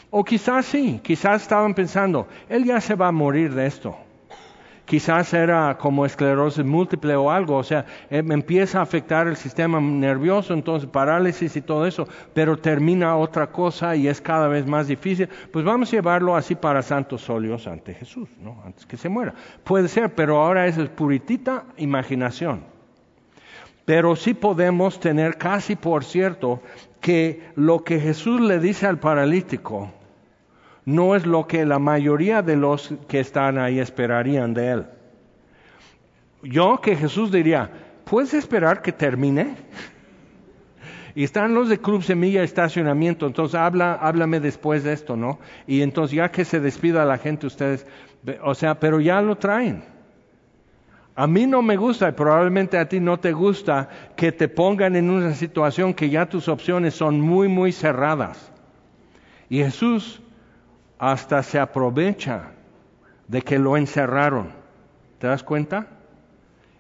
O 0.10 0.24
quizás 0.24 0.66
sí, 0.66 1.00
quizás 1.04 1.44
estaban 1.44 1.76
pensando, 1.76 2.28
él 2.48 2.64
ya 2.64 2.82
se 2.82 2.96
va 2.96 3.10
a 3.10 3.12
morir 3.12 3.54
de 3.54 3.68
esto. 3.68 3.96
Quizás 4.90 5.36
era 5.36 5.78
como 5.78 6.04
esclerosis 6.04 6.66
múltiple 6.66 7.16
o 7.16 7.30
algo, 7.30 7.58
o 7.58 7.64
sea, 7.64 7.86
em, 8.10 8.32
empieza 8.32 8.80
a 8.80 8.82
afectar 8.82 9.28
el 9.28 9.36
sistema 9.36 9.80
nervioso, 9.80 10.52
entonces 10.52 10.90
parálisis 10.90 11.56
y 11.56 11.62
todo 11.62 11.86
eso, 11.86 12.08
pero 12.34 12.58
termina 12.58 13.16
otra 13.16 13.52
cosa 13.52 13.96
y 13.96 14.08
es 14.08 14.20
cada 14.20 14.48
vez 14.48 14.66
más 14.66 14.88
difícil. 14.88 15.30
Pues 15.54 15.64
vamos 15.64 15.90
a 15.90 15.92
llevarlo 15.92 16.36
así 16.36 16.56
para 16.56 16.82
santos 16.82 17.30
óleos 17.30 17.68
ante 17.68 17.94
Jesús, 17.94 18.30
¿no? 18.42 18.64
Antes 18.66 18.88
que 18.88 18.98
se 18.98 19.10
muera. 19.10 19.36
Puede 19.64 19.90
ser, 19.90 20.16
pero 20.16 20.42
ahora 20.42 20.66
es 20.66 20.76
puritita 20.90 21.66
imaginación. 21.78 22.64
Pero 23.86 24.16
sí 24.16 24.34
podemos 24.34 25.00
tener 25.00 25.38
casi 25.38 25.76
por 25.76 26.04
cierto 26.04 26.64
que 27.00 27.44
lo 27.54 27.84
que 27.84 28.00
Jesús 28.00 28.42
le 28.42 28.58
dice 28.58 28.88
al 28.88 28.98
paralítico 28.98 29.92
no 30.90 31.16
es 31.16 31.26
lo 31.26 31.46
que 31.46 31.66
la 31.66 31.78
mayoría 31.78 32.42
de 32.42 32.56
los 32.56 32.94
que 33.08 33.20
están 33.20 33.60
ahí 33.60 33.80
esperarían 33.80 34.56
de 34.56 34.72
él. 34.72 34.86
Yo 36.42 36.82
que 36.82 36.96
Jesús 36.96 37.32
diría, 37.32 37.70
¿puedes 38.06 38.34
esperar 38.34 38.82
que 38.82 38.92
termine? 38.92 39.56
Y 41.14 41.24
están 41.24 41.54
los 41.54 41.70
de 41.70 41.80
Club 41.80 42.02
Semilla 42.02 42.42
Estacionamiento, 42.42 43.28
entonces 43.28 43.54
habla, 43.56 43.94
háblame 43.94 44.40
después 44.40 44.84
de 44.84 44.94
esto, 44.94 45.16
¿no? 45.16 45.40
Y 45.68 45.82
entonces 45.82 46.16
ya 46.16 46.32
que 46.32 46.44
se 46.44 46.60
despida 46.60 47.06
la 47.06 47.18
gente, 47.18 47.46
ustedes, 47.46 47.86
o 48.42 48.56
sea, 48.56 48.80
pero 48.80 49.00
ya 49.00 49.22
lo 49.22 49.36
traen. 49.36 49.84
A 51.16 51.28
mí 51.28 51.46
no 51.46 51.62
me 51.62 51.78
gusta 51.78 52.10
y 52.10 52.14
probablemente 52.14 52.78
a 52.78 52.88
ti 52.88 53.00
no 53.00 53.20
te 53.20 53.32
gusta 53.32 53.90
que 54.16 54.32
te 54.32 54.48
pongan 54.48 54.96
en 54.96 55.10
una 55.10 55.34
situación 55.34 55.94
que 55.94 56.10
ya 56.10 56.28
tus 56.28 56.48
opciones 56.48 56.96
son 56.96 57.20
muy, 57.20 57.48
muy 57.48 57.74
cerradas. 57.74 58.52
Y 59.50 59.58
Jesús 59.58 60.22
hasta 61.00 61.42
se 61.42 61.58
aprovecha 61.58 62.52
de 63.28 63.42
que 63.42 63.58
lo 63.58 63.78
encerraron. 63.78 64.52
¿Te 65.18 65.28
das 65.28 65.44
cuenta? 65.44 65.88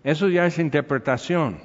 Eso 0.04 0.28
ya 0.28 0.46
es 0.46 0.60
interpretación. 0.60 1.60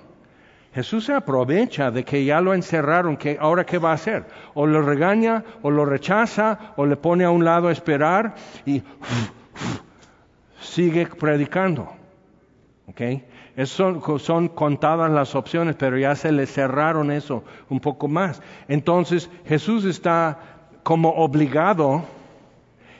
Jesús 0.72 1.04
se 1.04 1.14
aprovecha 1.14 1.90
de 1.90 2.04
que 2.04 2.24
ya 2.24 2.40
lo 2.40 2.52
encerraron, 2.54 3.16
que 3.16 3.36
ahora 3.40 3.64
qué 3.64 3.78
va 3.78 3.90
a 3.90 3.94
hacer? 3.94 4.24
O 4.54 4.66
lo 4.66 4.82
regaña, 4.82 5.44
o 5.62 5.70
lo 5.70 5.84
rechaza, 5.84 6.74
o 6.76 6.86
le 6.86 6.96
pone 6.96 7.24
a 7.24 7.30
un 7.30 7.44
lado 7.44 7.68
a 7.68 7.72
esperar 7.72 8.34
y 8.66 8.82
sigue 10.60 11.06
predicando. 11.06 11.92
¿Ok? 12.88 13.00
Son, 13.66 14.02
son 14.18 14.48
contadas 14.48 15.10
las 15.12 15.36
opciones, 15.36 15.76
pero 15.76 15.96
ya 15.96 16.16
se 16.16 16.32
le 16.32 16.46
cerraron 16.46 17.12
eso 17.12 17.44
un 17.68 17.78
poco 17.78 18.08
más. 18.08 18.42
Entonces 18.66 19.30
Jesús 19.46 19.84
está 19.84 20.38
como 20.82 21.10
obligado 21.10 22.02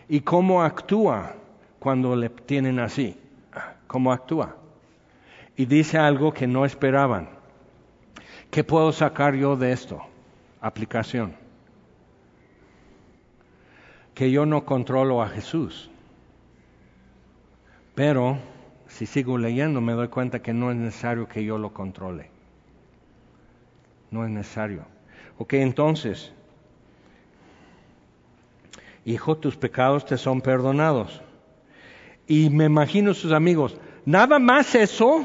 y 0.08 0.20
cómo 0.20 0.62
actúa 0.62 1.34
cuando 1.78 2.16
le 2.16 2.28
tienen 2.28 2.78
así. 2.78 3.16
¿Cómo 3.86 4.12
actúa? 4.12 4.56
Y 5.56 5.66
dice 5.66 5.98
algo 5.98 6.32
que 6.32 6.46
no 6.46 6.64
esperaban. 6.64 7.28
¿Qué 8.50 8.64
puedo 8.64 8.92
sacar 8.92 9.34
yo 9.34 9.56
de 9.56 9.72
esto? 9.72 10.00
Aplicación. 10.60 11.34
Que 14.14 14.30
yo 14.30 14.46
no 14.46 14.64
controlo 14.64 15.22
a 15.22 15.28
Jesús. 15.28 15.90
Pero 17.94 18.38
si 18.88 19.06
sigo 19.06 19.38
leyendo 19.38 19.80
me 19.80 19.92
doy 19.92 20.08
cuenta 20.08 20.42
que 20.42 20.52
no 20.52 20.70
es 20.70 20.76
necesario 20.76 21.28
que 21.28 21.44
yo 21.44 21.58
lo 21.58 21.72
controle. 21.72 22.30
No 24.10 24.24
es 24.24 24.30
necesario. 24.30 24.84
Ok, 25.38 25.54
entonces, 25.54 26.32
hijo, 29.04 29.36
tus 29.36 29.56
pecados 29.56 30.04
te 30.06 30.16
son 30.16 30.40
perdonados. 30.40 31.20
Y 32.26 32.50
me 32.50 32.64
imagino 32.64 33.14
sus 33.14 33.32
amigos, 33.32 33.76
nada 34.04 34.38
más 34.38 34.74
eso. 34.74 35.24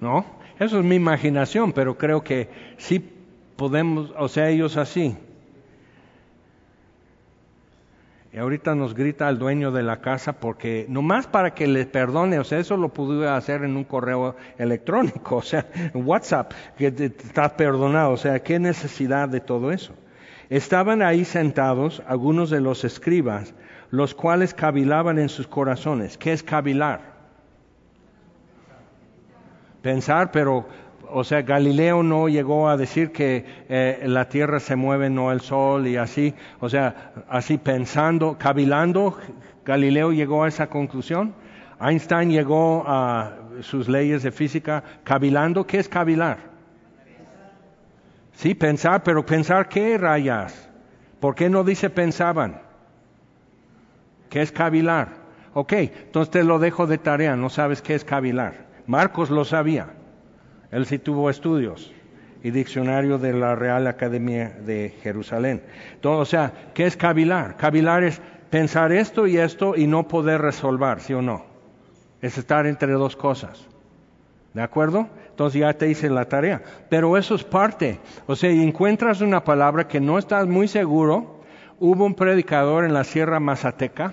¿No? 0.00 0.24
Eso 0.58 0.78
es 0.78 0.84
mi 0.84 0.96
imaginación, 0.96 1.72
pero 1.72 1.96
creo 1.96 2.22
que 2.22 2.48
sí 2.76 2.98
podemos, 3.56 4.12
o 4.18 4.28
sea, 4.28 4.48
ellos 4.48 4.76
así. 4.76 5.16
Y 8.32 8.38
ahorita 8.38 8.74
nos 8.74 8.94
grita 8.94 9.28
el 9.28 9.38
dueño 9.38 9.72
de 9.72 9.82
la 9.82 10.00
casa 10.00 10.32
porque 10.32 10.86
nomás 10.88 11.26
para 11.26 11.52
que 11.54 11.66
le 11.66 11.84
perdone, 11.84 12.38
o 12.38 12.44
sea, 12.44 12.58
eso 12.58 12.78
lo 12.78 12.88
pude 12.88 13.28
hacer 13.28 13.62
en 13.62 13.76
un 13.76 13.84
correo 13.84 14.36
electrónico, 14.56 15.36
o 15.38 15.42
sea, 15.42 15.66
en 15.74 16.06
WhatsApp, 16.06 16.52
que 16.78 16.86
está 16.86 17.56
perdonado, 17.56 18.12
o 18.12 18.16
sea, 18.16 18.42
¿qué 18.42 18.58
necesidad 18.58 19.28
de 19.28 19.40
todo 19.40 19.70
eso? 19.70 19.92
Estaban 20.52 21.00
ahí 21.00 21.24
sentados 21.24 22.02
algunos 22.06 22.50
de 22.50 22.60
los 22.60 22.84
escribas, 22.84 23.54
los 23.90 24.14
cuales 24.14 24.52
cavilaban 24.52 25.18
en 25.18 25.28
sus 25.28 25.46
corazones. 25.46 26.18
¿Qué 26.18 26.32
es 26.32 26.42
cavilar? 26.42 27.12
pensar, 29.82 30.30
pero, 30.30 30.66
o 31.10 31.24
sea, 31.24 31.42
Galileo 31.42 32.02
no 32.02 32.28
llegó 32.28 32.68
a 32.68 32.76
decir 32.76 33.12
que 33.12 33.44
eh, 33.68 34.04
la 34.06 34.28
tierra 34.28 34.60
se 34.60 34.76
mueve, 34.76 35.10
no 35.10 35.32
el 35.32 35.40
sol, 35.40 35.86
y 35.86 35.96
así, 35.96 36.34
o 36.60 36.68
sea, 36.68 37.12
así 37.28 37.58
pensando, 37.58 38.36
cavilando, 38.38 39.18
Galileo 39.64 40.12
llegó 40.12 40.44
a 40.44 40.48
esa 40.48 40.68
conclusión. 40.68 41.34
Einstein 41.80 42.30
llegó 42.30 42.84
a 42.86 43.38
sus 43.60 43.88
leyes 43.88 44.22
de 44.22 44.30
física 44.30 44.84
cavilando. 45.02 45.66
¿Qué 45.66 45.78
es 45.78 45.88
cavilar? 45.88 46.51
Sí, 48.32 48.54
pensar, 48.54 49.02
pero 49.02 49.24
pensar 49.24 49.68
qué 49.68 49.98
rayas. 49.98 50.68
¿Por 51.20 51.34
qué 51.34 51.48
no 51.48 51.64
dice 51.64 51.90
pensaban? 51.90 52.60
¿Qué 54.28 54.42
es 54.42 54.50
cavilar? 54.50 55.22
Ok, 55.54 55.72
entonces 55.74 56.30
te 56.30 56.44
lo 56.44 56.58
dejo 56.58 56.86
de 56.86 56.98
tarea, 56.98 57.36
no 57.36 57.50
sabes 57.50 57.82
qué 57.82 57.94
es 57.94 58.04
cavilar. 58.04 58.66
Marcos 58.86 59.30
lo 59.30 59.44
sabía, 59.44 59.88
él 60.70 60.86
sí 60.86 60.98
tuvo 60.98 61.28
estudios 61.30 61.92
y 62.42 62.50
diccionario 62.50 63.18
de 63.18 63.34
la 63.34 63.54
Real 63.54 63.86
Academia 63.86 64.48
de 64.48 64.94
Jerusalén. 65.02 65.62
o 66.02 66.24
sea, 66.24 66.52
¿qué 66.74 66.86
es 66.86 66.96
cavilar? 66.96 67.56
Cavilar 67.56 68.02
es 68.02 68.20
pensar 68.50 68.92
esto 68.92 69.26
y 69.26 69.38
esto 69.38 69.76
y 69.76 69.86
no 69.86 70.08
poder 70.08 70.40
resolver, 70.40 71.00
¿sí 71.00 71.12
o 71.12 71.22
no? 71.22 71.44
Es 72.20 72.38
estar 72.38 72.66
entre 72.66 72.92
dos 72.92 73.14
cosas. 73.14 73.66
¿De 74.54 74.62
acuerdo? 74.62 75.08
Entonces 75.32 75.60
ya 75.62 75.72
te 75.72 75.88
hice 75.88 76.10
la 76.10 76.26
tarea. 76.26 76.62
Pero 76.90 77.16
eso 77.16 77.34
es 77.34 77.42
parte. 77.42 77.98
O 78.26 78.36
sea, 78.36 78.50
encuentras 78.50 79.22
una 79.22 79.42
palabra 79.42 79.88
que 79.88 79.98
no 79.98 80.18
estás 80.18 80.46
muy 80.46 80.68
seguro. 80.68 81.40
Hubo 81.80 82.04
un 82.04 82.14
predicador 82.14 82.84
en 82.84 82.92
la 82.92 83.02
Sierra 83.02 83.40
Mazateca 83.40 84.12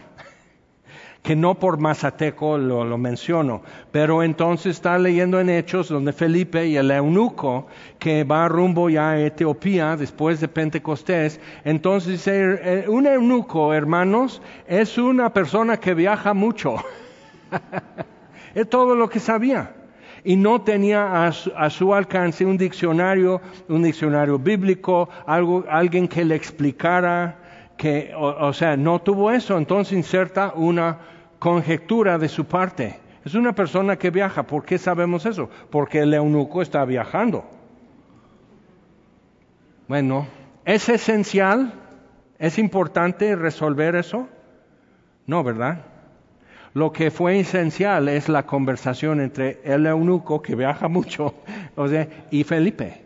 que 1.22 1.36
no 1.36 1.60
por 1.60 1.78
Mazateco 1.78 2.58
lo, 2.58 2.98
menciono, 2.98 3.62
pero 3.92 4.24
entonces 4.24 4.78
está 4.78 4.98
leyendo 4.98 5.42
en 5.42 5.50
Hechos 5.50 5.90
donde 5.90 6.14
Felipe 6.14 6.66
y 6.66 6.78
el 6.78 6.90
eunuco 6.90 7.68
que 8.00 8.24
va 8.24 8.48
rumbo 8.48 8.90
ya 8.90 9.12
a 9.12 9.20
Etiopía 9.20 9.98
después 9.98 10.40
de 10.40 10.48
Pentecostés, 10.48 11.42
entonces 11.66 12.14
dice, 12.14 12.60
eh, 12.64 12.86
un 12.88 13.06
eunuco, 13.06 13.74
hermanos, 13.74 14.42
es 14.66 14.98
una 14.98 15.34
persona 15.34 15.78
que 15.78 15.94
viaja 15.94 16.34
mucho. 16.34 16.78
es 18.56 18.70
todo 18.70 18.96
lo 18.96 19.10
que 19.10 19.20
sabía 19.20 19.76
y 20.24 20.36
no 20.36 20.62
tenía 20.62 21.28
a 21.28 21.70
su, 21.70 21.94
alcance 21.94 22.46
un 22.46 22.58
diccionario, 22.58 23.42
un 23.68 23.84
diccionario 23.84 24.38
bíblico, 24.38 25.10
algo, 25.26 25.66
alguien 25.70 26.08
que 26.08 26.26
le 26.26 26.36
explicara 26.36 27.38
que, 27.78 28.12
o, 28.16 28.52
sea, 28.52 28.76
no 28.76 29.00
tuvo 29.00 29.32
eso, 29.32 29.58
entonces 29.58 29.94
inserta 29.94 30.54
una 30.54 30.98
conjetura 31.40 32.18
de 32.18 32.28
su 32.28 32.46
parte. 32.46 33.00
Es 33.24 33.36
una 33.36 33.54
persona 33.54 33.96
que 33.98 34.10
viaja. 34.10 34.44
¿Por 34.44 34.66
qué 34.66 34.78
sabemos 34.78 35.26
eso? 35.26 35.50
Porque 35.70 36.00
el 36.00 36.14
eunuco 36.14 36.62
está 36.62 36.84
viajando. 36.84 37.46
Bueno, 39.88 40.28
¿es 40.66 40.90
esencial? 40.90 41.74
¿Es 42.38 42.60
importante 42.60 43.36
resolver 43.36 43.96
eso? 43.96 44.28
No, 45.26 45.44
¿verdad? 45.44 45.86
Lo 46.74 46.92
que 46.92 47.10
fue 47.10 47.40
esencial 47.40 48.10
es 48.10 48.30
la 48.30 48.46
conversación 48.46 49.22
entre 49.22 49.60
el 49.64 49.88
eunuco, 49.88 50.42
que 50.42 50.56
viaja 50.56 50.88
mucho, 50.88 51.34
y 52.32 52.44
Felipe, 52.44 53.02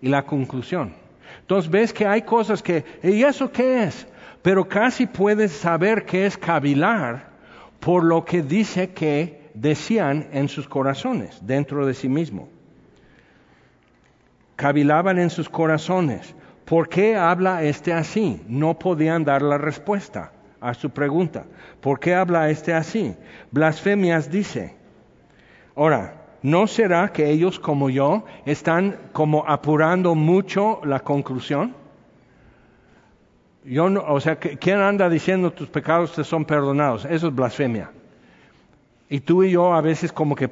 y 0.00 0.08
la 0.08 0.24
conclusión. 0.24 0.94
Entonces 1.40 1.70
ves 1.70 1.92
que 1.92 2.06
hay 2.06 2.22
cosas 2.22 2.62
que, 2.62 2.84
¿y 3.02 3.24
eso 3.24 3.50
qué 3.50 3.84
es? 3.84 4.06
Pero 4.42 4.68
casi 4.68 5.06
puedes 5.06 5.52
saber 5.52 6.04
qué 6.04 6.26
es 6.26 6.36
cavilar 6.36 7.30
por 7.80 8.04
lo 8.04 8.24
que 8.24 8.42
dice 8.42 8.90
que 8.90 9.50
decían 9.54 10.28
en 10.32 10.48
sus 10.48 10.68
corazones, 10.68 11.40
dentro 11.44 11.84
de 11.86 11.94
sí 11.94 12.08
mismo. 12.08 12.48
Cavilaban 14.54 15.18
en 15.18 15.30
sus 15.30 15.48
corazones. 15.48 16.34
¿Por 16.64 16.88
qué 16.88 17.16
habla 17.16 17.64
este 17.64 17.92
así? 17.92 18.40
No 18.46 18.78
podían 18.78 19.24
dar 19.24 19.42
la 19.42 19.58
respuesta 19.58 20.30
a 20.62 20.74
su 20.74 20.90
pregunta. 20.90 21.44
¿Por 21.80 22.00
qué 22.00 22.14
habla 22.14 22.48
este 22.50 22.72
así? 22.72 23.14
Blasfemias 23.50 24.30
dice. 24.30 24.76
Ahora, 25.74 26.22
¿No 26.42 26.66
será 26.66 27.12
que 27.12 27.30
ellos 27.30 27.60
como 27.60 27.88
yo 27.88 28.24
están 28.44 28.98
como 29.12 29.44
apurando 29.46 30.16
mucho 30.16 30.80
la 30.84 30.98
conclusión? 30.98 31.76
Yo 33.64 33.88
no, 33.88 34.02
o 34.08 34.20
sea, 34.20 34.36
¿quién 34.36 34.80
anda 34.80 35.08
diciendo 35.08 35.52
tus 35.52 35.68
pecados 35.68 36.12
te 36.12 36.24
son 36.24 36.44
perdonados? 36.44 37.04
Eso 37.04 37.28
es 37.28 37.34
blasfemia. 37.34 37.92
Y 39.08 39.20
tú 39.20 39.44
y 39.44 39.52
yo 39.52 39.72
a 39.72 39.80
veces 39.80 40.12
como 40.12 40.34
que 40.34 40.50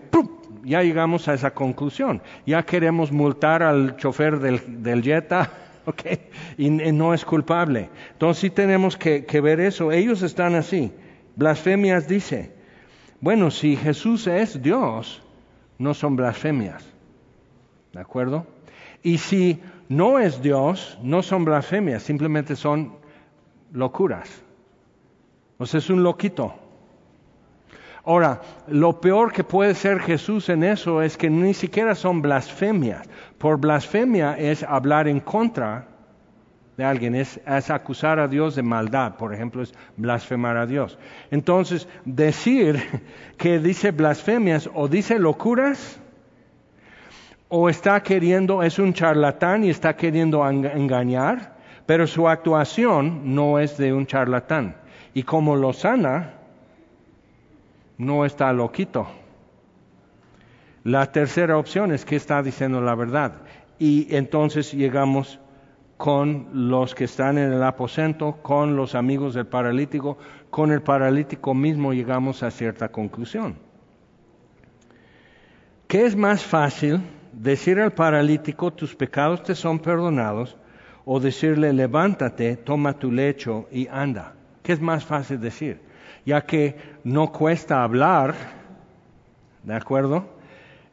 ya 0.62 0.82
llegamos 0.82 1.26
a 1.26 1.34
esa 1.34 1.50
conclusión. 1.50 2.22
Ya 2.46 2.62
queremos 2.62 3.10
multar 3.10 3.64
al 3.64 3.96
chofer 3.96 4.38
del, 4.38 4.84
del 4.84 5.02
Jetta, 5.02 5.50
Y, 6.58 6.70
no 6.70 7.14
es 7.14 7.24
culpable. 7.24 7.88
Entonces 8.12 8.40
sí 8.40 8.50
tenemos 8.50 8.96
que, 8.96 9.24
que 9.24 9.40
ver 9.40 9.60
eso. 9.60 9.92
Ellos 9.92 10.22
están 10.22 10.54
así. 10.54 10.92
Blasfemias 11.36 12.08
dice, 12.08 12.52
bueno, 13.20 13.50
si 13.50 13.76
Jesús 13.76 14.26
es 14.26 14.62
Dios, 14.62 15.22
no 15.78 15.94
son 15.94 16.16
blasfemias. 16.16 16.84
¿De 17.92 18.00
acuerdo? 18.00 18.46
Y 19.02 19.18
si 19.18 19.60
no 19.88 20.18
es 20.18 20.42
Dios, 20.42 20.98
no 21.02 21.22
son 21.22 21.44
blasfemias, 21.44 22.02
simplemente 22.02 22.54
son 22.54 22.96
locuras. 23.72 24.42
O 25.58 25.66
sea, 25.66 25.78
es 25.78 25.90
un 25.90 26.02
loquito. 26.02 26.54
Ahora, 28.10 28.40
lo 28.66 29.00
peor 29.00 29.32
que 29.32 29.44
puede 29.44 29.72
ser 29.72 30.00
Jesús 30.00 30.48
en 30.48 30.64
eso 30.64 31.00
es 31.00 31.16
que 31.16 31.30
ni 31.30 31.54
siquiera 31.54 31.94
son 31.94 32.20
blasfemias. 32.20 33.08
Por 33.38 33.58
blasfemia 33.58 34.36
es 34.36 34.64
hablar 34.64 35.06
en 35.06 35.20
contra 35.20 35.86
de 36.76 36.84
alguien, 36.84 37.14
es, 37.14 37.38
acusar 37.70 38.18
a 38.18 38.26
Dios 38.26 38.56
de 38.56 38.64
maldad, 38.64 39.14
por 39.14 39.32
ejemplo, 39.32 39.62
es 39.62 39.72
blasfemar 39.96 40.56
a 40.56 40.66
Dios. 40.66 40.98
Entonces, 41.30 41.86
decir 42.04 42.82
que 43.38 43.60
dice 43.60 43.92
blasfemias 43.92 44.68
o 44.74 44.88
dice 44.88 45.20
locuras, 45.20 46.00
o 47.48 47.68
está 47.68 48.02
queriendo, 48.02 48.64
es 48.64 48.80
un 48.80 48.92
charlatán 48.92 49.62
y 49.62 49.70
está 49.70 49.94
queriendo 49.94 50.44
engañar, 50.50 51.58
pero 51.86 52.08
su 52.08 52.28
actuación 52.28 53.36
no 53.36 53.60
es 53.60 53.78
de 53.78 53.92
un 53.92 54.06
charlatán. 54.06 54.74
Y 55.14 55.22
como 55.22 55.54
lo 55.54 55.72
sana, 55.72 56.39
no 58.00 58.24
está 58.24 58.52
loquito. 58.52 59.06
La 60.84 61.12
tercera 61.12 61.58
opción 61.58 61.92
es 61.92 62.06
que 62.06 62.16
está 62.16 62.42
diciendo 62.42 62.80
la 62.80 62.94
verdad. 62.94 63.42
Y 63.78 64.14
entonces 64.16 64.72
llegamos 64.72 65.38
con 65.98 66.48
los 66.70 66.94
que 66.94 67.04
están 67.04 67.36
en 67.36 67.52
el 67.52 67.62
aposento, 67.62 68.38
con 68.40 68.74
los 68.74 68.94
amigos 68.94 69.34
del 69.34 69.46
paralítico, 69.46 70.16
con 70.48 70.72
el 70.72 70.80
paralítico 70.80 71.52
mismo 71.52 71.92
llegamos 71.92 72.42
a 72.42 72.50
cierta 72.50 72.88
conclusión. 72.88 73.56
¿Qué 75.86 76.06
es 76.06 76.16
más 76.16 76.42
fácil 76.42 77.02
decir 77.34 77.78
al 77.80 77.92
paralítico 77.92 78.72
tus 78.72 78.96
pecados 78.96 79.42
te 79.42 79.54
son 79.54 79.78
perdonados 79.78 80.56
o 81.04 81.20
decirle 81.20 81.74
levántate, 81.74 82.56
toma 82.56 82.98
tu 82.98 83.12
lecho 83.12 83.68
y 83.70 83.86
anda? 83.88 84.32
¿Qué 84.62 84.72
es 84.72 84.80
más 84.80 85.04
fácil 85.04 85.38
decir? 85.38 85.82
Ya 86.24 86.40
que 86.42 86.76
no 87.04 87.32
cuesta 87.32 87.82
hablar, 87.82 88.34
¿de 89.62 89.74
acuerdo? 89.74 90.40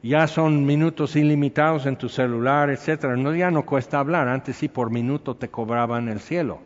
ya 0.08 0.28
son 0.28 0.66
minutos 0.66 1.16
ilimitados 1.16 1.86
en 1.86 1.98
tu 1.98 2.08
celular, 2.08 2.70
etcétera. 2.70 3.16
No, 3.16 3.34
ya 3.36 3.52
no 3.52 3.66
cuesta 3.66 4.00
hablar, 4.00 4.28
antes 4.28 4.58
sí 4.58 4.68
por 4.68 4.92
minuto 4.92 5.36
te 5.36 5.50
cobraban 5.50 6.08
el 6.08 6.20
cielo. 6.20 6.60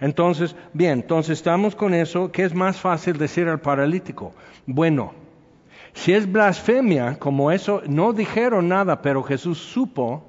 Entonces, 0.00 0.56
bien, 0.72 1.00
entonces 1.00 1.38
estamos 1.38 1.76
con 1.76 1.94
eso, 1.94 2.32
¿qué 2.32 2.44
es 2.44 2.54
más 2.54 2.78
fácil 2.78 3.18
decir 3.18 3.48
al 3.48 3.60
paralítico? 3.60 4.32
Bueno, 4.66 5.12
si 5.92 6.12
es 6.12 6.30
blasfemia, 6.30 7.18
como 7.18 7.52
eso, 7.52 7.82
no 7.86 8.12
dijeron 8.12 8.68
nada, 8.68 9.02
pero 9.02 9.22
Jesús 9.22 9.58
supo 9.58 10.24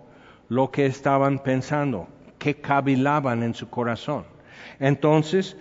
lo 0.50 0.70
que 0.70 0.86
estaban 0.86 1.40
pensando, 1.40 2.08
que 2.38 2.56
cavilaban 2.56 3.42
en 3.42 3.54
su 3.54 3.70
corazón. 3.70 4.26
Entonces, 4.80 5.58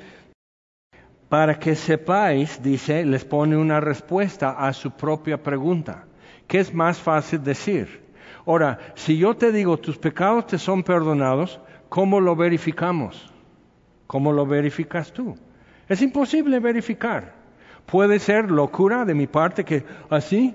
para 1.32 1.58
que 1.58 1.74
sepáis, 1.74 2.62
dice, 2.62 3.06
les 3.06 3.24
pone 3.24 3.56
una 3.56 3.80
respuesta 3.80 4.50
a 4.50 4.70
su 4.74 4.90
propia 4.90 5.42
pregunta. 5.42 6.04
¿Qué 6.46 6.60
es 6.60 6.74
más 6.74 6.98
fácil 6.98 7.42
decir? 7.42 8.02
Ahora, 8.44 8.78
si 8.96 9.16
yo 9.16 9.34
te 9.34 9.50
digo 9.50 9.78
tus 9.78 9.96
pecados 9.96 10.46
te 10.46 10.58
son 10.58 10.82
perdonados, 10.82 11.58
¿cómo 11.88 12.20
lo 12.20 12.36
verificamos? 12.36 13.32
¿Cómo 14.06 14.30
lo 14.30 14.44
verificas 14.44 15.10
tú? 15.10 15.34
Es 15.88 16.02
imposible 16.02 16.60
verificar. 16.60 17.32
Puede 17.86 18.18
ser 18.18 18.50
locura 18.50 19.06
de 19.06 19.14
mi 19.14 19.26
parte 19.26 19.64
que 19.64 19.86
así 20.10 20.54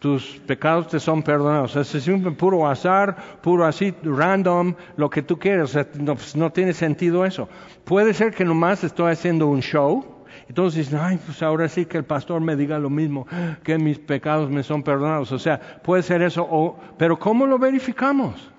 tus 0.00 0.40
pecados 0.46 0.88
te 0.88 0.98
son 0.98 1.22
perdonados. 1.22 1.76
Es 1.76 2.08
un 2.08 2.34
puro 2.34 2.68
azar, 2.68 3.16
puro 3.40 3.64
así, 3.64 3.94
random, 4.02 4.74
lo 4.96 5.08
que 5.08 5.22
tú 5.22 5.38
quieras. 5.38 5.76
no, 5.94 6.16
pues, 6.16 6.34
no 6.34 6.50
tiene 6.50 6.72
sentido 6.72 7.24
eso. 7.24 7.48
Puede 7.84 8.12
ser 8.14 8.34
que 8.34 8.44
nomás 8.44 8.82
estoy 8.82 9.12
haciendo 9.12 9.46
un 9.46 9.60
show 9.60 10.20
entonces 10.50 10.92
ay, 10.92 11.16
pues 11.24 11.44
ahora 11.44 11.68
sí 11.68 11.86
que 11.86 11.96
el 11.96 12.04
pastor 12.04 12.40
me 12.40 12.56
diga 12.56 12.76
lo 12.76 12.90
mismo, 12.90 13.24
que 13.62 13.78
mis 13.78 14.00
pecados 14.00 14.50
me 14.50 14.64
son 14.64 14.82
perdonados. 14.82 15.30
O 15.30 15.38
sea, 15.38 15.60
puede 15.60 16.02
ser 16.02 16.22
eso, 16.22 16.76
pero 16.98 17.16
¿cómo 17.20 17.46
lo 17.46 17.56
verificamos? 17.56 18.50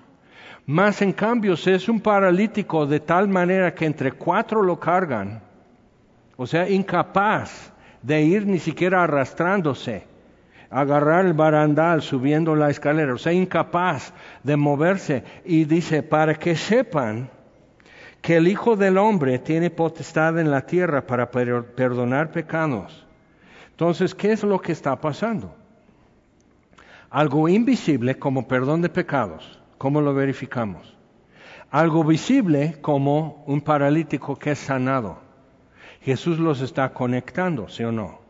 Más 0.64 1.02
en 1.02 1.12
cambio, 1.12 1.54
si 1.54 1.70
es 1.70 1.90
un 1.90 2.00
paralítico 2.00 2.86
de 2.86 3.00
tal 3.00 3.28
manera 3.28 3.74
que 3.74 3.84
entre 3.84 4.12
cuatro 4.12 4.62
lo 4.62 4.80
cargan, 4.80 5.42
o 6.38 6.46
sea, 6.46 6.66
incapaz 6.66 7.74
de 8.00 8.22
ir 8.22 8.46
ni 8.46 8.58
siquiera 8.58 9.02
arrastrándose, 9.02 10.06
agarrar 10.72 11.26
el 11.26 11.34
barandal 11.34 12.00
subiendo 12.00 12.56
la 12.56 12.70
escalera, 12.70 13.14
o 13.14 13.18
sea, 13.18 13.32
incapaz 13.32 14.12
de 14.42 14.56
moverse, 14.56 15.22
y 15.44 15.64
dice, 15.64 16.02
para 16.02 16.34
que 16.34 16.56
sepan, 16.56 17.30
que 18.22 18.36
el 18.36 18.48
Hijo 18.48 18.76
del 18.76 18.98
Hombre 18.98 19.38
tiene 19.40 19.68
potestad 19.68 20.38
en 20.38 20.50
la 20.50 20.64
tierra 20.64 21.06
para 21.06 21.30
perdonar 21.30 22.30
pecados. 22.30 23.04
Entonces, 23.70 24.14
¿qué 24.14 24.32
es 24.32 24.44
lo 24.44 24.60
que 24.60 24.72
está 24.72 24.98
pasando? 25.00 25.54
Algo 27.10 27.48
invisible 27.48 28.18
como 28.18 28.46
perdón 28.46 28.80
de 28.80 28.88
pecados. 28.88 29.60
¿Cómo 29.76 30.00
lo 30.00 30.14
verificamos? 30.14 30.96
Algo 31.70 32.04
visible 32.04 32.78
como 32.80 33.42
un 33.46 33.60
paralítico 33.60 34.38
que 34.38 34.52
es 34.52 34.60
sanado. 34.60 35.18
Jesús 36.00 36.38
los 36.38 36.60
está 36.60 36.92
conectando, 36.92 37.68
¿sí 37.68 37.82
o 37.82 37.90
no? 37.90 38.21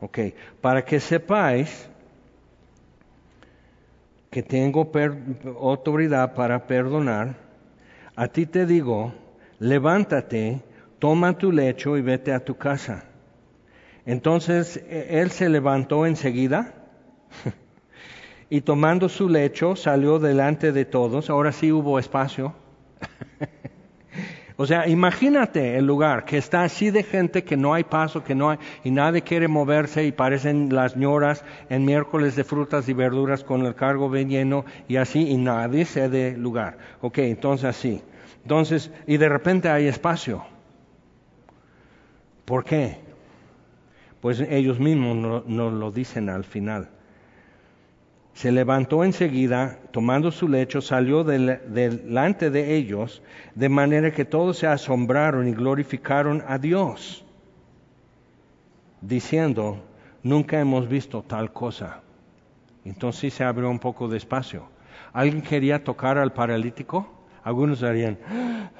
Ok, 0.00 0.18
para 0.60 0.84
que 0.84 1.00
sepáis 1.00 1.88
que 4.30 4.42
tengo 4.42 4.90
autoridad 5.60 6.34
para 6.34 6.66
perdonar, 6.66 7.36
a 8.16 8.28
ti 8.28 8.46
te 8.46 8.66
digo 8.66 9.12
levántate, 9.58 10.60
toma 10.98 11.38
tu 11.38 11.52
lecho 11.52 11.96
y 11.96 12.02
vete 12.02 12.32
a 12.32 12.44
tu 12.44 12.56
casa. 12.56 13.04
Entonces 14.06 14.76
e, 14.76 15.20
él 15.20 15.30
se 15.30 15.48
levantó 15.48 16.06
enseguida 16.06 16.74
y 18.50 18.60
tomando 18.60 19.08
su 19.08 19.28
lecho 19.28 19.76
salió 19.76 20.18
delante 20.18 20.72
de 20.72 20.84
todos. 20.84 21.30
Ahora 21.30 21.52
sí 21.52 21.72
hubo 21.72 21.98
espacio. 21.98 22.54
o 24.56 24.66
sea, 24.66 24.88
imagínate 24.88 25.76
el 25.76 25.84
lugar 25.84 26.24
que 26.24 26.38
está 26.38 26.62
así 26.62 26.90
de 26.90 27.02
gente 27.02 27.42
que 27.42 27.56
no 27.56 27.74
hay 27.74 27.82
paso, 27.82 28.22
que 28.22 28.36
no 28.36 28.50
hay, 28.50 28.58
y 28.84 28.92
nadie 28.92 29.22
quiere 29.22 29.48
moverse 29.48 30.04
y 30.04 30.12
parecen 30.12 30.72
las 30.72 30.96
ñoras 30.96 31.44
en 31.68 31.84
miércoles 31.84 32.36
de 32.36 32.44
frutas 32.44 32.88
y 32.88 32.92
verduras 32.92 33.42
con 33.42 33.66
el 33.66 33.74
cargo 33.74 34.08
bien 34.08 34.28
lleno 34.28 34.64
y 34.86 34.96
así, 34.96 35.28
y 35.28 35.36
nadie 35.38 35.84
se 35.84 36.08
de 36.08 36.36
lugar. 36.36 36.78
Ok, 37.00 37.18
entonces 37.18 37.64
así. 37.64 38.02
Entonces, 38.42 38.92
y 39.08 39.16
de 39.16 39.28
repente 39.28 39.68
hay 39.68 39.88
espacio. 39.88 40.44
¿Por 42.44 42.62
qué? 42.62 42.98
Pues 44.20 44.40
ellos 44.40 44.78
mismos 44.78 45.44
nos 45.46 45.72
lo 45.72 45.90
dicen 45.90 46.28
al 46.28 46.44
final. 46.44 46.90
Se 48.34 48.50
levantó 48.50 49.04
enseguida, 49.04 49.78
tomando 49.92 50.32
su 50.32 50.48
lecho, 50.48 50.80
salió 50.80 51.22
delante 51.22 52.50
de 52.50 52.74
ellos, 52.74 53.22
de 53.54 53.68
manera 53.68 54.10
que 54.10 54.24
todos 54.24 54.58
se 54.58 54.66
asombraron 54.66 55.46
y 55.46 55.52
glorificaron 55.52 56.42
a 56.46 56.58
Dios, 56.58 57.24
diciendo, 59.00 59.78
nunca 60.24 60.58
hemos 60.60 60.88
visto 60.88 61.22
tal 61.22 61.52
cosa. 61.52 62.02
Entonces 62.84 63.32
se 63.32 63.44
abrió 63.44 63.70
un 63.70 63.78
poco 63.78 64.08
de 64.08 64.16
espacio. 64.18 64.68
¿Alguien 65.12 65.40
quería 65.40 65.84
tocar 65.84 66.18
al 66.18 66.32
paralítico? 66.32 67.08
Algunos 67.44 67.80
dirían, 67.80 68.18
ah, 68.28 68.70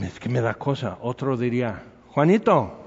es 0.00 0.18
que 0.18 0.30
me 0.30 0.40
da 0.40 0.54
cosa. 0.54 0.96
Otro 1.02 1.36
diría, 1.36 1.82
Juanito, 2.08 2.80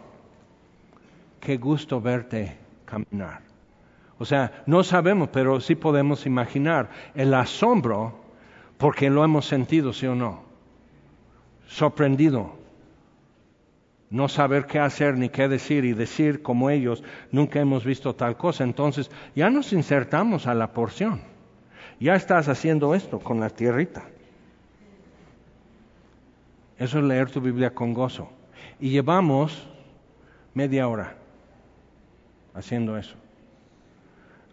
qué 1.40 1.58
gusto 1.58 2.02
verte 2.02 2.58
caminar. 2.86 3.49
O 4.20 4.26
sea, 4.26 4.64
no 4.66 4.84
sabemos, 4.84 5.30
pero 5.32 5.62
sí 5.62 5.76
podemos 5.76 6.26
imaginar 6.26 6.90
el 7.16 7.34
asombro 7.34 8.20
porque 8.78 9.10
lo 9.10 9.24
hemos 9.24 9.46
sentido, 9.46 9.94
sí 9.94 10.06
o 10.08 10.16
no. 10.16 10.44
Sorprendido. 11.68 12.58
No 14.10 14.28
saber 14.28 14.66
qué 14.66 14.80
hacer 14.80 15.18
ni 15.18 15.30
qué 15.30 15.48
decir 15.48 15.86
y 15.86 15.94
decir 15.94 16.42
como 16.42 16.70
ellos, 16.70 17.04
nunca 17.32 17.60
hemos 17.60 17.86
visto 17.86 18.16
tal 18.16 18.36
cosa. 18.38 18.64
Entonces, 18.64 19.10
ya 19.36 19.50
nos 19.50 19.72
insertamos 19.72 20.48
a 20.48 20.54
la 20.54 20.74
porción. 20.74 21.22
Ya 22.00 22.16
estás 22.16 22.50
haciendo 22.50 22.96
esto 22.96 23.20
con 23.20 23.40
la 23.40 23.50
tierrita. 23.50 24.04
Eso 26.78 27.00
es 27.00 27.04
leer 27.06 27.30
tu 27.30 27.40
Biblia 27.40 27.74
con 27.74 27.94
gozo. 27.94 28.32
Y 28.80 28.90
llevamos 28.90 29.68
media 30.54 30.88
hora 30.88 31.16
haciendo 32.54 32.98
eso. 32.98 33.19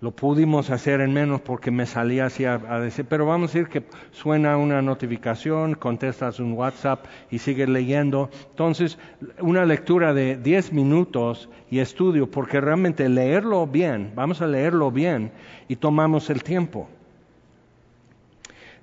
Lo 0.03 0.11
pudimos 0.11 0.69
hacer 0.69 1.01
en 1.01 1.15
menos 1.15 1.41
porque 1.41 1.71
me 1.71 1.87
salía 1.87 2.27
así 2.27 2.45
a, 2.45 2.59
decir, 2.81 3.07
pero 3.09 3.25
vamos 3.25 3.51
a 3.51 3.53
decir 3.55 3.71
que 3.71 3.83
suena 4.11 4.59
una 4.59 4.83
notificación, 4.83 5.75
contestas 5.75 6.39
un 6.39 6.53
WhatsApp 6.53 7.07
y 7.31 7.39
sigues 7.39 7.69
leyendo. 7.69 8.29
Entonces, 8.51 8.99
una 9.41 9.65
lectura 9.65 10.13
de 10.13 10.37
10 10.37 10.75
minutos 10.75 11.49
y 11.71 11.79
estudio, 11.79 12.31
porque 12.31 12.61
realmente 12.61 13.09
leerlo 13.09 13.67
bien, 13.67 14.13
vamos 14.15 14.43
a 14.43 14.47
leerlo 14.47 14.91
bien 14.91 15.33
y 15.67 15.77
tomamos 15.77 16.29
el 16.29 16.43
tiempo. 16.43 16.89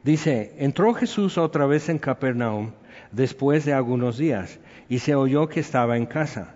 Dice, 0.03 0.55
entró 0.57 0.95
Jesús 0.95 1.37
otra 1.37 1.67
vez 1.67 1.89
en 1.89 1.99
Capernaum 1.99 2.71
después 3.11 3.65
de 3.65 3.73
algunos 3.73 4.17
días 4.17 4.59
y 4.89 4.97
se 4.97 5.13
oyó 5.13 5.47
que 5.47 5.59
estaba 5.59 5.95
en 5.95 6.07
casa. 6.07 6.55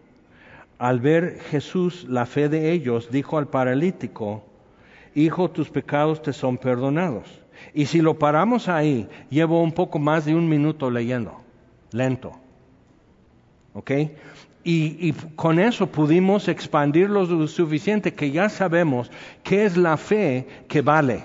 Al 0.81 0.99
ver 0.99 1.39
Jesús 1.51 2.07
la 2.09 2.25
fe 2.25 2.49
de 2.49 2.71
ellos, 2.71 3.11
dijo 3.11 3.37
al 3.37 3.47
paralítico, 3.47 4.43
Hijo, 5.13 5.51
tus 5.51 5.69
pecados 5.69 6.23
te 6.23 6.33
son 6.33 6.57
perdonados. 6.57 7.39
Y 7.75 7.85
si 7.85 8.01
lo 8.01 8.17
paramos 8.17 8.67
ahí, 8.67 9.07
llevo 9.29 9.61
un 9.61 9.73
poco 9.73 9.99
más 9.99 10.25
de 10.25 10.33
un 10.33 10.49
minuto 10.49 10.89
leyendo, 10.89 11.39
lento. 11.91 12.31
¿Ok? 13.75 13.91
Y, 14.63 15.07
y, 15.07 15.13
con 15.35 15.59
eso 15.59 15.85
pudimos 15.85 16.47
expandirlo 16.47 17.25
lo 17.25 17.47
suficiente 17.47 18.15
que 18.15 18.31
ya 18.31 18.49
sabemos 18.49 19.11
qué 19.43 19.65
es 19.65 19.77
la 19.77 19.97
fe 19.97 20.47
que 20.67 20.81
vale. 20.81 21.23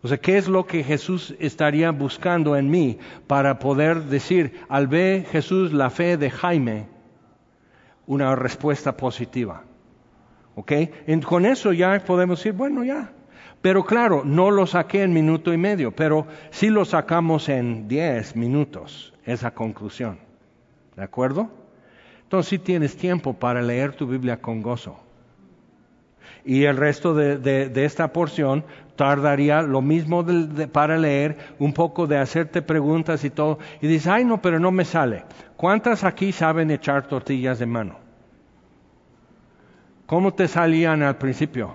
O 0.00 0.08
sea, 0.08 0.16
qué 0.16 0.38
es 0.38 0.48
lo 0.48 0.66
que 0.66 0.82
Jesús 0.82 1.34
estaría 1.40 1.90
buscando 1.90 2.56
en 2.56 2.70
mí 2.70 2.96
para 3.26 3.58
poder 3.58 4.04
decir, 4.04 4.62
al 4.70 4.86
ver 4.86 5.26
Jesús 5.26 5.74
la 5.74 5.90
fe 5.90 6.16
de 6.16 6.30
Jaime, 6.30 6.86
una 8.08 8.34
respuesta 8.34 8.96
positiva. 8.96 9.62
¿Ok? 10.56 10.72
con 11.24 11.46
eso 11.46 11.72
ya 11.72 12.02
podemos 12.04 12.40
decir, 12.40 12.52
bueno, 12.52 12.82
ya. 12.82 13.12
Pero 13.62 13.84
claro, 13.84 14.22
no 14.24 14.50
lo 14.50 14.66
saqué 14.66 15.02
en 15.02 15.12
minuto 15.12 15.52
y 15.52 15.56
medio, 15.56 15.92
pero 15.92 16.26
sí 16.50 16.68
lo 16.68 16.84
sacamos 16.84 17.48
en 17.48 17.86
diez 17.86 18.34
minutos, 18.34 19.14
esa 19.24 19.52
conclusión. 19.52 20.18
¿De 20.96 21.04
acuerdo? 21.04 21.48
Entonces 22.22 22.50
sí 22.50 22.58
tienes 22.58 22.96
tiempo 22.96 23.34
para 23.34 23.62
leer 23.62 23.94
tu 23.94 24.06
Biblia 24.06 24.40
con 24.40 24.62
gozo. 24.62 24.98
Y 26.44 26.64
el 26.64 26.76
resto 26.76 27.14
de, 27.14 27.70
esta 27.84 28.12
porción 28.12 28.64
tardaría 28.96 29.62
lo 29.62 29.82
mismo 29.82 30.24
para 30.72 30.96
leer, 30.96 31.36
un 31.58 31.72
poco 31.72 32.06
de 32.06 32.18
hacerte 32.18 32.62
preguntas 32.62 33.24
y 33.24 33.30
todo. 33.30 33.58
Y 33.80 33.86
dices, 33.86 34.06
ay 34.06 34.24
no, 34.24 34.40
pero 34.40 34.58
no 34.58 34.70
me 34.70 34.84
sale. 34.84 35.24
¿Cuántas 35.56 36.04
aquí 36.04 36.32
saben 36.32 36.70
echar 36.70 37.06
tortillas 37.06 37.58
de 37.58 37.66
mano? 37.66 37.98
¿Cómo 40.06 40.32
te 40.32 40.48
salían 40.48 41.02
al 41.02 41.18
principio? 41.18 41.74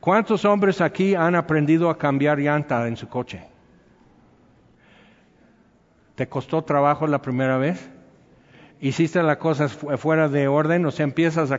¿Cuántos 0.00 0.44
hombres 0.44 0.80
aquí 0.80 1.14
han 1.14 1.34
aprendido 1.34 1.90
a 1.90 1.98
cambiar 1.98 2.38
llanta 2.38 2.86
en 2.86 2.96
su 2.96 3.08
coche? 3.08 3.42
¿Te 6.14 6.28
costó 6.28 6.62
trabajo 6.62 7.06
la 7.06 7.20
primera 7.20 7.58
vez? 7.58 7.90
Hiciste 8.80 9.22
las 9.22 9.38
cosas 9.38 9.72
fuera 9.72 10.28
de 10.28 10.48
orden, 10.48 10.86
o 10.86 10.90
sea, 10.90 11.04
empiezas 11.04 11.50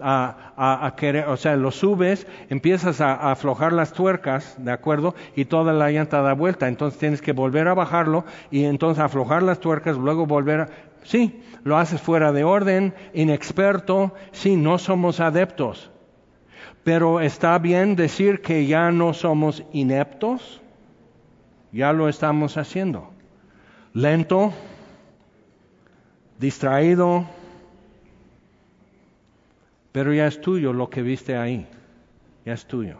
a, 0.00 0.94
querer, 0.96 1.28
o 1.28 1.36
sea, 1.36 1.56
lo 1.56 1.70
subes, 1.70 2.26
empiezas 2.48 3.00
a, 3.00 3.30
aflojar 3.30 3.72
las 3.72 3.92
tuercas, 3.92 4.56
¿de 4.58 4.72
acuerdo? 4.72 5.14
Y 5.34 5.46
toda 5.46 5.72
la 5.72 5.90
llanta 5.90 6.22
da 6.22 6.34
vuelta, 6.34 6.68
entonces 6.68 6.98
tienes 6.98 7.22
que 7.22 7.32
volver 7.32 7.68
a 7.68 7.74
bajarlo 7.74 8.24
y 8.50 8.64
entonces 8.64 9.02
aflojar 9.02 9.42
las 9.42 9.60
tuercas, 9.60 9.96
luego 9.96 10.26
volver 10.26 10.60
a... 10.60 10.68
Sí, 11.02 11.42
lo 11.64 11.78
haces 11.78 12.00
fuera 12.00 12.32
de 12.32 12.44
orden, 12.44 12.94
inexperto, 13.14 14.14
sí, 14.32 14.56
no 14.56 14.78
somos 14.78 15.20
adeptos, 15.20 15.90
pero 16.84 17.20
está 17.20 17.58
bien 17.58 17.96
decir 17.96 18.40
que 18.40 18.66
ya 18.66 18.90
no 18.90 19.14
somos 19.14 19.64
ineptos, 19.72 20.60
ya 21.72 21.92
lo 21.92 22.08
estamos 22.08 22.56
haciendo. 22.56 23.10
Lento, 23.92 24.52
distraído, 26.38 27.26
pero 29.92 30.12
ya 30.12 30.26
es 30.26 30.40
tuyo 30.40 30.72
lo 30.72 30.88
que 30.88 31.02
viste 31.02 31.36
ahí, 31.36 31.66
ya 32.44 32.52
es 32.52 32.66
tuyo. 32.66 32.98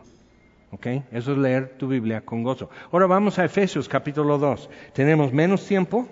¿Ok? 0.70 0.86
Eso 1.12 1.32
es 1.32 1.39
leer 1.39 1.76
tu 1.78 1.89
Biblia 1.89 2.20
con 2.20 2.43
gozo. 2.43 2.68
Ahora 2.93 3.07
vamos 3.07 3.39
a 3.39 3.45
Efesios 3.45 3.89
capítulo 3.89 4.36
2. 4.36 4.68
Tenemos 4.93 5.32
menos 5.32 5.64
tiempo, 5.64 6.07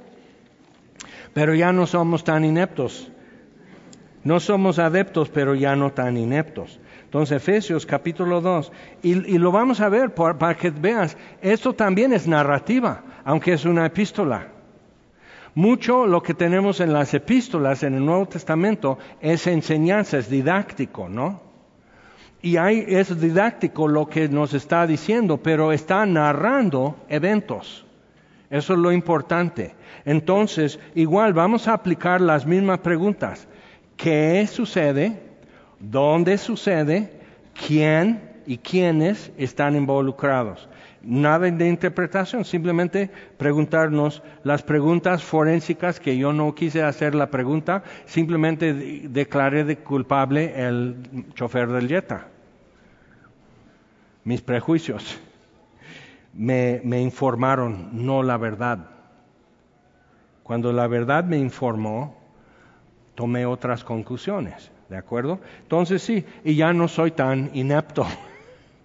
pero 1.35 1.55
ya 1.55 1.73
no 1.73 1.87
somos 1.87 2.25
tan 2.25 2.45
ineptos. 2.45 3.11
No 4.25 4.41
somos 4.41 4.79
adeptos, 4.79 5.29
pero 5.29 5.55
ya 5.55 5.77
no 5.77 5.93
tan 5.93 6.17
ineptos. 6.17 6.81
Entonces, 7.05 7.37
Efesios 7.37 7.87
capítulo 7.87 8.41
2. 8.41 8.73
Y, 9.03 9.39
lo 9.39 9.53
vamos 9.53 9.81
a 9.81 9.89
ver 9.89 10.15
para 10.15 10.57
que 10.57 10.71
veas, 10.71 11.17
esto 11.43 11.75
también 11.75 12.13
es 12.13 12.27
narrativa, 12.27 13.05
aunque 13.25 13.53
es 13.53 13.65
una 13.65 13.87
epístola. 13.87 14.49
Mucho 15.57 16.07
lo 16.07 16.23
que 16.23 16.35
tenemos 16.35 16.81
en 16.81 16.93
las 16.93 17.15
epístolas 17.15 17.83
en 17.83 17.95
el 17.95 18.05
Nuevo 18.05 18.27
Testamento 18.27 18.99
es 19.23 19.47
enseñanza, 19.47 20.19
es 20.19 20.29
didáctico, 20.29 21.09
¿no? 21.09 21.41
Y 22.43 22.59
hay, 22.59 22.85
es 22.87 23.19
didáctico 23.19 23.89
lo 23.89 24.07
que 24.07 24.29
nos 24.29 24.53
está 24.53 24.87
diciendo, 24.87 25.39
pero 25.39 25.73
está 25.73 26.05
narrando 26.05 26.97
eventos. 27.09 27.87
Eso 28.51 28.75
es 28.75 28.79
lo 28.79 28.93
importante. 28.93 29.75
Entonces, 30.05 30.79
igual 30.95 31.33
vamos 31.33 31.69
a 31.69 31.73
aplicar 31.73 32.21
las 32.21 32.45
mismas 32.45 32.81
preguntas. 32.81 33.49
¿Qué 33.97 34.47
sucede? 34.47 35.23
¿Dónde 35.81 36.37
sucede? 36.37 37.19
¿Quién 37.67 38.43
y 38.45 38.59
quiénes 38.59 39.33
están 39.39 39.75
involucrados? 39.75 40.69
Nada 41.07 41.51
de 41.51 41.69
interpretación, 41.69 42.45
simplemente 42.45 43.11
preguntarnos 43.39 44.23
las 44.43 44.63
preguntas 44.63 45.23
forensicas 45.23 46.01
que 46.01 46.19
yo 46.19 46.33
no 46.33 46.55
quise 46.55 46.83
hacer 46.83 47.15
la 47.15 47.31
pregunta, 47.31 47.85
simplemente 48.05 48.75
declaré 49.09 49.65
de 49.65 49.79
culpable 49.79 50.53
el 50.57 50.97
chofer 51.35 51.69
del 51.69 51.89
Jetta. 51.89 52.27
Mis 54.25 54.43
prejuicios 54.43 55.19
me, 56.35 56.81
me 56.85 57.01
informaron, 57.01 57.91
no 57.93 58.23
la 58.23 58.37
verdad. 58.37 58.91
Cuando 60.43 60.73
la 60.73 60.89
verdad 60.89 61.25
me 61.25 61.39
informó, 61.39 62.17
tomé 63.15 63.47
otras 63.47 63.85
conclusiones, 63.85 64.71
¿de 64.89 64.97
acuerdo? 64.97 65.41
Entonces 65.63 66.03
sí, 66.03 66.25
y 66.45 66.57
ya 66.57 66.73
no 66.73 66.89
soy 66.89 67.13
tan 67.13 67.51
inepto 67.55 68.07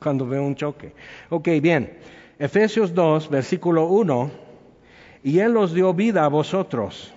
cuando 0.01 0.25
veo 0.25 0.43
un 0.43 0.55
choque. 0.55 0.93
Ok, 1.29 1.47
bien. 1.61 1.97
Efesios 2.39 2.93
2, 2.93 3.29
versículo 3.29 3.85
1. 3.85 4.31
Y 5.23 5.39
Él 5.39 5.55
os 5.57 5.73
dio 5.73 5.93
vida 5.93 6.25
a 6.25 6.27
vosotros. 6.27 7.13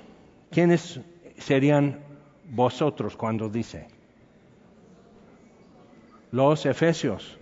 ¿Quiénes 0.50 1.00
serían 1.38 2.00
vosotros 2.50 3.16
cuando 3.16 3.48
dice? 3.48 3.88
Los 6.30 6.66
Efesios. 6.66 7.38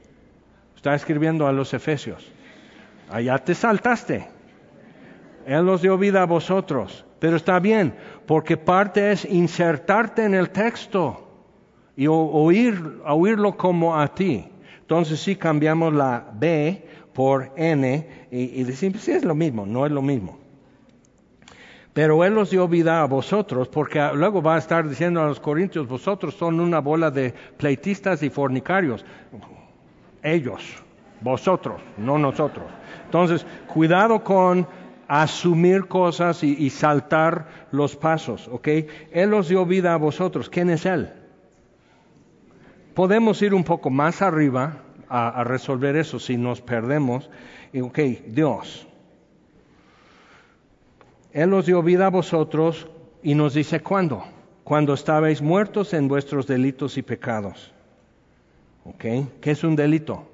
Está 0.76 0.94
escribiendo 0.94 1.46
a 1.46 1.52
los 1.52 1.74
Efesios. 1.74 2.30
Allá 3.10 3.38
te 3.38 3.54
saltaste. 3.54 4.28
Él 5.44 5.68
os 5.68 5.82
dio 5.82 5.98
vida 5.98 6.22
a 6.22 6.26
vosotros. 6.26 7.04
Pero 7.18 7.36
está 7.36 7.58
bien, 7.58 7.94
porque 8.26 8.56
parte 8.56 9.12
es 9.12 9.24
insertarte 9.24 10.24
en 10.24 10.34
el 10.34 10.50
texto 10.50 11.28
y 11.96 12.06
oír, 12.06 13.00
oírlo 13.04 13.56
como 13.56 13.96
a 13.96 14.12
ti. 14.14 14.51
Entonces 14.82 15.20
sí 15.20 15.36
cambiamos 15.36 15.94
la 15.94 16.30
B 16.34 16.84
por 17.12 17.52
N 17.56 18.26
y, 18.30 18.64
decimos, 18.64 19.02
sí 19.02 19.12
es 19.12 19.24
lo 19.24 19.34
mismo, 19.34 19.64
no 19.66 19.86
es 19.86 19.92
lo 19.92 20.02
mismo. 20.02 20.38
Pero 21.92 22.24
Él 22.24 22.36
os 22.38 22.50
dio 22.50 22.66
vida 22.68 23.02
a 23.02 23.06
vosotros, 23.06 23.68
porque 23.68 24.10
luego 24.14 24.42
va 24.42 24.56
a 24.56 24.58
estar 24.58 24.88
diciendo 24.88 25.22
a 25.22 25.26
los 25.26 25.40
corintios, 25.40 25.86
vosotros 25.86 26.34
son 26.34 26.58
una 26.58 26.80
bola 26.80 27.10
de 27.10 27.34
pleitistas 27.56 28.22
y 28.22 28.30
fornicarios. 28.30 29.04
Ellos, 30.22 30.62
vosotros, 31.20 31.80
no 31.98 32.18
nosotros. 32.18 32.66
Entonces, 33.04 33.46
cuidado 33.66 34.24
con 34.24 34.66
asumir 35.06 35.86
cosas 35.86 36.42
y, 36.42 36.56
y, 36.58 36.70
saltar 36.70 37.66
los 37.72 37.94
pasos, 37.94 38.48
¿ok? 38.48 38.68
Él 39.10 39.34
os 39.34 39.48
dio 39.48 39.66
vida 39.66 39.92
a 39.92 39.98
vosotros. 39.98 40.48
¿Quién 40.48 40.70
es 40.70 40.86
Él? 40.86 41.10
Podemos 42.94 43.40
ir 43.42 43.54
un 43.54 43.64
poco 43.64 43.90
más 43.90 44.22
arriba 44.22 44.82
a, 45.08 45.44
resolver 45.44 45.96
eso 45.96 46.18
si 46.18 46.36
nos 46.36 46.60
perdemos. 46.60 47.30
Y, 47.72 47.80
ok, 47.80 47.98
Dios. 48.28 48.86
Él 51.32 51.52
os 51.54 51.66
dio 51.66 51.82
vida 51.82 52.06
a 52.06 52.10
vosotros 52.10 52.88
y 53.22 53.34
nos 53.34 53.54
dice 53.54 53.80
cuándo. 53.80 54.24
Cuando 54.64 54.94
estabais 54.94 55.42
muertos 55.42 55.92
en 55.92 56.08
vuestros 56.08 56.46
delitos 56.46 56.96
y 56.96 57.02
pecados. 57.02 57.72
¿Ok? 58.84 59.04
¿Qué 59.40 59.50
es 59.50 59.64
un 59.64 59.76
delito? 59.76 60.28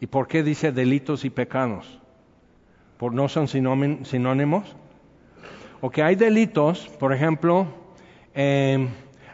¿Y 0.00 0.06
por 0.06 0.28
qué 0.28 0.42
dice 0.42 0.72
delitos 0.72 1.24
y 1.24 1.30
pecados? 1.30 2.00
¿Por 2.98 3.14
no 3.14 3.28
son 3.28 3.48
sinónimos? 3.48 4.76
Ok, 5.80 5.98
hay 5.98 6.16
delitos, 6.16 6.88
por 6.98 7.12
ejemplo, 7.12 7.66
eh, 8.34 8.88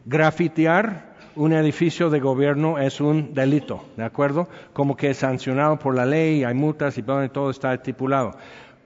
grafitear 0.05 1.14
un 1.37 1.53
edificio 1.53 2.11
de 2.11 2.21
gobierno 2.21 2.79
es 2.79 3.01
un 3.01 3.35
delito, 3.35 3.85
¿de 3.97 4.05
acuerdo? 4.05 4.49
Como 4.73 4.97
que 4.97 5.11
es 5.11 5.19
sancionado 5.19 5.79
por 5.79 5.95
la 5.95 6.07
ley, 6.07 6.45
hay 6.45 6.55
multas 6.55 6.97
y 6.99 7.03
todo 7.03 7.51
está 7.51 7.75
estipulado. 7.75 8.37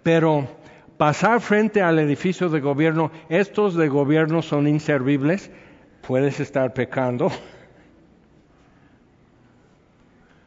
Pero 0.02 0.46
pasar 0.96 1.40
frente 1.40 1.82
al 1.82 1.98
edificio 1.98 2.48
de 2.48 2.60
gobierno, 2.60 3.10
estos 3.28 3.74
de 3.74 3.88
gobierno 3.88 4.42
son 4.42 4.66
inservibles, 4.66 5.50
puedes 6.06 6.40
estar 6.40 6.72
pecando, 6.72 7.30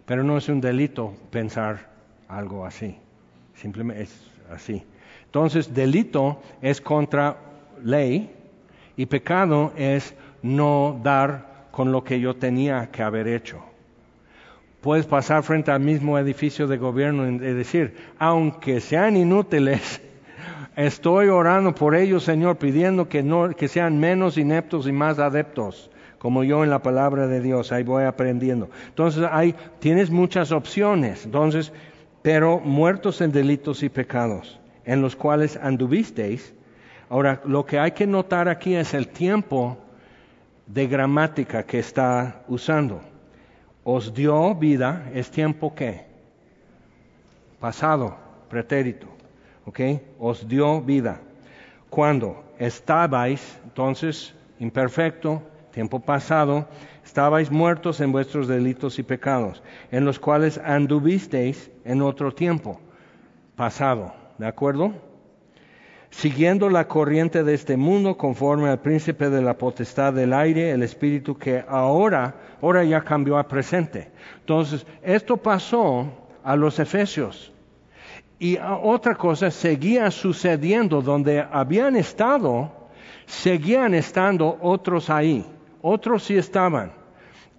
pero 0.06 0.24
no 0.24 0.38
es 0.38 0.50
un 0.50 0.60
delito 0.60 1.14
pensar 1.30 1.90
algo 2.28 2.66
así, 2.66 2.98
simplemente 3.54 4.04
es 4.04 4.32
así. 4.52 4.84
Entonces, 5.26 5.74
delito 5.74 6.42
es 6.62 6.82
contra 6.82 7.38
ley 7.84 8.36
y 8.98 9.06
pecado 9.06 9.72
es 9.78 10.14
no 10.42 11.00
dar 11.04 11.51
con 11.72 11.92
lo 11.92 12.04
que 12.04 12.20
yo 12.20 12.36
tenía 12.36 12.90
que 12.92 13.02
haber 13.02 13.28
hecho. 13.28 13.64
Puedes 14.82 15.06
pasar 15.06 15.44
frente 15.44 15.72
al 15.72 15.80
mismo 15.80 16.18
edificio 16.18 16.68
de 16.68 16.78
gobierno 16.78 17.28
y 17.28 17.38
decir, 17.38 17.96
aunque 18.18 18.82
sean 18.82 19.16
inútiles, 19.16 20.02
estoy 20.76 21.28
orando 21.28 21.76
por 21.76 21.96
ellos, 21.96 22.24
Señor, 22.24 22.58
pidiendo 22.58 23.08
que, 23.08 23.22
no, 23.24 23.50
que 23.52 23.68
sean 23.68 24.00
menos 24.00 24.38
ineptos 24.38 24.88
y 24.88 24.92
más 24.92 25.20
adeptos, 25.20 25.92
como 26.18 26.44
yo 26.44 26.64
en 26.64 26.72
la 26.72 26.82
palabra 26.82 27.28
de 27.28 27.42
Dios, 27.42 27.72
ahí 27.72 27.84
voy 27.84 28.04
aprendiendo. 28.04 28.70
Entonces, 28.88 29.24
hay, 29.32 29.56
tienes 29.80 30.10
muchas 30.10 30.52
opciones, 30.52 31.26
entonces, 31.26 31.72
pero 32.22 32.60
muertos 32.60 33.22
en 33.22 33.32
delitos 33.32 33.84
y 33.84 33.90
pecados, 33.90 34.60
en 34.86 35.02
los 35.02 35.16
cuales 35.16 35.58
anduvisteis. 35.62 36.56
Ahora, 37.10 37.42
lo 37.46 37.66
que 37.66 37.78
hay 37.78 37.92
que 37.92 38.08
notar 38.08 38.50
aquí 38.50 38.76
es 38.76 38.94
el 38.94 39.10
tiempo 39.10 39.78
de 40.74 40.88
gramática 40.88 41.64
que 41.64 41.80
está 41.80 42.44
usando. 42.48 43.02
Os 43.84 44.14
dio 44.14 44.56
vida, 44.56 45.10
es 45.14 45.30
tiempo 45.30 45.74
que 45.76 46.06
pasado, 47.60 48.16
pretérito, 48.50 49.08
¿ok? 49.66 49.80
Os 50.20 50.48
dio 50.48 50.82
vida. 50.82 51.20
Cuando 51.90 52.44
estabais, 52.58 53.60
entonces, 53.64 54.34
imperfecto, 54.60 55.42
tiempo 55.72 56.00
pasado, 56.00 56.68
estabais 57.04 57.52
muertos 57.52 58.00
en 58.00 58.12
vuestros 58.12 58.48
delitos 58.48 58.98
y 58.98 59.04
pecados, 59.04 59.62
en 59.92 60.06
los 60.06 60.20
cuales 60.20 60.58
anduvisteis 60.58 61.70
en 61.84 62.02
otro 62.02 62.32
tiempo, 62.32 62.80
pasado, 63.56 64.14
¿de 64.38 64.48
acuerdo? 64.48 65.11
Siguiendo 66.12 66.70
la 66.70 66.88
corriente 66.88 67.44
de 67.44 67.54
este 67.54 67.78
mundo 67.78 68.18
conforme 68.18 68.70
al 68.70 68.80
príncipe 68.80 69.30
de 69.30 69.42
la 69.42 69.58
potestad 69.58 70.14
del 70.14 70.34
aire, 70.34 70.72
el 70.72 70.84
espíritu 70.84 71.38
que 71.38 71.64
ahora, 71.68 72.36
ahora 72.62 72.84
ya 72.84 73.02
cambió 73.02 73.38
a 73.38 73.48
presente. 73.48 74.12
Entonces, 74.42 74.86
esto 75.02 75.38
pasó 75.38 76.12
a 76.44 76.56
los 76.56 76.78
efesios. 76.80 77.52
Y 78.38 78.58
otra 78.58 79.16
cosa 79.16 79.52
seguía 79.52 80.12
sucediendo 80.12 81.02
donde 81.02 81.46
habían 81.52 81.96
estado, 81.96 82.72
seguían 83.26 83.94
estando 83.94 84.58
otros 84.62 85.10
ahí. 85.10 85.46
Otros 85.82 86.24
sí 86.24 86.38
estaban. 86.38 86.92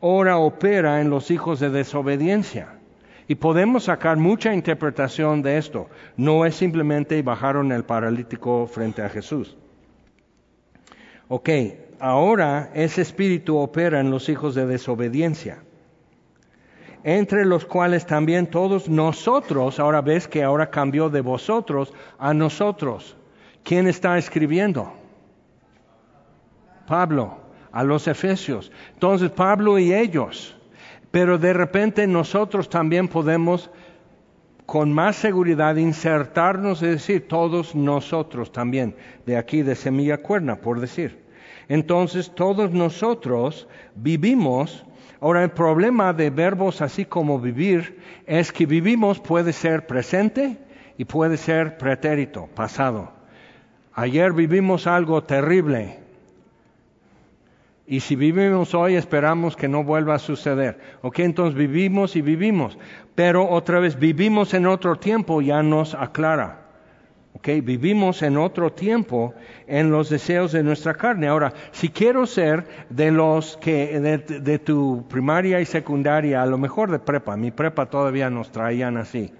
Ahora 0.00 0.38
opera 0.38 1.00
en 1.00 1.09
los 1.09 1.30
hijos 1.30 1.61
de 1.61 1.70
desobediencia. 1.70 2.82
Y 3.29 3.37
podemos 3.37 3.85
sacar 3.85 4.16
mucha 4.16 4.53
interpretación 4.53 5.43
de 5.43 5.59
esto. 5.59 5.89
No 6.16 6.45
es 6.45 6.55
simplemente 6.55 7.23
bajaron 7.23 7.73
el 7.73 7.85
paralítico 7.85 8.66
frente 8.66 9.03
a 9.03 9.09
Jesús. 9.09 9.57
Ok, 11.29 11.49
ahora 11.99 12.70
ese 12.75 13.01
espíritu 13.01 13.57
opera 13.57 14.01
en 14.01 14.11
los 14.11 14.29
hijos 14.29 14.55
de 14.55 14.66
desobediencia, 14.66 15.62
entre 17.05 17.47
los 17.47 17.64
cuales 17.64 18.05
también 18.07 18.49
todos 18.49 18.89
nosotros, 18.89 19.81
ahora 19.81 20.03
ves 20.03 20.29
que 20.29 20.43
ahora 20.43 20.68
cambió 20.68 21.09
de 21.09 21.20
vosotros 21.20 21.95
a 22.18 22.35
nosotros. 22.35 23.16
¿Quién 23.62 23.87
está 23.87 24.18
escribiendo? 24.18 24.93
Pablo, 26.87 27.39
a 27.73 27.83
los 27.85 28.07
Efesios. 28.07 28.70
Entonces 28.93 29.31
Pablo 29.31 29.79
y 29.79 29.95
ellos 29.95 30.57
pero 31.13 31.39
de 31.39 31.53
repente 31.53 32.07
nosotros 32.09 32.69
también 32.69 33.07
podemos 33.07 33.71
con 34.67 34.93
más 34.93 35.17
seguridad 35.17 35.77
insertarnos, 35.77 36.83
es 36.83 36.91
decir, 36.91 37.29
todos 37.29 37.75
nosotros 37.75 38.51
también, 38.51 38.97
de 39.27 39.37
aquí 39.37 39.63
de 39.63 39.75
semilla 39.75 40.19
cuerna, 40.19 40.57
por 40.57 40.81
decir. 40.81 41.23
Entonces, 41.69 42.35
todos 42.35 42.73
nosotros 42.73 43.69
vivimos. 43.95 44.85
Ahora, 45.21 45.45
el 45.45 45.51
problema 45.51 46.13
de 46.13 46.31
verbos 46.31 46.81
así 46.81 47.05
como 47.05 47.39
vivir 47.39 48.01
es 48.27 48.51
que 48.51 48.67
vivimos 48.67 49.21
puede 49.21 49.53
ser 49.53 49.87
presente 49.87 50.57
y 50.97 51.05
puede 51.05 51.37
ser 51.37 51.77
pretérito, 51.77 52.49
pasado. 52.55 53.13
Ayer 53.93 54.33
vivimos 54.33 54.87
algo 54.87 55.23
terrible, 55.25 55.99
y 57.93 58.01
si 58.01 58.16
vivimos 58.16 58.74
hoy, 58.74 58.95
esperamos 58.95 59.55
que 59.55 59.68
no 59.68 59.84
vuelva 59.84 60.14
a 60.14 60.18
suceder. 60.18 60.78
Ok, 61.03 61.18
entonces 61.18 61.55
vivimos 61.55 62.16
y 62.16 62.22
vivimos. 62.22 62.78
Pero 63.14 63.47
otra 63.47 63.80
vez, 63.80 63.99
vivimos 63.99 64.55
en 64.55 64.66
otro 64.66 64.97
tiempo, 64.97 65.43
ya 65.43 65.62
nos 65.62 65.93
aclara. 65.93 66.68
Ok, 67.34 67.49
vivimos 67.62 68.22
en 68.22 68.38
otro 68.38 68.72
tiempo 68.72 69.34
en 69.66 69.90
los 69.90 70.09
deseos 70.09 70.53
de 70.53 70.62
nuestra 70.62 70.95
carne. 70.95 71.28
Ahora, 71.28 71.53
si 71.72 71.90
quiero 71.90 72.24
ser 72.24 72.64
de 72.88 73.11
los 73.11 73.59
que, 73.59 74.01
de, 74.01 74.59
tu 74.59 75.05
primaria 75.07 75.61
y 75.61 75.66
secundaria, 75.66 76.43
a 76.43 76.47
lo 76.47 76.57
mejor 76.57 76.90
de 76.90 76.99
prepa, 76.99 77.36
mi 77.36 77.51
prepa 77.51 77.84
todavía 77.84 78.30
nos 78.30 78.51
traían 78.51 78.97
así. 78.97 79.34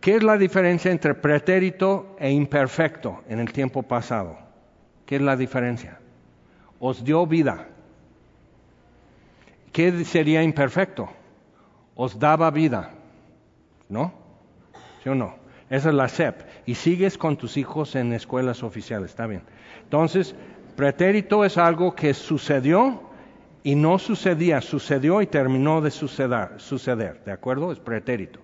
¿Qué 0.00 0.16
es 0.16 0.24
la 0.24 0.36
diferencia 0.36 0.90
entre 0.90 1.14
pretérito 1.14 2.16
e 2.18 2.28
imperfecto 2.28 3.22
en 3.28 3.38
el 3.38 3.52
tiempo 3.52 3.84
pasado? 3.84 4.41
¿Qué 5.12 5.16
es 5.16 5.22
la 5.22 5.36
diferencia? 5.36 5.98
Os 6.80 7.04
dio 7.04 7.26
vida. 7.26 7.68
¿Qué 9.70 10.06
sería 10.06 10.42
imperfecto? 10.42 11.06
Os 11.94 12.18
daba 12.18 12.50
vida. 12.50 12.92
¿No? 13.90 14.14
¿Sí 15.02 15.10
o 15.10 15.14
no? 15.14 15.34
Esa 15.68 15.90
es 15.90 15.94
la 15.94 16.08
SEP. 16.08 16.40
Y 16.64 16.76
sigues 16.76 17.18
con 17.18 17.36
tus 17.36 17.58
hijos 17.58 17.94
en 17.94 18.14
escuelas 18.14 18.62
oficiales, 18.62 19.10
está 19.10 19.26
bien. 19.26 19.42
Entonces, 19.82 20.34
pretérito 20.76 21.44
es 21.44 21.58
algo 21.58 21.94
que 21.94 22.14
sucedió 22.14 23.02
y 23.62 23.74
no 23.74 23.98
sucedía, 23.98 24.62
sucedió 24.62 25.20
y 25.20 25.26
terminó 25.26 25.82
de 25.82 25.90
suceder, 25.90 26.52
suceder, 26.56 27.22
¿de 27.26 27.32
acuerdo? 27.32 27.70
Es 27.70 27.80
pretérito. 27.80 28.40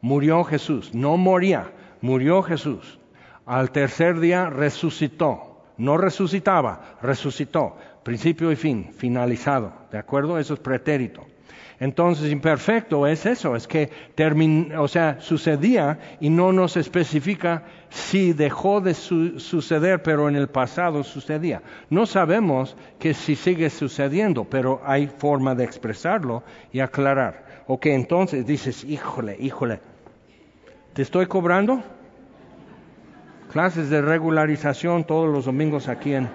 Murió 0.00 0.42
Jesús, 0.42 0.92
no 0.92 1.16
moría, 1.16 1.70
murió 2.00 2.42
Jesús. 2.42 2.98
Al 3.46 3.70
tercer 3.70 4.18
día 4.18 4.50
resucitó 4.50 5.49
no 5.80 5.96
resucitaba, 5.96 6.96
resucitó. 7.02 7.76
Principio 8.02 8.52
y 8.52 8.56
fin, 8.56 8.90
finalizado. 8.96 9.72
¿De 9.90 9.98
acuerdo? 9.98 10.38
Eso 10.38 10.54
es 10.54 10.60
pretérito. 10.60 11.26
Entonces, 11.80 12.30
imperfecto 12.30 13.06
es 13.06 13.24
eso, 13.24 13.56
es 13.56 13.66
que 13.66 13.90
o 14.76 14.86
sea, 14.86 15.18
sucedía 15.20 15.98
y 16.20 16.28
no 16.28 16.52
nos 16.52 16.76
especifica 16.76 17.62
si 17.88 18.34
dejó 18.34 18.82
de 18.82 18.92
suceder, 18.92 20.02
pero 20.02 20.28
en 20.28 20.36
el 20.36 20.48
pasado 20.48 21.02
sucedía. 21.02 21.62
No 21.88 22.04
sabemos 22.04 22.76
que 22.98 23.14
si 23.14 23.34
sigue 23.34 23.70
sucediendo, 23.70 24.44
pero 24.44 24.82
hay 24.84 25.06
forma 25.06 25.54
de 25.54 25.64
expresarlo 25.64 26.42
y 26.70 26.80
aclarar. 26.80 27.62
Ok, 27.66 27.86
entonces 27.86 28.46
dices, 28.46 28.84
híjole, 28.84 29.38
híjole, 29.40 29.80
¿te 30.92 31.00
estoy 31.00 31.26
cobrando? 31.26 31.82
Clases 33.50 33.90
de 33.90 34.00
regularización 34.00 35.04
todos 35.04 35.28
los 35.28 35.44
domingos 35.44 35.88
aquí 35.88 36.14
en... 36.14 36.28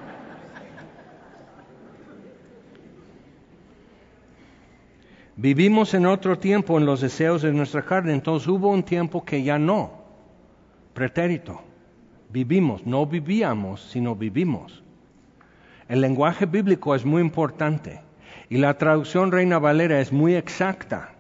Vivimos 5.37 5.93
en 5.93 6.05
otro 6.05 6.39
tiempo 6.39 6.77
en 6.77 6.85
los 6.85 7.01
deseos 7.01 7.41
de 7.41 7.51
nuestra 7.51 7.81
carne, 7.83 8.13
entonces 8.13 8.47
hubo 8.47 8.69
un 8.69 8.83
tiempo 8.83 9.25
que 9.25 9.43
ya 9.43 9.59
no, 9.59 9.91
pretérito. 10.93 11.61
Vivimos, 12.29 12.85
no 12.85 13.05
vivíamos, 13.05 13.81
sino 13.81 14.15
vivimos. 14.15 14.81
El 15.89 16.01
lenguaje 16.01 16.45
bíblico 16.45 16.95
es 16.95 17.05
muy 17.05 17.21
importante 17.21 18.01
y 18.49 18.57
la 18.57 18.77
traducción 18.77 19.31
Reina 19.31 19.59
Valera 19.59 19.99
es 19.99 20.11
muy 20.11 20.35
exacta, 20.35 21.13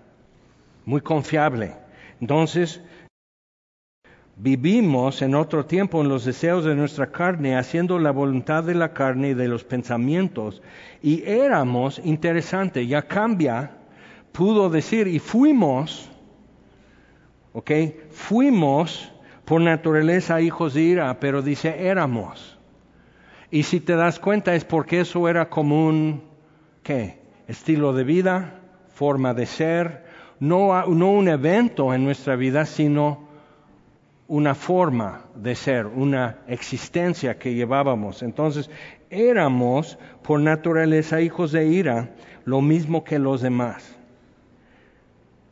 muy 0.85 1.01
confiable. 1.01 1.73
Entonces, 2.21 2.81
Vivimos 4.37 5.21
en 5.21 5.33
otro 5.33 5.65
tiempo 5.65 6.01
en 6.01 6.09
los 6.09 6.25
deseos 6.25 6.65
de 6.65 6.75
nuestra 6.75 7.09
carne, 7.09 7.55
haciendo 7.55 7.99
la 7.99 8.11
voluntad 8.11 8.65
de 8.65 8.75
la 8.75 8.91
carne 8.91 9.29
y 9.29 9.33
de 9.33 9.47
los 9.47 9.63
pensamientos. 9.63 10.61
Y 11.01 11.23
éramos, 11.23 12.01
interesante, 12.03 12.85
ya 12.85 13.03
cambia, 13.03 13.77
pudo 14.33 14.69
decir, 14.69 15.07
y 15.07 15.19
fuimos, 15.19 16.09
¿ok? 17.53 17.71
Fuimos 18.11 19.09
por 19.45 19.61
naturaleza 19.61 20.41
hijos 20.41 20.73
de 20.73 20.81
ira, 20.81 21.17
pero 21.21 21.41
dice 21.41 21.87
éramos. 21.87 22.59
Y 23.51 23.63
si 23.63 23.79
te 23.79 23.95
das 23.95 24.19
cuenta 24.19 24.53
es 24.53 24.65
porque 24.65 24.99
eso 24.99 25.29
era 25.29 25.49
como 25.49 25.87
un, 25.87 26.23
¿qué? 26.83 27.21
Estilo 27.47 27.93
de 27.93 28.03
vida, 28.03 28.59
forma 28.93 29.33
de 29.33 29.45
ser, 29.45 30.03
no, 30.41 30.85
no 30.87 31.11
un 31.11 31.29
evento 31.29 31.93
en 31.93 32.03
nuestra 32.03 32.35
vida, 32.35 32.65
sino 32.65 33.24
una 34.27 34.55
forma 34.55 35.21
de 35.35 35.55
ser, 35.55 35.85
una 35.85 36.39
existencia 36.47 37.37
que 37.37 37.53
llevábamos. 37.53 38.23
Entonces, 38.23 38.69
éramos 39.09 39.97
por 40.23 40.39
naturaleza 40.39 41.21
hijos 41.21 41.51
de 41.51 41.67
ira, 41.67 42.15
lo 42.43 42.61
mismo 42.61 43.03
que 43.03 43.19
los 43.19 43.41
demás. 43.41 43.95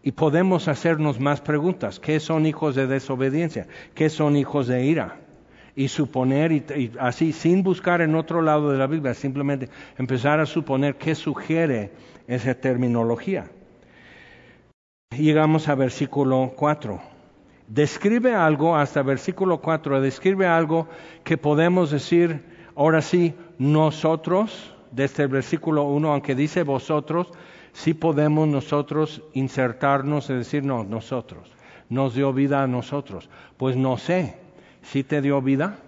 Y 0.01 0.11
podemos 0.11 0.67
hacernos 0.67 1.19
más 1.19 1.39
preguntas. 1.39 1.99
¿Qué 1.99 2.19
son 2.19 2.45
hijos 2.45 2.75
de 2.75 2.87
desobediencia? 2.87 3.67
¿Qué 3.93 4.09
son 4.09 4.35
hijos 4.35 4.67
de 4.67 4.83
ira? 4.85 5.19
Y 5.75 5.87
suponer, 5.87 6.51
y, 6.51 6.91
así, 6.99 7.31
sin 7.31 7.63
buscar 7.63 8.01
en 8.01 8.15
otro 8.15 8.41
lado 8.41 8.71
de 8.71 8.77
la 8.77 8.87
Biblia, 8.87 9.13
simplemente 9.13 9.69
empezar 9.97 10.39
a 10.39 10.45
suponer 10.45 10.95
qué 10.95 11.15
sugiere 11.15 11.91
esa 12.27 12.53
terminología. 12.53 13.49
Llegamos 15.11 15.69
a 15.69 15.75
versículo 15.75 16.53
4. 16.55 17.12
Describe 17.73 18.35
algo, 18.35 18.75
hasta 18.75 19.01
versículo 19.01 19.57
4, 19.59 19.99
describe 19.99 20.45
algo 20.45 20.87
que 21.23 21.39
podemos 21.39 21.89
decir, 21.89 22.45
ahora 22.75 23.01
sí, 23.01 23.33
nosotros, 23.57 24.75
desde 24.91 25.23
el 25.23 25.29
versículo 25.29 25.81
1, 25.85 26.11
aunque 26.11 26.35
dice 26.35 26.61
vosotros, 26.61 27.31
sí 27.71 27.95
podemos 27.95 28.47
nosotros 28.47 29.23
insertarnos 29.33 30.29
y 30.29 30.33
decir, 30.33 30.63
no, 30.63 30.83
nosotros, 30.83 31.51
nos 31.89 32.13
dio 32.13 32.31
vida 32.31 32.61
a 32.61 32.67
nosotros. 32.67 33.27
Pues 33.57 33.75
no 33.75 33.97
sé, 33.97 34.37
si 34.83 35.03
te 35.03 35.23
dio 35.23 35.41
vida, 35.41 35.79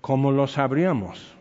¿cómo 0.00 0.32
lo 0.32 0.48
sabríamos? 0.48 1.36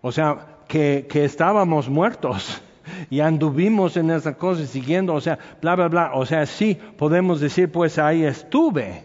O 0.00 0.12
sea, 0.12 0.58
que, 0.68 1.08
que 1.10 1.24
estábamos 1.24 1.88
muertos 1.88 2.62
y 3.10 3.20
anduvimos 3.20 3.96
en 3.96 4.10
esa 4.10 4.34
cosa 4.34 4.66
siguiendo, 4.66 5.14
o 5.14 5.20
sea, 5.20 5.38
bla, 5.60 5.74
bla, 5.76 5.88
bla. 5.88 6.10
O 6.14 6.26
sea, 6.26 6.46
sí, 6.46 6.78
podemos 6.96 7.40
decir, 7.40 7.70
pues 7.70 7.98
ahí 7.98 8.24
estuve 8.24 9.04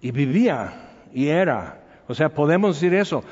y 0.00 0.10
vivía 0.10 0.72
y 1.12 1.28
era. 1.28 1.80
O 2.06 2.14
sea, 2.14 2.30
podemos 2.30 2.76
decir 2.76 2.94
eso, 2.94 3.22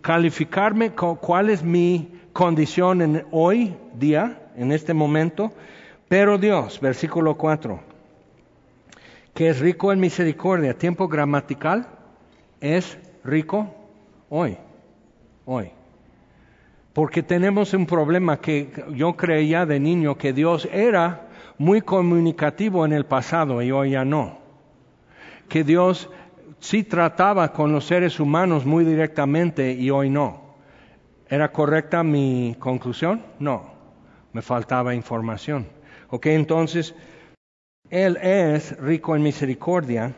calificarme 0.00 0.92
cuál 0.92 1.50
es 1.50 1.62
mi 1.62 2.08
condición 2.32 3.02
en 3.02 3.26
hoy 3.32 3.74
día, 3.94 4.38
en 4.56 4.70
este 4.70 4.94
momento, 4.94 5.52
pero 6.08 6.38
Dios, 6.38 6.80
versículo 6.80 7.36
4, 7.36 7.80
que 9.34 9.48
es 9.48 9.58
rico 9.58 9.92
en 9.92 9.98
misericordia, 9.98 10.78
tiempo 10.78 11.08
gramatical, 11.08 11.88
es 12.60 12.96
rico 13.24 13.74
hoy, 14.28 14.56
hoy. 15.44 15.72
Porque 16.92 17.22
tenemos 17.22 17.72
un 17.72 17.86
problema 17.86 18.40
que 18.40 18.70
yo 18.94 19.16
creía 19.16 19.64
de 19.64 19.80
niño 19.80 20.18
que 20.18 20.32
Dios 20.32 20.68
era 20.70 21.28
muy 21.58 21.80
comunicativo 21.80 22.84
en 22.84 22.92
el 22.92 23.06
pasado 23.06 23.62
y 23.62 23.70
hoy 23.70 23.90
ya 23.92 24.04
no. 24.04 24.38
Que 25.48 25.64
Dios 25.64 26.10
sí 26.58 26.84
trataba 26.84 27.52
con 27.52 27.72
los 27.72 27.86
seres 27.86 28.20
humanos 28.20 28.66
muy 28.66 28.84
directamente 28.84 29.72
y 29.72 29.90
hoy 29.90 30.10
no. 30.10 30.42
¿Era 31.28 31.50
correcta 31.50 32.02
mi 32.02 32.56
conclusión? 32.58 33.22
No, 33.38 33.72
me 34.32 34.42
faltaba 34.42 34.94
información. 34.94 35.66
Ok, 36.10 36.26
entonces, 36.26 36.94
Él 37.88 38.18
es 38.18 38.78
rico 38.78 39.16
en 39.16 39.22
misericordia 39.22 40.14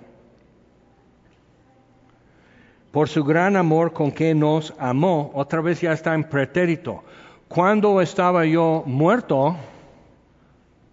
por 2.95 3.09
su 3.09 3.25
gran 3.25 3.57
amor 3.57 3.93
con 3.93 4.13
que 4.13 4.37
nos 4.37 4.73
amó. 4.79 5.33
Otra 5.35 5.61
vez 5.61 5.81
ya 5.81 5.93
está 5.93 6.15
en 6.15 6.23
pretérito. 6.23 7.03
Cuando 7.49 8.01
estaba 8.01 8.47
yo 8.47 8.85
muerto, 8.87 9.57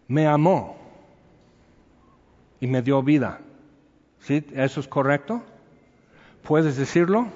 me 0.08 0.26
amó 0.26 0.78
y 2.60 2.66
me 2.66 2.82
dio 2.82 3.04
vida. 3.04 3.40
¿Sí? 4.18 4.44
¿Eso 4.56 4.80
es 4.80 4.88
correcto? 4.88 5.44
¿Puedes 6.42 6.76
decirlo? 6.76 7.28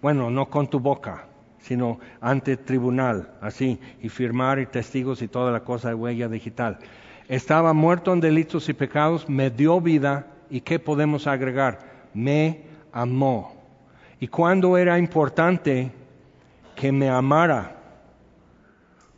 Bueno, 0.00 0.30
no 0.30 0.48
con 0.48 0.70
tu 0.70 0.78
boca, 0.78 1.24
sino 1.58 1.98
ante 2.20 2.56
tribunal, 2.56 3.34
así, 3.40 3.80
y 4.00 4.08
firmar 4.08 4.60
y 4.60 4.66
testigos 4.66 5.20
y 5.20 5.26
toda 5.26 5.50
la 5.50 5.64
cosa 5.64 5.88
de 5.88 5.94
huella 5.94 6.28
digital. 6.28 6.78
Estaba 7.26 7.72
muerto 7.72 8.12
en 8.12 8.20
delitos 8.20 8.68
y 8.68 8.72
pecados, 8.72 9.28
me 9.28 9.50
dio 9.50 9.80
vida, 9.80 10.28
¿y 10.48 10.60
qué 10.60 10.78
podemos 10.78 11.26
agregar? 11.26 11.80
Me 12.14 12.70
amó. 12.92 13.54
¿Y 14.20 14.28
cuándo 14.28 14.76
era 14.76 14.98
importante 14.98 15.90
que 16.76 16.92
me 16.92 17.08
amara? 17.08 17.76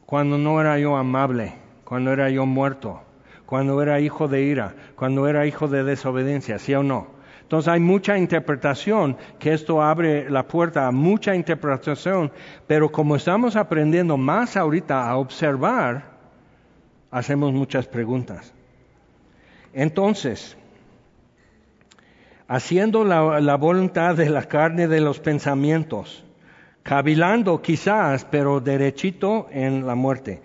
Cuando 0.07 0.39
no 0.39 0.61
era 0.61 0.79
yo 0.79 0.97
amable, 0.97 1.55
cuando 1.85 2.13
era 2.13 2.31
yo 2.31 2.47
muerto 2.47 3.01
cuando 3.47 3.83
era 3.83 4.01
hijo 4.01 4.29
de 4.29 4.43
ira, 4.43 4.75
cuando 4.97 5.29
era 5.29 5.47
hijo 5.47 5.69
de 5.69 5.85
desobediencia, 5.85 6.59
¿sí 6.59 6.75
o 6.75 6.83
no? 6.83 7.07
Entonces 7.43 7.73
hay 7.73 7.81
mucha 7.81 8.17
interpretación, 8.17 9.17
que 9.39 9.53
esto 9.53 9.83
abre 9.83 10.31
la 10.31 10.49
puerta 10.49 10.87
a 10.87 10.91
mucha 10.91 11.35
interpretación, 11.35 12.33
pero 12.67 12.91
como 12.91 13.17
estamos 13.17 13.55
aprendiendo 13.55 14.17
más 14.17 14.57
ahorita 14.57 15.09
a 15.09 15.17
observar, 15.19 16.05
hacemos 17.11 17.53
muchas 17.53 17.87
preguntas. 17.87 18.53
Entonces, 19.75 20.57
haciendo 22.49 23.05
la, 23.05 23.57
voluntad 23.57 24.17
de 24.17 24.29
la 24.29 24.45
carne 24.45 24.89
de 24.89 25.01
los 25.01 25.21
pensamientos, 25.21 26.25
cavilando 26.83 27.63
quizás, 27.63 28.25
pero 28.25 28.61
derechito 28.61 29.49
en 29.51 29.87
la 29.87 29.95
muerte. 29.95 30.43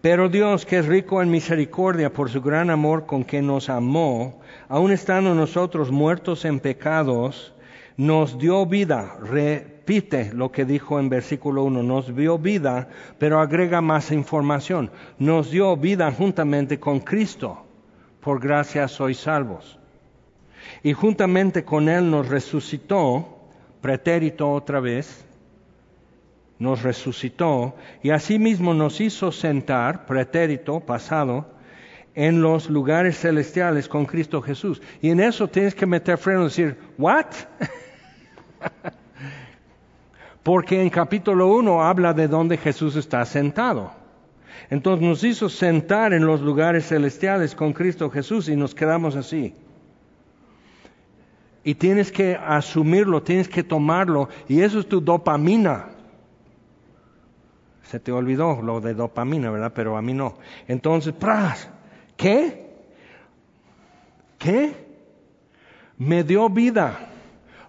Pero 0.00 0.28
Dios, 0.28 0.66
que 0.66 0.78
es 0.78 0.86
rico 0.86 1.22
en 1.22 1.30
misericordia 1.30 2.12
por 2.12 2.28
su 2.28 2.42
gran 2.42 2.70
amor 2.70 3.06
con 3.06 3.24
que 3.24 3.40
nos 3.40 3.68
amó, 3.68 4.40
aun 4.68 4.90
estando 4.90 5.34
nosotros 5.34 5.92
muertos 5.92 6.44
en 6.44 6.58
pecados, 6.58 7.54
nos 7.96 8.36
dio 8.38 8.66
vida. 8.66 9.16
Repite 9.22 10.32
lo 10.32 10.50
que 10.50 10.64
dijo 10.64 10.98
en 10.98 11.08
versículo 11.08 11.62
1, 11.64 11.84
nos 11.84 12.16
dio 12.16 12.38
vida, 12.38 12.88
pero 13.18 13.38
agrega 13.38 13.80
más 13.80 14.10
información. 14.10 14.90
Nos 15.18 15.50
dio 15.52 15.76
vida 15.76 16.10
juntamente 16.10 16.80
con 16.80 16.98
Cristo. 16.98 17.64
Por 18.20 18.40
gracia 18.40 18.88
sois 18.88 19.18
salvos. 19.18 19.78
Y 20.82 20.92
juntamente 20.92 21.64
con 21.64 21.88
Él 21.88 22.10
nos 22.10 22.28
resucitó, 22.28 23.38
pretérito 23.80 24.50
otra 24.50 24.80
vez, 24.80 25.24
nos 26.58 26.82
resucitó 26.82 27.74
y 28.02 28.10
asimismo 28.10 28.72
nos 28.72 29.00
hizo 29.00 29.32
sentar, 29.32 30.06
pretérito, 30.06 30.80
pasado, 30.80 31.46
en 32.14 32.40
los 32.42 32.68
lugares 32.70 33.18
celestiales 33.18 33.88
con 33.88 34.06
Cristo 34.06 34.40
Jesús. 34.42 34.80
Y 35.00 35.10
en 35.10 35.20
eso 35.20 35.48
tienes 35.48 35.74
que 35.74 35.86
meter 35.86 36.18
freno 36.18 36.42
y 36.42 36.44
decir, 36.44 36.78
¿what? 36.98 37.26
Porque 40.42 40.80
en 40.80 40.90
capítulo 40.90 41.48
1 41.48 41.82
habla 41.82 42.12
de 42.12 42.28
donde 42.28 42.56
Jesús 42.56 42.96
está 42.96 43.24
sentado. 43.24 43.92
Entonces 44.70 45.06
nos 45.06 45.24
hizo 45.24 45.48
sentar 45.48 46.12
en 46.12 46.26
los 46.26 46.40
lugares 46.40 46.86
celestiales 46.86 47.54
con 47.54 47.72
Cristo 47.72 48.10
Jesús 48.10 48.48
y 48.48 48.56
nos 48.56 48.74
quedamos 48.74 49.16
así. 49.16 49.54
Y 51.64 51.74
tienes 51.74 52.10
que 52.10 52.34
asumirlo, 52.36 53.22
tienes 53.22 53.48
que 53.48 53.62
tomarlo, 53.62 54.28
y 54.48 54.62
eso 54.62 54.80
es 54.80 54.88
tu 54.88 55.00
dopamina. 55.00 55.90
Se 57.84 58.00
te 58.00 58.10
olvidó 58.10 58.62
lo 58.62 58.80
de 58.80 58.94
dopamina, 58.94 59.50
¿verdad? 59.50 59.72
Pero 59.74 59.96
a 59.96 60.02
mí 60.02 60.14
no. 60.14 60.34
Entonces. 60.66 61.14
¿Qué? 62.16 62.70
¿Qué? 64.38 64.74
Me 65.98 66.24
dio 66.24 66.48
vida. 66.48 66.98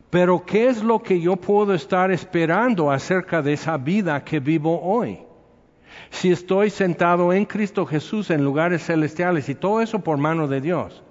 Pero 0.10 0.46
¿qué 0.46 0.68
es 0.68 0.84
lo 0.84 1.02
que 1.02 1.20
yo 1.20 1.36
puedo 1.36 1.74
estar 1.74 2.12
esperando 2.12 2.92
acerca 2.92 3.42
de 3.42 3.54
esa 3.54 3.78
vida 3.78 4.24
que 4.24 4.40
vivo 4.40 4.80
hoy? 4.82 5.20
Si 6.10 6.32
estoy 6.32 6.70
sentado 6.70 7.34
en 7.34 7.46
Cristo 7.46 7.86
Jesús 7.86 8.30
en 8.30 8.44
lugares 8.44 8.86
celestiales 8.86 9.50
y 9.50 9.56
todo 9.56 9.82
eso 9.82 10.00
por 10.00 10.18
mano 10.18 10.48
de 10.48 10.62
Dios, 10.62 11.04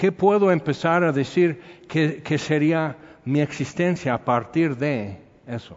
¿qué 0.00 0.12
puedo 0.12 0.50
empezar 0.50 1.04
a 1.04 1.12
decir 1.12 1.60
que, 1.86 2.38
sería 2.38 2.96
mi 3.26 3.42
existencia 3.42 4.14
a 4.14 4.24
partir 4.24 4.74
de 4.78 5.18
eso? 5.46 5.76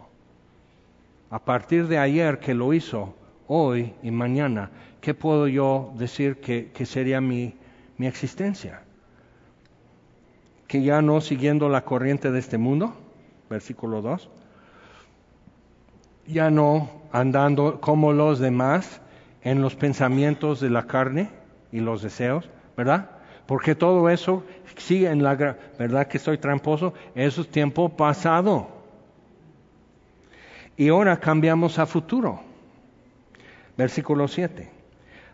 a 1.28 1.38
partir 1.40 1.88
de 1.88 1.98
ayer 1.98 2.38
que 2.38 2.54
lo 2.54 2.72
hizo, 2.72 3.14
hoy 3.48 3.92
y 4.02 4.10
mañana, 4.12 4.70
¿qué 5.00 5.12
puedo 5.14 5.48
yo 5.48 5.92
decir 5.98 6.36
que, 6.40 6.86
sería 6.86 7.20
mi, 7.20 7.54
mi 7.98 8.06
existencia? 8.06 8.82
Que 10.68 10.82
ya 10.82 11.02
no 11.02 11.20
siguiendo 11.20 11.68
la 11.68 11.84
corriente 11.84 12.30
de 12.30 12.38
este 12.38 12.56
mundo, 12.56 12.94
versículo 13.50 14.00
2, 14.00 14.30
ya 16.28 16.50
no 16.50 16.88
andando 17.12 17.80
como 17.80 18.12
los 18.12 18.38
demás 18.38 19.02
en 19.42 19.60
los 19.60 19.74
pensamientos 19.74 20.60
de 20.60 20.70
la 20.70 20.86
carne 20.86 21.30
y 21.72 21.80
los 21.80 22.00
deseos, 22.00 22.48
¿verdad? 22.76 23.13
Porque 23.46 23.74
todo 23.74 24.08
eso 24.08 24.42
sigue 24.76 25.10
en 25.10 25.22
la 25.22 25.34
verdad 25.78 26.06
que 26.06 26.18
estoy 26.18 26.38
tramposo, 26.38 26.94
eso 27.14 27.42
es 27.42 27.48
tiempo 27.48 27.90
pasado. 27.90 28.68
Y 30.76 30.88
ahora 30.88 31.18
cambiamos 31.18 31.78
a 31.78 31.86
futuro. 31.86 32.40
Versículo 33.76 34.28
7. 34.28 34.70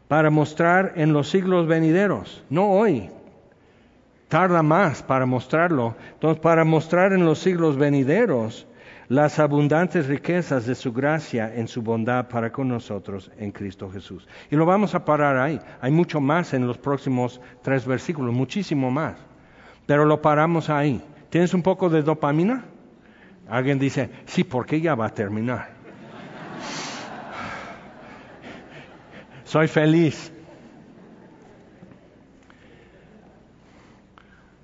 Para 0.08 0.30
mostrar 0.30 0.94
en 0.96 1.12
los 1.12 1.30
siglos 1.30 1.66
venideros, 1.66 2.42
no 2.50 2.70
hoy, 2.70 3.10
tarda 4.28 4.62
más 4.62 5.02
para 5.02 5.26
mostrarlo. 5.26 5.94
Entonces, 6.14 6.40
para 6.40 6.64
mostrar 6.64 7.12
en 7.12 7.24
los 7.24 7.38
siglos 7.38 7.76
venideros 7.76 8.66
las 9.10 9.38
abundantes 9.40 10.06
riquezas 10.06 10.64
de 10.66 10.76
su 10.76 10.92
gracia 10.92 11.52
en 11.52 11.66
su 11.66 11.82
bondad 11.82 12.28
para 12.28 12.52
con 12.52 12.68
nosotros 12.68 13.28
en 13.38 13.50
Cristo 13.50 13.90
Jesús. 13.90 14.28
Y 14.52 14.54
lo 14.54 14.64
vamos 14.64 14.94
a 14.94 15.04
parar 15.04 15.36
ahí. 15.36 15.58
Hay 15.80 15.90
mucho 15.90 16.20
más 16.20 16.54
en 16.54 16.64
los 16.64 16.78
próximos 16.78 17.40
tres 17.60 17.84
versículos, 17.84 18.32
muchísimo 18.32 18.88
más. 18.88 19.16
Pero 19.84 20.04
lo 20.04 20.22
paramos 20.22 20.70
ahí. 20.70 21.02
¿Tienes 21.28 21.52
un 21.54 21.62
poco 21.62 21.90
de 21.90 22.04
dopamina? 22.04 22.66
Alguien 23.48 23.80
dice, 23.80 24.10
sí, 24.26 24.44
porque 24.44 24.80
ya 24.80 24.94
va 24.94 25.06
a 25.06 25.12
terminar. 25.12 25.70
Soy 29.42 29.66
feliz. 29.66 30.32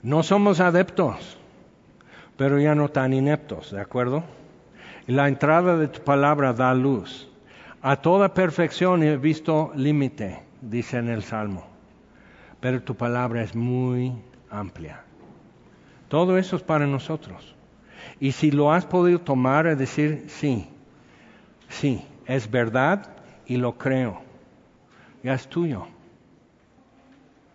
No 0.04 0.22
somos 0.22 0.60
adeptos, 0.60 1.35
pero 2.36 2.58
ya 2.60 2.74
no 2.74 2.88
tan 2.88 3.12
ineptos, 3.12 3.70
¿de 3.72 3.80
acuerdo? 3.80 4.24
La 5.06 5.28
entrada 5.28 5.76
de 5.76 5.88
tu 5.88 6.00
palabra 6.02 6.52
da 6.52 6.74
luz. 6.74 7.28
A 7.80 7.96
toda 7.96 8.34
perfección 8.34 9.02
he 9.02 9.16
visto 9.16 9.72
límite, 9.74 10.42
dice 10.60 10.98
en 10.98 11.08
el 11.08 11.22
Salmo. 11.22 11.66
Pero 12.60 12.82
tu 12.82 12.94
palabra 12.94 13.42
es 13.42 13.54
muy 13.54 14.12
amplia. 14.50 15.02
Todo 16.08 16.38
eso 16.38 16.56
es 16.56 16.62
para 16.62 16.86
nosotros. 16.86 17.54
Y 18.18 18.32
si 18.32 18.50
lo 18.50 18.72
has 18.72 18.86
podido 18.86 19.20
tomar, 19.20 19.66
es 19.66 19.78
decir, 19.78 20.24
sí, 20.28 20.68
sí, 21.68 22.04
es 22.26 22.50
verdad 22.50 23.08
y 23.46 23.56
lo 23.56 23.78
creo. 23.78 24.20
Ya 25.22 25.34
es 25.34 25.48
tuyo. 25.48 25.86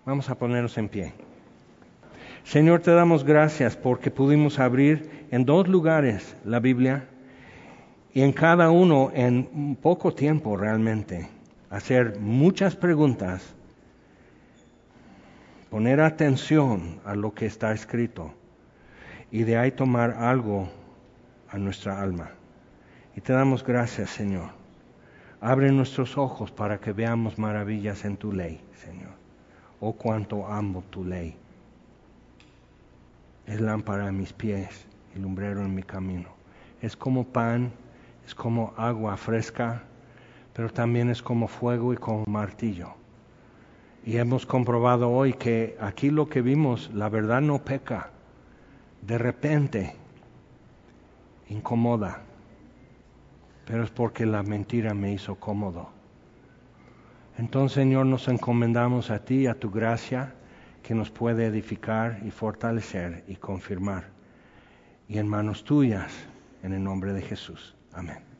Vamos 0.05 0.29
a 0.29 0.35
ponernos 0.35 0.77
en 0.77 0.89
pie. 0.89 1.13
Señor, 2.43 2.81
te 2.81 2.91
damos 2.91 3.23
gracias 3.23 3.75
porque 3.77 4.11
pudimos 4.11 4.59
abrir 4.59 5.27
en 5.31 5.45
dos 5.45 5.67
lugares 5.67 6.35
la 6.43 6.59
Biblia 6.59 7.07
y 8.13 8.21
en 8.21 8.33
cada 8.33 8.71
uno 8.71 9.11
en 9.13 9.77
poco 9.81 10.13
tiempo 10.13 10.57
realmente 10.57 11.29
hacer 11.69 12.19
muchas 12.19 12.75
preguntas, 12.75 13.55
poner 15.69 16.01
atención 16.01 16.99
a 17.05 17.15
lo 17.15 17.33
que 17.33 17.45
está 17.45 17.71
escrito 17.71 18.33
y 19.31 19.43
de 19.43 19.57
ahí 19.57 19.71
tomar 19.71 20.11
algo 20.11 20.69
a 21.49 21.57
nuestra 21.57 22.01
alma. 22.01 22.31
Y 23.15 23.21
te 23.21 23.31
damos 23.33 23.63
gracias, 23.63 24.09
Señor. 24.09 24.49
Abre 25.39 25.71
nuestros 25.71 26.17
ojos 26.17 26.51
para 26.51 26.79
que 26.79 26.91
veamos 26.91 27.39
maravillas 27.39 28.03
en 28.03 28.17
tu 28.17 28.33
ley, 28.33 28.61
Señor. 28.75 29.11
Oh, 29.79 29.93
cuánto 29.93 30.45
amo 30.45 30.83
tu 30.89 31.05
ley. 31.05 31.40
Es 33.51 33.59
lámpara 33.59 34.07
a 34.07 34.11
mis 34.11 34.31
pies 34.31 34.87
y 35.13 35.19
lumbrero 35.19 35.61
en 35.61 35.75
mi 35.75 35.83
camino. 35.83 36.29
Es 36.81 36.95
como 36.95 37.25
pan 37.25 37.71
es 38.25 38.35
como 38.35 38.73
agua 38.77 39.17
fresca, 39.17 39.83
pero 40.53 40.69
también 40.69 41.09
es 41.09 41.21
como 41.21 41.49
fuego 41.49 41.93
y 41.93 41.97
como 41.97 42.23
martillo. 42.27 42.93
Y 44.05 44.17
hemos 44.17 44.45
comprobado 44.45 45.09
hoy 45.09 45.33
que 45.33 45.77
aquí 45.81 46.09
lo 46.09 46.29
que 46.29 46.41
vimos, 46.41 46.89
la 46.93 47.09
verdad 47.09 47.41
no 47.41 47.59
peca. 47.59 48.11
De 49.01 49.17
repente 49.17 49.95
incomoda, 51.49 52.21
pero 53.65 53.83
es 53.83 53.89
porque 53.89 54.25
la 54.25 54.43
mentira 54.43 54.93
me 54.93 55.11
hizo 55.11 55.35
cómodo. 55.35 55.89
Entonces, 57.37 57.75
Señor, 57.75 58.05
nos 58.05 58.29
encomendamos 58.29 59.11
a 59.11 59.19
ti, 59.25 59.47
a 59.47 59.59
tu 59.59 59.71
gracia, 59.71 60.35
que 60.83 60.95
nos 60.95 61.09
puede 61.09 61.45
edificar 61.45 62.19
y 62.25 62.31
fortalecer 62.31 63.23
y 63.27 63.35
confirmar. 63.35 64.09
Y 65.07 65.17
en 65.17 65.27
manos 65.27 65.63
tuyas, 65.63 66.11
en 66.63 66.73
el 66.73 66.83
nombre 66.83 67.13
de 67.13 67.21
Jesús. 67.21 67.75
Amén. 67.93 68.30